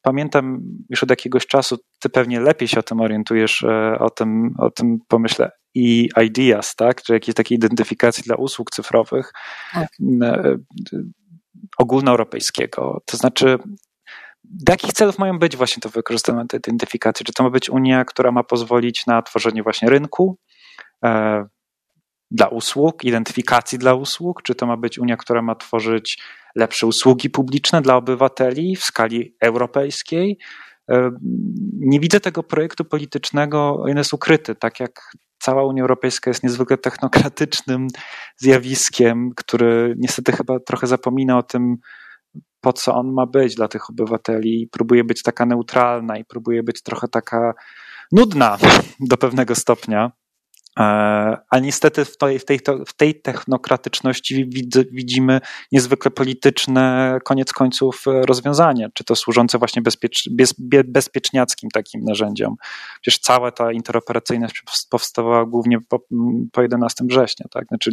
Pamiętam 0.02 0.60
już 0.90 1.04
od 1.04 1.10
jakiegoś 1.10 1.48
czasu, 1.48 1.78
ty 2.00 2.10
pewnie 2.10 2.40
lepiej 2.40 2.68
się 2.68 2.80
o 2.80 2.84
tym 2.84 3.02
orientujesz, 3.02 3.64
e, 3.64 4.00
o 4.00 4.10
tym, 4.10 4.56
o 4.58 4.70
tym 4.70 4.98
pomyślę, 5.08 5.52
i 5.78 6.10
ideas, 6.26 6.76
tak? 6.76 7.02
Czy 7.02 7.14
jakiejś 7.14 7.36
takiej 7.36 7.56
identyfikacji 7.56 8.24
dla 8.24 8.36
usług 8.36 8.72
cyfrowych 8.72 9.32
tak. 9.74 9.90
ogólnoeuropejskiego. 11.78 13.02
To 13.06 13.18
znaczy, 13.18 13.58
do 14.50 14.74
jakich 14.74 14.94
celów 14.94 15.20
mają 15.20 15.40
być 15.40 15.58
właśnie 15.58 15.82
to 15.82 15.90
wykorzystywane 15.90 16.48
te 16.48 16.58
identyfikacje? 16.58 17.26
Czy 17.26 17.34
to 17.34 17.44
ma 17.44 17.50
być 17.50 17.70
Unia, 17.70 18.06
która 18.06 18.32
ma 18.32 18.44
pozwolić 18.44 19.06
na 19.06 19.22
tworzenie 19.22 19.64
właśnie 19.64 19.90
rynku 19.90 20.38
e, 21.04 21.46
dla 22.32 22.48
usług, 22.48 23.04
identyfikacji 23.04 23.80
dla 23.80 23.94
usług? 23.94 24.42
Czy 24.42 24.56
to 24.56 24.66
ma 24.66 24.78
być 24.78 25.00
Unia, 25.00 25.18
która 25.18 25.42
ma 25.42 25.56
tworzyć 25.56 26.24
lepsze 26.56 26.88
usługi 26.88 27.30
publiczne 27.30 27.82
dla 27.82 27.96
obywateli 27.96 28.76
w 28.76 28.84
skali 28.84 29.36
europejskiej? 29.42 30.38
E, 30.92 31.12
nie 31.80 32.00
widzę 32.00 32.20
tego 32.20 32.44
projektu 32.44 32.86
politycznego, 32.86 33.76
on 33.82 33.98
jest 33.98 34.14
ukryty, 34.14 34.56
tak 34.56 34.80
jak 34.80 35.12
cała 35.40 35.66
Unia 35.66 35.82
Europejska 35.82 36.30
jest 36.30 36.44
niezwykle 36.44 36.78
technokratycznym 36.78 37.88
zjawiskiem, 38.38 39.32
który 39.36 39.96
niestety 39.98 40.32
chyba 40.32 40.60
trochę 40.60 40.88
zapomina 40.88 41.38
o 41.38 41.44
tym, 41.44 41.78
po 42.62 42.74
co 42.74 42.96
on 42.96 43.14
ma 43.14 43.26
być 43.26 43.56
dla 43.56 43.68
tych 43.68 43.90
obywateli 43.90 44.62
i 44.62 44.68
próbuje 44.68 45.04
być 45.04 45.24
taka 45.24 45.46
neutralna 45.46 46.18
i 46.18 46.26
próbuje 46.26 46.64
być 46.64 46.82
trochę 46.82 47.08
taka 47.08 47.54
nudna 48.12 48.58
do 49.10 49.18
pewnego 49.18 49.56
stopnia. 49.56 50.12
E, 50.78 51.38
a 51.50 51.60
niestety 51.60 52.06
w 52.06 52.18
tej, 52.18 52.40
w 52.40 52.46
tej, 52.46 52.60
w 52.88 52.94
tej 52.94 53.22
technokratyczności 53.22 54.50
widzimy 54.92 55.42
niezwykle 55.72 56.12
polityczne, 56.12 57.18
koniec 57.24 57.54
końców, 57.54 58.04
rozwiązanie, 58.08 58.90
czy 58.94 59.04
to 59.04 59.16
służące 59.16 59.58
właśnie 59.58 59.82
bezpiecz, 59.82 60.30
bez, 60.30 60.54
bezpieczniackim 60.86 61.70
takim 61.70 62.02
narzędziom. 62.04 62.56
Przecież 63.02 63.20
cała 63.20 63.52
ta 63.52 63.72
interoperacyjność 63.72 64.64
powstawała 64.90 65.46
głównie 65.46 65.78
po, 65.90 66.00
po 66.52 66.62
11 66.62 67.06
września, 67.06 67.46
tak? 67.52 67.68
Znaczy 67.68 67.92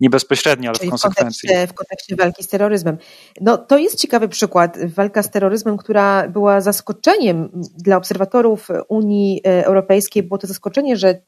nie 0.00 0.10
bezpośrednio, 0.10 0.68
ale 0.68 0.78
Czyli 0.78 0.88
w 0.88 0.90
konsekwencji. 0.90 1.48
W 1.48 1.52
kontekście, 1.52 1.66
w 1.66 1.74
kontekście 1.74 2.16
walki 2.16 2.42
z 2.42 2.48
terroryzmem. 2.48 2.98
No 3.40 3.58
to 3.58 3.78
jest 3.78 4.00
ciekawy 4.00 4.28
przykład. 4.28 4.78
Walka 4.94 5.22
z 5.22 5.30
terroryzmem, 5.30 5.76
która 5.76 6.28
była 6.28 6.60
zaskoczeniem 6.60 7.48
dla 7.76 7.96
obserwatorów 7.96 8.68
Unii 8.88 9.40
Europejskiej, 9.44 10.22
było 10.22 10.38
to 10.38 10.46
zaskoczenie, 10.46 10.96
że 10.96 11.20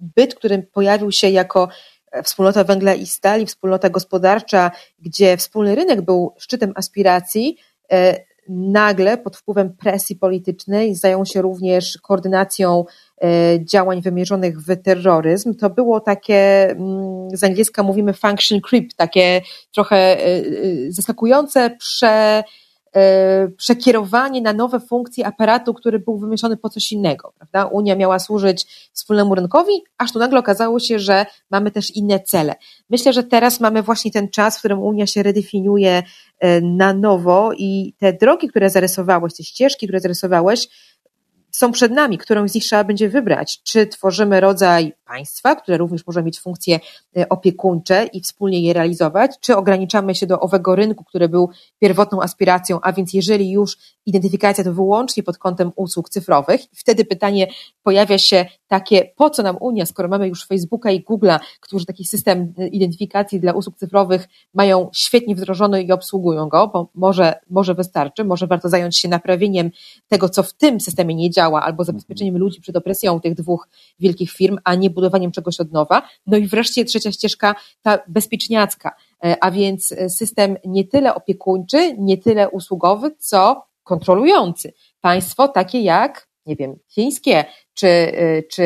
byt, 0.00 0.34
który 0.34 0.62
pojawił 0.62 1.12
się 1.12 1.28
jako 1.28 1.68
e, 2.12 2.22
wspólnota 2.22 2.64
węgla 2.64 2.94
i 2.94 3.06
stali, 3.06 3.46
wspólnota 3.46 3.90
gospodarcza, 3.90 4.70
gdzie 4.98 5.36
wspólny 5.36 5.74
rynek 5.74 6.00
był 6.00 6.34
szczytem 6.38 6.72
aspiracji, 6.76 7.56
e, 7.92 8.30
nagle 8.48 9.18
pod 9.18 9.36
wpływem 9.36 9.76
presji 9.76 10.16
politycznej 10.16 10.94
zajął 10.94 11.26
się 11.26 11.42
również 11.42 11.98
koordynacją 12.02 12.84
e, 13.22 13.28
działań 13.64 14.02
wymierzonych 14.02 14.60
w 14.60 14.82
terroryzm. 14.82 15.54
To 15.54 15.70
było 15.70 16.00
takie, 16.00 16.70
mm, 16.70 17.30
z 17.36 17.44
angielska 17.44 17.82
mówimy 17.82 18.12
function 18.12 18.60
creep, 18.60 18.92
takie 18.96 19.40
trochę 19.74 20.16
zaskakujące, 20.88 21.70
prze, 21.70 22.42
przekierowanie 23.56 24.42
na 24.42 24.52
nowe 24.52 24.80
funkcje 24.80 25.26
aparatu, 25.26 25.74
który 25.74 25.98
był 25.98 26.18
wymyślony 26.18 26.56
po 26.56 26.68
coś 26.68 26.92
innego. 26.92 27.32
Prawda? 27.36 27.64
Unia 27.64 27.96
miała 27.96 28.18
służyć 28.18 28.90
wspólnemu 28.92 29.34
rynkowi, 29.34 29.72
aż 29.98 30.12
tu 30.12 30.18
nagle 30.18 30.38
okazało 30.38 30.80
się, 30.80 30.98
że 30.98 31.26
mamy 31.50 31.70
też 31.70 31.90
inne 31.90 32.20
cele. 32.20 32.54
Myślę, 32.90 33.12
że 33.12 33.22
teraz 33.22 33.60
mamy 33.60 33.82
właśnie 33.82 34.10
ten 34.10 34.28
czas, 34.28 34.56
w 34.56 34.58
którym 34.58 34.82
Unia 34.82 35.06
się 35.06 35.22
redefiniuje 35.22 36.02
e, 36.38 36.60
na 36.60 36.92
nowo 36.92 37.52
i 37.58 37.94
te 37.98 38.12
drogi, 38.12 38.48
które 38.48 38.70
zarysowałeś, 38.70 39.34
te 39.36 39.42
ścieżki, 39.42 39.86
które 39.86 40.00
zarysowałeś, 40.00 40.68
są 41.60 41.72
przed 41.72 41.92
nami, 41.92 42.18
którą 42.18 42.48
z 42.48 42.54
nich 42.54 42.64
trzeba 42.64 42.84
będzie 42.84 43.08
wybrać. 43.08 43.62
Czy 43.62 43.86
tworzymy 43.86 44.40
rodzaj 44.40 44.92
państwa, 45.04 45.56
które 45.56 45.78
również 45.78 46.06
może 46.06 46.22
mieć 46.22 46.40
funkcje 46.40 46.80
e, 47.16 47.28
opiekuńcze 47.28 48.06
i 48.12 48.20
wspólnie 48.20 48.60
je 48.60 48.72
realizować, 48.72 49.30
czy 49.40 49.56
ograniczamy 49.56 50.14
się 50.14 50.26
do 50.26 50.40
owego 50.40 50.76
rynku, 50.76 51.04
który 51.04 51.28
był 51.28 51.50
pierwotną 51.78 52.22
aspiracją, 52.22 52.78
a 52.82 52.92
więc 52.92 53.14
jeżeli 53.14 53.50
już 53.50 53.78
identyfikacja 54.06 54.64
to 54.64 54.72
wyłącznie 54.72 55.22
pod 55.22 55.38
kątem 55.38 55.72
usług 55.76 56.08
cyfrowych, 56.08 56.60
wtedy 56.74 57.04
pytanie 57.04 57.46
pojawia 57.82 58.18
się 58.18 58.46
takie, 58.68 59.12
po 59.16 59.30
co 59.30 59.42
nam 59.42 59.56
Unia, 59.60 59.86
skoro 59.86 60.08
mamy 60.08 60.28
już 60.28 60.46
Facebooka 60.46 60.90
i 60.90 61.04
Google'a, 61.04 61.38
którzy 61.60 61.86
taki 61.86 62.04
system 62.04 62.54
e, 62.58 62.68
identyfikacji 62.68 63.40
dla 63.40 63.52
usług 63.52 63.76
cyfrowych 63.76 64.28
mają 64.54 64.90
świetnie 64.94 65.34
wdrożony 65.34 65.82
i 65.82 65.92
obsługują 65.92 66.48
go, 66.48 66.68
bo 66.68 66.90
może, 66.94 67.34
może 67.50 67.74
wystarczy, 67.74 68.24
może 68.24 68.46
warto 68.46 68.68
zająć 68.68 68.98
się 68.98 69.08
naprawieniem 69.08 69.70
tego, 70.08 70.28
co 70.28 70.42
w 70.42 70.52
tym 70.52 70.80
systemie 70.80 71.14
nie 71.14 71.30
działa, 71.30 71.49
albo 71.56 71.84
zabezpieczeniem 71.84 72.38
ludzi 72.38 72.60
przed 72.60 72.76
opresją 72.76 73.20
tych 73.20 73.34
dwóch 73.34 73.68
wielkich 73.98 74.30
firm, 74.30 74.58
a 74.64 74.74
nie 74.74 74.90
budowaniem 74.90 75.32
czegoś 75.32 75.60
od 75.60 75.72
nowa. 75.72 76.02
No 76.26 76.36
i 76.36 76.46
wreszcie 76.46 76.84
trzecia 76.84 77.12
ścieżka, 77.12 77.54
ta 77.82 77.98
bezpieczniacka, 78.08 78.96
e, 79.24 79.36
a 79.40 79.50
więc 79.50 79.92
e, 79.92 80.10
system 80.10 80.56
nie 80.64 80.84
tyle 80.84 81.14
opiekuńczy, 81.14 81.96
nie 81.98 82.18
tyle 82.18 82.50
usługowy, 82.50 83.16
co 83.18 83.66
kontrolujący. 83.82 84.72
Państwo 85.00 85.48
takie 85.48 85.80
jak, 85.80 86.28
nie 86.46 86.56
wiem, 86.56 86.76
chińskie, 86.88 87.44
czy, 87.74 87.88
e, 87.88 88.42
czy 88.42 88.64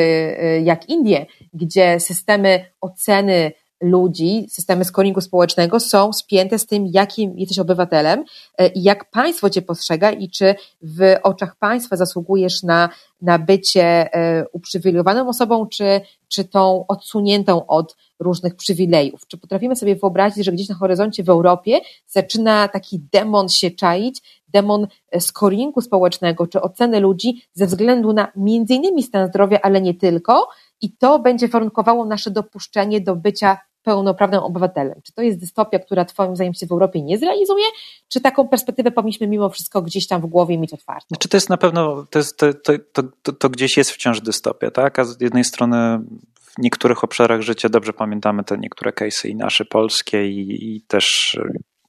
jak 0.63 0.89
Indie, 0.89 1.27
gdzie 1.53 2.01
systemy 2.01 2.65
oceny 2.81 3.53
ludzi, 3.85 4.47
systemy 4.51 4.85
scoringu 4.85 5.21
społecznego 5.21 5.81
są 5.81 6.13
spięte 6.13 6.59
z 6.59 6.67
tym, 6.67 6.87
jakim 6.87 7.39
jesteś 7.39 7.59
obywatelem 7.59 8.25
e, 8.59 8.69
i 8.69 8.83
jak 8.83 9.11
państwo 9.11 9.51
cię 9.51 9.63
postrzega 9.63 10.11
i 10.11 10.31
czy 10.31 10.55
w 10.83 11.15
oczach 11.23 11.57
państwa 11.57 11.97
zasługujesz 11.97 12.63
na, 12.63 12.89
na 13.23 13.39
bycie 13.39 14.15
e, 14.15 14.45
uprzywilejowaną 14.53 15.29
osobą, 15.29 15.67
czy, 15.67 16.01
czy 16.29 16.45
tą 16.45 16.85
odsuniętą 16.89 17.67
od 17.67 17.97
różnych 18.21 18.57
przywilejów. 18.57 19.27
Czy 19.27 19.39
potrafimy 19.39 19.77
sobie 19.77 19.97
wyobrazić, 19.97 20.45
że 20.45 20.53
gdzieś 20.53 20.69
na 20.69 20.75
horyzoncie 20.75 21.25
w 21.25 21.29
Europie 21.29 21.81
zaczyna 22.07 22.69
taki 22.69 23.01
demon 23.13 23.49
się 23.49 23.71
czaić, 23.71 24.43
demon 24.49 24.87
e, 25.11 25.21
scoringu 25.21 25.81
społecznego, 25.81 26.47
czy 26.47 26.61
oceny 26.61 27.01
ludzi 27.01 27.43
ze 27.53 27.67
względu 27.67 28.13
na 28.13 28.33
między 28.37 28.75
innymi 28.75 29.03
stan 29.03 29.29
zdrowia, 29.29 29.59
ale 29.63 29.81
nie 29.81 29.95
tylko, 29.95 30.49
i 30.81 30.93
to 30.93 31.19
będzie 31.19 31.49
warunkowało 31.49 32.05
nasze 32.05 32.31
dopuszczenie 32.31 33.01
do 33.01 33.17
bycia 33.17 33.59
pełnoprawnym 33.85 34.41
obywatelem. 34.41 35.01
Czy 35.03 35.13
to 35.13 35.23
jest 35.23 35.41
dystopia, 35.41 35.79
która 35.79 36.05
Twoim 36.05 36.37
zdaniem 36.37 36.55
się 36.55 36.67
w 36.67 36.73
Europie 36.73 37.03
nie 37.03 37.19
zrealizuje, 37.19 37.65
czy 38.09 38.21
taką 38.21 38.49
perspektywę 38.49 38.91
powinniśmy 38.91 39.27
mimo 39.27 39.51
wszystko 39.51 39.83
gdzieś 39.83 40.07
tam 40.07 40.23
w 40.23 40.27
głowie 40.27 40.59
mieć 40.59 40.73
otwartą? 40.73 41.07
Znaczy 41.09 41.29
to 41.29 41.37
jest 41.37 41.51
na 41.51 41.57
pewno, 41.57 42.07
to, 42.11 42.19
jest, 42.19 42.37
to, 42.39 42.53
to, 42.93 43.03
to, 43.23 43.33
to 43.33 43.51
gdzieś 43.51 43.77
jest 43.77 43.91
wciąż 43.91 44.21
dystopia, 44.21 44.71
tak? 44.71 44.99
A 44.99 45.05
z 45.05 45.21
jednej 45.21 45.45
strony 45.45 46.01
w 46.41 46.59
niektórych 46.59 47.05
obszarach 47.05 47.41
życia 47.41 47.69
dobrze 47.69 47.93
pamiętamy 47.93 48.45
te 48.45 48.59
niektóre 48.59 48.91
case'y 48.91 49.29
i 49.29 49.37
nasze 49.37 49.65
polskie 49.65 50.29
i, 50.29 50.77
i 50.77 50.83
też 50.83 51.37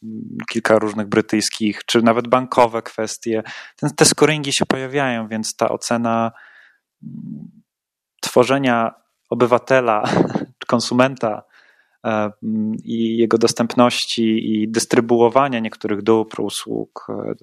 mm, 0.04 0.38
kilka 0.52 0.80
różnych 0.80 1.08
brytyjskich, 1.08 1.86
czy 1.86 2.02
nawet 2.02 2.28
bankowe 2.28 2.82
kwestie. 2.82 3.44
Ten, 3.76 3.90
te 3.90 4.06
scoringi 4.06 4.54
się 4.54 4.66
pojawiają, 4.66 5.28
więc 5.28 5.56
ta 5.56 5.70
ocena 5.70 6.32
mm, 7.04 7.52
tworzenia 8.22 8.94
obywatela, 9.30 10.04
konsumenta 10.68 11.44
i 12.84 13.18
jego 13.18 13.38
dostępności 13.38 14.54
i 14.54 14.68
dystrybuowania 14.68 15.60
niektórych 15.60 16.02
dóbr, 16.02 16.42
usług 16.42 17.08
e, 17.10 17.36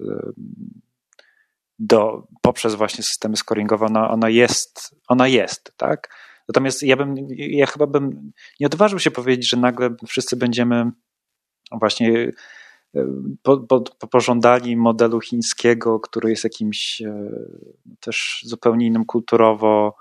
do, 1.79 2.27
poprzez 2.41 2.75
właśnie 2.75 3.03
systemy 3.03 3.37
scoringowe, 3.37 3.85
ona, 3.85 4.09
ona, 4.09 4.29
jest, 4.29 4.95
ona 5.07 5.27
jest, 5.27 5.73
tak? 5.77 6.15
Natomiast 6.47 6.83
ja 6.83 6.97
bym, 6.97 7.15
ja 7.29 7.65
chyba 7.65 7.87
bym 7.87 8.31
nie 8.59 8.67
odważył 8.67 8.99
się 8.99 9.11
powiedzieć, 9.11 9.49
że 9.49 9.57
nagle 9.57 9.95
wszyscy 10.07 10.35
będziemy 10.35 10.91
właśnie 11.71 12.31
e, 12.95 13.05
po, 13.41 13.57
po, 13.57 13.81
pożądali 14.07 14.77
modelu 14.77 15.19
chińskiego, 15.21 15.99
który 15.99 16.29
jest 16.29 16.43
jakimś 16.43 17.01
też 17.99 18.43
zupełnie 18.45 18.87
innym 18.87 19.05
kulturowo, 19.05 19.95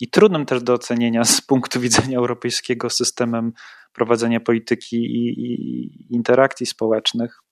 i 0.00 0.10
trudnym 0.10 0.46
też 0.46 0.62
do 0.62 0.74
ocenienia 0.74 1.24
z 1.24 1.40
punktu 1.40 1.80
widzenia 1.80 2.18
europejskiego 2.18 2.90
systemem 2.90 3.52
prowadzenia 3.92 4.40
polityki 4.40 4.96
i, 4.96 5.40
i 5.40 6.14
interakcji 6.14 6.66
społecznych. 6.66 7.42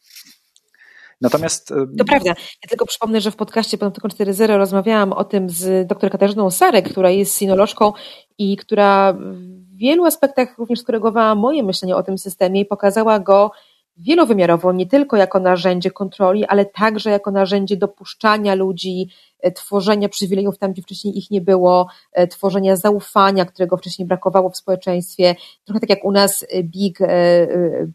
Natomiast. 1.20 1.68
To 1.98 2.04
prawda. 2.04 2.30
Ja 2.30 2.68
tylko 2.68 2.86
przypomnę, 2.86 3.20
że 3.20 3.30
w 3.30 3.36
podcaście 3.36 3.78
Panoptykon 3.78 4.10
4.0 4.10 4.56
rozmawiałam 4.56 5.12
o 5.12 5.24
tym 5.24 5.50
z 5.50 5.88
dr 5.88 6.10
Katarzyną 6.10 6.50
Sarek, 6.50 6.90
która 6.90 7.10
jest 7.10 7.38
sinolożką 7.38 7.92
i 8.38 8.56
która 8.56 9.12
w 9.12 9.76
wielu 9.76 10.04
aspektach 10.04 10.58
również 10.58 10.80
skorygowała 10.80 11.34
moje 11.34 11.62
myślenie 11.62 11.96
o 11.96 12.02
tym 12.02 12.18
systemie 12.18 12.60
i 12.60 12.66
pokazała 12.66 13.20
go 13.20 13.50
wielowymiarowo, 13.98 14.72
nie 14.72 14.86
tylko 14.86 15.16
jako 15.16 15.40
narzędzie 15.40 15.90
kontroli, 15.90 16.44
ale 16.44 16.64
także 16.64 17.10
jako 17.10 17.30
narzędzie 17.30 17.76
dopuszczania 17.76 18.54
ludzi, 18.54 19.08
e, 19.40 19.52
tworzenia 19.52 20.08
przywilejów 20.08 20.58
tam, 20.58 20.72
gdzie 20.72 20.82
wcześniej 20.82 21.18
ich 21.18 21.30
nie 21.30 21.40
było, 21.40 21.88
e, 22.12 22.26
tworzenia 22.26 22.76
zaufania, 22.76 23.44
którego 23.44 23.76
wcześniej 23.76 24.08
brakowało 24.08 24.50
w 24.50 24.56
społeczeństwie. 24.56 25.34
Trochę 25.64 25.80
tak 25.80 25.90
jak 25.90 26.04
u 26.04 26.12
nas 26.12 26.44
e, 26.48 26.62
BIG, 26.62 26.98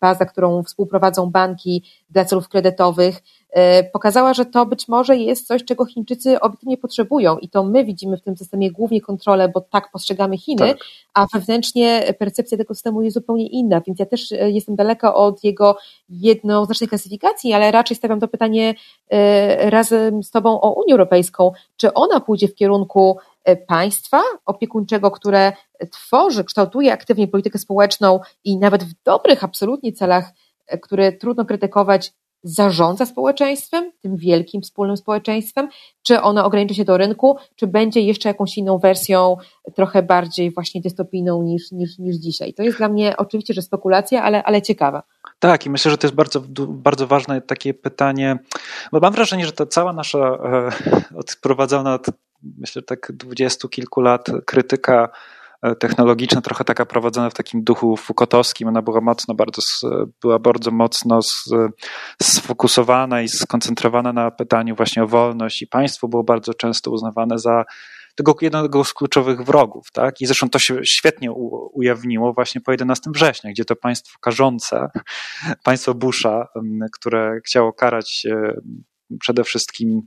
baza, 0.02 0.26
którą 0.26 0.64
współprowadzą 0.64 1.30
banki 1.30 1.84
dla 2.10 2.26
celów 2.26 2.50
kredytowych, 2.50 3.22
pokazała, 3.94 4.34
że 4.34 4.46
to 4.46 4.66
być 4.66 4.88
może 4.88 5.18
jest 5.18 5.48
coś, 5.48 5.66
czego 5.66 5.86
Chińczycy 5.86 6.40
obiektywnie 6.40 6.78
potrzebują. 6.78 7.38
I 7.38 7.50
to 7.50 7.64
my 7.64 7.86
widzimy 7.86 8.18
w 8.18 8.22
tym 8.22 8.38
systemie 8.38 8.72
głównie 8.72 9.02
kontrolę, 9.02 9.50
bo 9.50 9.62
tak 9.62 9.92
postrzegamy 9.92 10.38
Chiny, 10.38 10.68
tak. 10.68 10.78
a 11.14 11.26
wewnętrznie 11.34 12.14
percepcja 12.20 12.58
tego 12.58 12.74
systemu 12.74 13.02
jest 13.02 13.14
zupełnie 13.14 13.48
inna, 13.48 13.82
więc 13.88 14.00
ja 14.00 14.06
też 14.06 14.32
e, 14.32 14.52
jestem 14.52 14.76
daleka 14.76 15.14
od 15.14 15.44
jego 15.44 15.78
jednoznacznej 16.10 16.88
klasyfikacji, 16.88 17.54
ale 17.54 17.72
raczej 17.72 17.98
stawiam 17.98 18.20
to 18.20 18.28
pytanie 18.28 18.76
e, 19.10 19.70
razem 19.70 20.24
z 20.24 20.32
Tobą 20.32 20.62
o 20.62 20.74
Unię 20.74 20.94
Europejską, 20.94 21.52
czy 21.78 21.94
ona 21.94 22.20
pójdzie 22.20 22.48
w 22.48 22.56
kierunku 22.56 23.18
państwa 23.68 24.22
opiekuńczego, 24.46 25.12
które 25.12 25.54
tworzy, 25.92 26.44
kształtuje 26.44 26.94
aktywnie 26.94 27.28
politykę 27.28 27.60
społeczną 27.60 28.20
i 28.44 28.58
nawet 28.58 28.84
w 28.84 29.04
dobrych 29.04 29.44
absolutnie 29.44 29.94
celach, 29.94 30.32
które 30.82 31.12
trudno 31.12 31.46
krytykować, 31.46 32.14
zarządza 32.44 33.06
społeczeństwem, 33.06 33.92
tym 34.02 34.18
wielkim 34.18 34.62
wspólnym 34.62 34.98
społeczeństwem, 34.98 35.70
czy 36.04 36.22
ona 36.22 36.46
ogranicza 36.46 36.76
się 36.76 36.86
do 36.86 36.98
rynku, 36.98 37.38
czy 37.56 37.68
będzie 37.68 38.02
jeszcze 38.02 38.30
jakąś 38.30 38.58
inną 38.58 38.78
wersją, 38.78 39.38
trochę 39.76 40.04
bardziej 40.04 40.52
właśnie 40.52 40.82
dystopijną 40.82 41.44
niż, 41.44 41.72
niż, 41.72 41.98
niż 42.00 42.16
dzisiaj. 42.16 42.54
To 42.54 42.64
jest 42.64 42.78
dla 42.78 42.88
mnie 42.88 43.18
oczywiście, 43.18 43.54
że 43.54 43.62
spekulacja, 43.62 44.24
ale, 44.24 44.44
ale 44.44 44.62
ciekawa. 44.62 45.04
Tak, 45.40 45.66
i 45.66 45.70
myślę, 45.70 45.92
że 45.92 45.98
to 45.98 46.08
jest 46.08 46.16
bardzo, 46.16 46.42
bardzo 46.68 47.08
ważne 47.08 47.42
takie 47.42 47.74
pytanie, 47.74 48.40
bo 48.92 49.00
mam 49.00 49.14
wrażenie, 49.14 49.46
że 49.46 49.52
ta 49.52 49.66
cała 49.66 49.94
nasza 49.94 50.20
e, 50.20 50.70
odprowadzona 51.16 51.94
od 51.94 52.08
myślę 52.58 52.82
tak 52.82 53.12
dwudziestu 53.12 53.70
kilku 53.70 54.02
lat 54.02 54.28
krytyka 54.46 55.10
technologiczna, 55.80 56.42
trochę 56.42 56.64
taka 56.64 56.86
prowadzona 56.86 57.30
w 57.30 57.34
takim 57.34 57.64
duchu 57.64 57.98
fukotowskim. 57.98 58.68
Ona 58.68 58.82
była 58.82 59.02
mocno, 59.02 59.36
bardzo, 59.36 59.62
była 60.22 60.40
bardzo 60.40 60.72
mocno 60.72 61.20
sfokusowana 62.22 63.22
i 63.22 63.28
skoncentrowana 63.28 64.14
na 64.14 64.32
pytaniu 64.32 64.76
właśnie 64.76 65.04
o 65.04 65.08
wolność 65.08 65.62
i 65.62 65.68
państwo 65.68 66.08
było 66.08 66.24
bardzo 66.24 66.54
często 66.54 66.92
uznawane 66.92 67.40
za 67.40 67.64
tego 68.16 68.36
jednego 68.42 68.84
z 68.84 68.94
kluczowych 68.94 69.42
wrogów. 69.42 69.88
Tak? 69.94 70.22
I 70.22 70.26
zresztą 70.26 70.50
to 70.50 70.60
się 70.60 70.80
świetnie 70.84 71.32
ujawniło 71.74 72.34
właśnie 72.34 72.62
po 72.62 72.72
11 72.72 73.12
września, 73.12 73.52
gdzie 73.52 73.66
to 73.66 73.76
państwo 73.76 74.18
karzące, 74.22 74.90
państwo 75.64 75.94
Busha, 75.94 76.48
które 76.94 77.40
chciało 77.46 77.74
karać 77.74 78.28
przede 79.20 79.44
wszystkim 79.44 80.02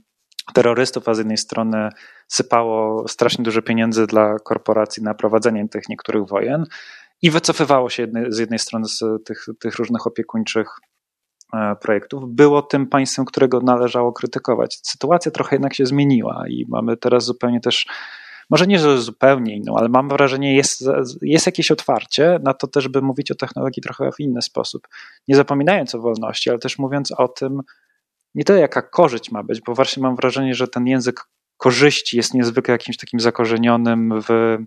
terrorystów, 0.53 1.09
a 1.09 1.13
z 1.13 1.17
jednej 1.17 1.37
strony 1.37 1.89
sypało 2.27 3.07
strasznie 3.07 3.43
dużo 3.43 3.61
pieniędzy 3.61 4.07
dla 4.07 4.39
korporacji 4.39 5.03
na 5.03 5.13
prowadzenie 5.13 5.69
tych 5.69 5.89
niektórych 5.89 6.27
wojen 6.27 6.65
i 7.21 7.31
wycofywało 7.31 7.89
się 7.89 8.07
z 8.29 8.37
jednej 8.37 8.59
strony 8.59 8.85
z 8.87 9.03
tych, 9.25 9.45
tych 9.59 9.75
różnych 9.75 10.07
opiekuńczych 10.07 10.67
e, 11.53 11.75
projektów, 11.81 12.23
było 12.27 12.61
tym 12.61 12.87
państwem, 12.87 13.25
którego 13.25 13.59
należało 13.59 14.13
krytykować. 14.13 14.79
Sytuacja 14.83 15.31
trochę 15.31 15.55
jednak 15.55 15.73
się 15.73 15.85
zmieniła 15.85 16.43
i 16.47 16.65
mamy 16.69 16.97
teraz 16.97 17.25
zupełnie 17.25 17.59
też, 17.59 17.85
może 18.49 18.67
nie 18.67 18.79
zupełnie 18.79 19.55
inną, 19.55 19.77
ale 19.77 19.89
mam 19.89 20.09
wrażenie, 20.09 20.55
jest, 20.55 20.83
jest 21.21 21.45
jakieś 21.45 21.71
otwarcie 21.71 22.39
na 22.43 22.53
to 22.53 22.67
też, 22.67 22.87
by 22.87 23.01
mówić 23.01 23.31
o 23.31 23.35
technologii 23.35 23.83
trochę 23.83 24.11
w 24.11 24.19
inny 24.19 24.41
sposób. 24.41 24.87
Nie 25.27 25.35
zapominając 25.35 25.95
o 25.95 25.99
wolności, 25.99 26.49
ale 26.49 26.59
też 26.59 26.79
mówiąc 26.79 27.11
o 27.11 27.27
tym, 27.27 27.61
nie 28.35 28.43
tyle 28.43 28.59
jaka 28.59 28.81
korzyść 28.81 29.31
ma 29.31 29.43
być, 29.43 29.61
bo 29.61 29.75
właśnie 29.75 30.03
mam 30.03 30.15
wrażenie, 30.15 30.55
że 30.55 30.67
ten 30.67 30.87
język 30.87 31.27
korzyści 31.57 32.17
jest 32.17 32.33
niezwykle 32.33 32.71
jakimś 32.71 32.97
takim 32.97 33.19
zakorzenionym 33.19 34.21
w 34.21 34.57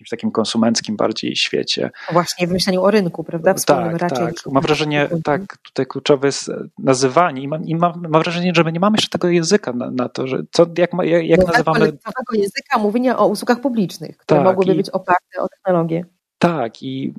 jakimś 0.00 0.08
takim 0.10 0.30
konsumenckim 0.30 0.96
bardziej 0.96 1.36
świecie. 1.36 1.90
Właśnie 2.12 2.46
w 2.46 2.50
myśleniu 2.50 2.82
o 2.82 2.90
rynku, 2.90 3.24
prawda? 3.24 3.54
Wspólnym 3.54 3.98
tak, 3.98 4.10
raczej. 4.10 4.26
Tak. 4.26 4.52
Mam 4.52 4.62
wrażenie, 4.62 5.08
tak, 5.24 5.56
tutaj 5.56 5.86
kluczowe 5.86 6.28
jest 6.28 6.50
nazywanie 6.78 7.42
i 7.42 7.48
mam, 7.48 7.64
i 7.64 7.76
mam, 7.76 8.02
mam 8.08 8.22
wrażenie, 8.22 8.52
że 8.54 8.64
my 8.64 8.72
nie 8.72 8.80
mamy 8.80 8.94
jeszcze 8.96 9.08
tego 9.08 9.28
języka 9.28 9.72
na, 9.72 9.90
na 9.90 10.08
to, 10.08 10.26
że 10.26 10.42
co, 10.52 10.66
jak, 10.78 10.90
jak, 11.02 11.26
jak 11.26 11.46
nazywamy... 11.46 11.78
Tak, 11.92 12.14
tego 12.14 12.42
języka 12.42 12.78
mówienia 12.78 13.18
o 13.18 13.26
usługach 13.26 13.60
publicznych, 13.60 14.16
które 14.16 14.40
tak, 14.40 14.48
mogłyby 14.48 14.72
i, 14.72 14.76
być 14.76 14.90
oparte 14.90 15.40
o 15.40 15.48
technologię. 15.48 16.04
Tak 16.38 16.82
i 16.82 17.14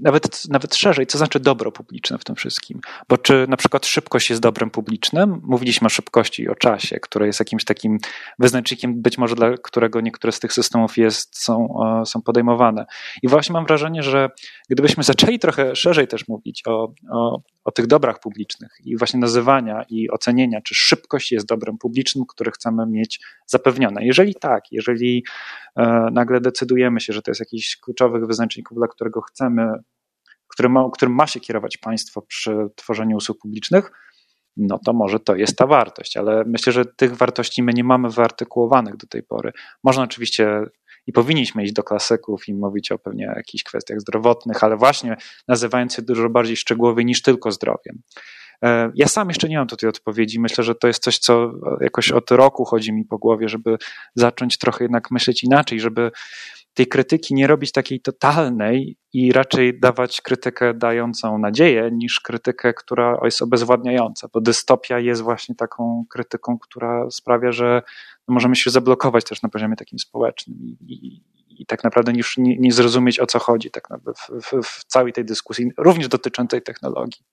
nawet, 0.00 0.42
nawet 0.50 0.74
szerzej, 0.74 1.06
co 1.06 1.18
znaczy 1.18 1.40
dobro 1.40 1.72
publiczne 1.72 2.18
w 2.18 2.24
tym 2.24 2.36
wszystkim. 2.36 2.80
Bo 3.08 3.18
czy 3.18 3.46
na 3.48 3.56
przykład 3.56 3.86
szybkość 3.86 4.30
jest 4.30 4.42
dobrem 4.42 4.70
publicznym? 4.70 5.40
Mówiliśmy 5.42 5.86
o 5.86 5.88
szybkości 5.88 6.42
i 6.42 6.48
o 6.48 6.54
czasie, 6.54 7.00
które 7.00 7.26
jest 7.26 7.38
jakimś 7.38 7.64
takim 7.64 7.98
wyznacznikiem, 8.38 9.02
być 9.02 9.18
może 9.18 9.34
dla 9.34 9.54
którego 9.62 10.00
niektóre 10.00 10.32
z 10.32 10.40
tych 10.40 10.52
systemów 10.52 10.96
jest, 10.96 11.44
są, 11.44 11.68
są 12.06 12.22
podejmowane. 12.22 12.86
I 13.22 13.28
właśnie 13.28 13.52
mam 13.52 13.66
wrażenie, 13.66 14.02
że 14.02 14.30
gdybyśmy 14.70 15.02
zaczęli 15.02 15.38
trochę 15.38 15.76
szerzej 15.76 16.08
też 16.08 16.28
mówić 16.28 16.62
o, 16.66 16.92
o, 17.10 17.40
o 17.64 17.70
tych 17.72 17.86
dobrach 17.86 18.20
publicznych 18.20 18.70
i 18.84 18.96
właśnie 18.96 19.20
nazywania 19.20 19.84
i 19.88 20.10
ocenienia, 20.10 20.60
czy 20.60 20.74
szybkość 20.74 21.32
jest 21.32 21.46
dobrem 21.46 21.78
publicznym, 21.78 22.24
które 22.28 22.50
chcemy 22.50 22.86
mieć 22.86 23.20
zapewnione. 23.46 24.04
Jeżeli 24.04 24.34
tak, 24.34 24.64
jeżeli 24.72 25.24
e, 25.76 26.08
nagle 26.12 26.40
decydujemy 26.40 27.00
się, 27.00 27.12
że 27.12 27.22
to 27.22 27.30
jest 27.30 27.40
jakiś 27.40 27.76
kluczowych 27.76 28.26
wyznaczników, 28.26 28.78
dla 28.78 28.88
którego 28.88 29.20
chcemy, 29.20 29.72
którym 30.54 30.72
ma, 30.72 30.90
którym 30.92 31.14
ma 31.14 31.26
się 31.26 31.40
kierować 31.40 31.76
państwo 31.76 32.22
przy 32.22 32.56
tworzeniu 32.76 33.16
usług 33.16 33.38
publicznych, 33.38 33.90
no 34.56 34.78
to 34.84 34.92
może 34.92 35.20
to 35.20 35.36
jest 35.36 35.56
ta 35.56 35.66
wartość, 35.66 36.16
ale 36.16 36.44
myślę, 36.46 36.72
że 36.72 36.84
tych 36.84 37.16
wartości 37.16 37.62
my 37.62 37.72
nie 37.72 37.84
mamy 37.84 38.10
wyartykułowanych 38.10 38.96
do 38.96 39.06
tej 39.06 39.22
pory. 39.22 39.52
Można 39.84 40.02
oczywiście 40.02 40.60
i 41.06 41.12
powinniśmy 41.12 41.64
iść 41.64 41.72
do 41.72 41.82
klasyków 41.82 42.48
i 42.48 42.54
mówić 42.54 42.92
o 42.92 42.98
pewnie 42.98 43.24
jakichś 43.36 43.64
kwestiach 43.64 44.00
zdrowotnych, 44.00 44.64
ale 44.64 44.76
właśnie 44.76 45.16
nazywając 45.48 45.98
je 45.98 46.04
dużo 46.04 46.30
bardziej 46.30 46.56
szczegółowo 46.56 47.00
niż 47.00 47.22
tylko 47.22 47.52
zdrowiem. 47.52 48.02
E, 48.62 48.92
ja 48.94 49.08
sam 49.08 49.28
jeszcze 49.28 49.48
nie 49.48 49.58
mam 49.58 49.66
tutaj 49.66 49.88
odpowiedzi. 49.88 50.40
Myślę, 50.40 50.64
że 50.64 50.74
to 50.74 50.86
jest 50.86 51.02
coś, 51.02 51.18
co 51.18 51.52
jakoś 51.80 52.10
od 52.10 52.30
roku 52.30 52.64
chodzi 52.64 52.92
mi 52.92 53.04
po 53.04 53.18
głowie, 53.18 53.48
żeby 53.48 53.76
zacząć 54.14 54.58
trochę 54.58 54.84
jednak 54.84 55.10
myśleć 55.10 55.44
inaczej, 55.44 55.80
żeby 55.80 56.10
tej 56.74 56.86
krytyki 56.86 57.34
nie 57.34 57.46
robić 57.46 57.72
takiej 57.72 58.00
totalnej 58.00 58.96
i 59.12 59.32
raczej 59.32 59.80
dawać 59.80 60.20
krytykę 60.20 60.74
dającą 60.74 61.38
nadzieję, 61.38 61.90
niż 61.92 62.20
krytykę, 62.20 62.74
która 62.74 63.18
jest 63.24 63.42
obezwładniająca, 63.42 64.28
bo 64.32 64.40
dystopia 64.40 64.98
jest 64.98 65.22
właśnie 65.22 65.54
taką 65.54 66.04
krytyką, 66.10 66.58
która 66.58 67.10
sprawia, 67.10 67.52
że 67.52 67.82
możemy 68.28 68.56
się 68.56 68.70
zablokować 68.70 69.24
też 69.24 69.42
na 69.42 69.48
poziomie 69.48 69.76
takim 69.76 69.98
społecznym 69.98 70.58
i, 70.60 71.22
i, 71.48 71.66
tak 71.66 71.84
naprawdę 71.84 72.12
już 72.12 72.38
nie, 72.38 72.56
nie, 72.58 72.72
zrozumieć 72.72 73.20
o 73.20 73.26
co 73.26 73.38
chodzi 73.38 73.70
tak 73.70 73.88
w, 73.88 74.42
w, 74.42 74.66
w 74.66 74.84
całej 74.84 75.12
tej 75.12 75.24
dyskusji, 75.24 75.70
również 75.78 76.08
dotyczącej 76.08 76.62
technologii. 76.62 77.24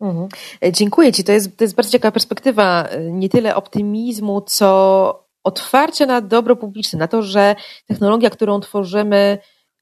Mhm. 0.00 0.28
E, 0.64 0.72
dziękuję 0.72 1.12
Ci. 1.12 1.24
To 1.24 1.32
jest, 1.32 1.56
to 1.56 1.64
jest 1.64 1.74
bardzo 1.74 1.92
ciekawa 1.92 2.12
perspektywa 2.12 2.84
e, 2.84 3.00
nie 3.00 3.28
tyle 3.28 3.56
optymizmu, 3.56 4.40
co 4.40 5.24
otwarcia 5.44 6.06
na 6.06 6.20
dobro 6.20 6.56
publiczne, 6.56 6.98
na 6.98 7.08
to, 7.08 7.22
że 7.22 7.56
technologia, 7.86 8.30
którą 8.30 8.60
tworzymy, 8.60 9.38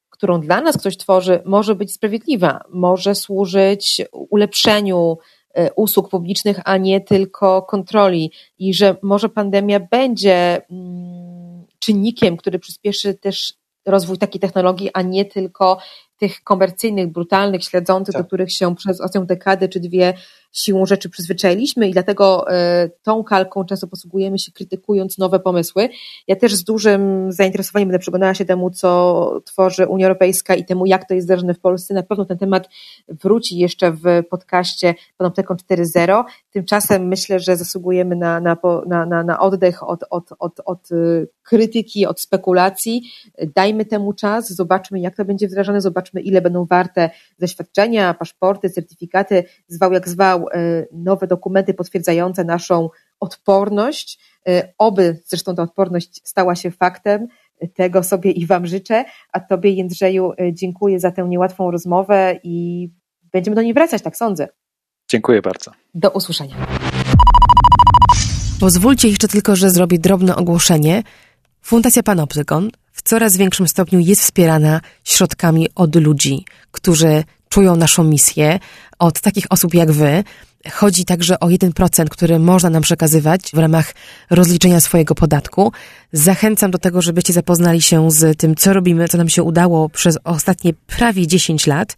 którą 0.09 0.41
dla 0.41 0.61
nas 0.61 0.77
ktoś 0.77 0.97
tworzy, 0.97 1.41
może 1.45 1.75
być 1.75 1.93
sprawiedliwa, 1.93 2.59
może 2.69 3.15
służyć 3.15 4.01
ulepszeniu 4.11 5.17
e, 5.53 5.73
usług 5.73 6.09
publicznych, 6.09 6.59
a 6.65 6.77
nie 6.77 7.01
tylko 7.01 7.61
kontroli 7.61 8.31
i 8.57 8.73
że 8.73 8.95
może 9.01 9.29
pandemia 9.29 9.79
będzie 9.79 10.61
mm, 10.71 11.65
czynnikiem, 11.79 12.37
który 12.37 12.59
przyspieszy 12.59 13.13
też 13.13 13.53
rozwój 13.85 14.17
takiej 14.17 14.41
technologii, 14.41 14.89
a 14.93 15.01
nie 15.01 15.25
tylko 15.25 15.77
tych 16.23 16.43
komercyjnych, 16.43 17.11
brutalnych, 17.11 17.63
śledzących, 17.63 18.13
tak. 18.13 18.21
do 18.21 18.27
których 18.27 18.51
się 18.51 18.75
przez 18.75 19.01
ostatnią 19.01 19.25
dekadę 19.25 19.69
czy 19.69 19.79
dwie 19.79 20.13
siłą 20.53 20.85
rzeczy 20.85 21.09
przyzwyczailiśmy 21.09 21.89
i 21.89 21.91
dlatego 21.91 22.51
e, 22.51 22.89
tą 23.03 23.23
kalką 23.23 23.65
często 23.65 23.87
posługujemy 23.87 24.39
się 24.39 24.51
krytykując 24.51 25.17
nowe 25.17 25.39
pomysły. 25.39 25.89
Ja 26.27 26.35
też 26.35 26.55
z 26.55 26.63
dużym 26.63 27.31
zainteresowaniem 27.31 27.89
będę 27.89 27.99
przyglądała 27.99 28.33
się 28.33 28.45
temu, 28.45 28.69
co 28.71 29.41
tworzy 29.45 29.87
Unia 29.87 30.05
Europejska 30.05 30.55
i 30.55 30.65
temu, 30.65 30.85
jak 30.85 31.07
to 31.07 31.13
jest 31.13 31.27
wdrażane 31.27 31.53
w 31.53 31.59
Polsce. 31.59 31.93
Na 31.93 32.03
pewno 32.03 32.25
ten 32.25 32.37
temat 32.37 32.69
wróci 33.07 33.57
jeszcze 33.57 33.91
w 33.91 34.03
podcaście 34.29 34.95
Panoptyką 35.17 35.53
4.0. 35.53 36.23
Tymczasem 36.51 37.07
myślę, 37.07 37.39
że 37.39 37.55
zasługujemy 37.55 38.15
na, 38.15 38.39
na, 38.39 38.57
na, 38.85 39.23
na 39.23 39.39
oddech 39.39 39.89
od, 39.89 40.03
od, 40.09 40.29
od, 40.39 40.59
od 40.65 40.91
y, 40.91 41.27
krytyki, 41.43 42.05
od 42.05 42.21
spekulacji. 42.21 43.11
Dajmy 43.55 43.85
temu 43.85 44.13
czas, 44.13 44.53
zobaczmy, 44.53 44.99
jak 44.99 45.15
to 45.15 45.25
będzie 45.25 45.47
wdrażane, 45.47 45.81
zobaczmy, 45.81 46.21
ile 46.21 46.41
będą 46.41 46.65
warte 46.65 47.09
zaświadczenia, 47.37 48.13
paszporty, 48.13 48.69
certyfikaty, 48.69 49.43
zwał 49.67 49.93
jak 49.93 50.09
zwał, 50.09 50.42
E, 50.53 50.85
nowe 50.91 51.27
dokumenty 51.27 51.73
potwierdzające 51.73 52.43
naszą 52.43 52.89
odporność. 53.19 54.19
E, 54.47 54.73
oby 54.77 55.21
zresztą 55.25 55.55
ta 55.55 55.63
odporność 55.63 56.21
stała 56.23 56.55
się 56.55 56.71
faktem. 56.71 57.27
Tego 57.75 58.03
sobie 58.03 58.31
i 58.31 58.45
Wam 58.45 58.67
życzę, 58.67 59.05
a 59.31 59.39
Tobie, 59.39 59.71
Jędrzeju, 59.71 60.31
e, 60.31 60.53
dziękuję 60.53 60.99
za 60.99 61.11
tę 61.11 61.27
niełatwą 61.27 61.71
rozmowę 61.71 62.39
i 62.43 62.89
będziemy 63.31 63.55
do 63.55 63.61
niej 63.61 63.73
wracać, 63.73 64.01
tak 64.01 64.17
sądzę. 64.17 64.47
Dziękuję 65.09 65.41
bardzo. 65.41 65.71
Do 65.93 66.09
usłyszenia. 66.09 66.55
Pozwólcie 68.59 69.07
jeszcze 69.07 69.27
tylko, 69.27 69.55
że 69.55 69.69
zrobię 69.69 69.99
drobne 69.99 70.35
ogłoszenie. 70.35 71.03
Fundacja 71.61 72.03
Panoptykon 72.03 72.69
w 72.91 73.01
coraz 73.01 73.37
większym 73.37 73.67
stopniu 73.67 73.99
jest 73.99 74.21
wspierana 74.21 74.81
środkami 75.03 75.67
od 75.75 75.95
ludzi, 75.95 76.45
którzy 76.71 77.23
czują 77.53 77.75
naszą 77.75 78.03
misję, 78.03 78.59
od 78.99 79.21
takich 79.21 79.45
osób 79.49 79.73
jak 79.73 79.91
wy. 79.91 80.23
Chodzi 80.71 81.05
także 81.05 81.39
o 81.39 81.47
1%, 81.47 82.05
który 82.09 82.39
można 82.39 82.69
nam 82.69 82.81
przekazywać 82.81 83.41
w 83.53 83.57
ramach 83.57 83.93
rozliczenia 84.29 84.79
swojego 84.79 85.15
podatku. 85.15 85.71
Zachęcam 86.13 86.71
do 86.71 86.77
tego, 86.77 87.01
żebyście 87.01 87.33
zapoznali 87.33 87.81
się 87.81 88.11
z 88.11 88.37
tym, 88.37 88.55
co 88.55 88.73
robimy, 88.73 89.07
co 89.07 89.17
nam 89.17 89.29
się 89.29 89.43
udało 89.43 89.89
przez 89.89 90.17
ostatnie 90.23 90.73
prawie 90.73 91.27
10 91.27 91.67
lat. 91.67 91.95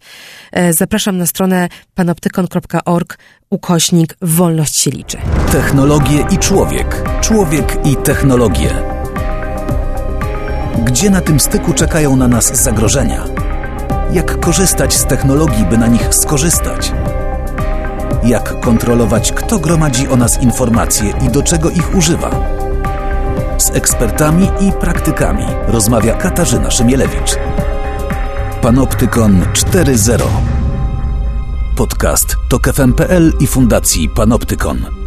E, 0.52 0.72
zapraszam 0.72 1.18
na 1.18 1.26
stronę 1.26 1.68
panoptykon.org 1.94 3.18
ukośnik 3.50 4.16
Wolność 4.22 4.78
się 4.78 4.90
liczy. 4.90 5.18
Technologie 5.52 6.24
i 6.30 6.38
człowiek. 6.38 7.02
Człowiek 7.20 7.76
i 7.84 7.96
technologie. 7.96 8.70
Gdzie 10.84 11.10
na 11.10 11.20
tym 11.20 11.40
styku 11.40 11.72
czekają 11.72 12.16
na 12.16 12.28
nas 12.28 12.62
zagrożenia? 12.62 13.45
Jak 14.12 14.40
korzystać 14.40 14.94
z 14.94 15.04
technologii, 15.04 15.64
by 15.64 15.78
na 15.78 15.86
nich 15.86 16.08
skorzystać? 16.10 16.92
Jak 18.24 18.60
kontrolować, 18.60 19.32
kto 19.32 19.58
gromadzi 19.58 20.08
o 20.08 20.16
nas 20.16 20.42
informacje 20.42 21.14
i 21.26 21.28
do 21.28 21.42
czego 21.42 21.70
ich 21.70 21.94
używa? 21.94 22.30
Z 23.58 23.70
ekspertami 23.70 24.48
i 24.60 24.72
praktykami 24.72 25.44
rozmawia 25.68 26.14
Katarzyna 26.14 26.70
Szymielewicz. 26.70 27.36
Panoptykon 28.62 29.42
4.0 29.52 30.22
Podcast 31.76 32.36
to 32.48 32.58
KFM.pl 32.58 33.32
i 33.40 33.46
Fundacji 33.46 34.08
Panoptykon. 34.08 35.05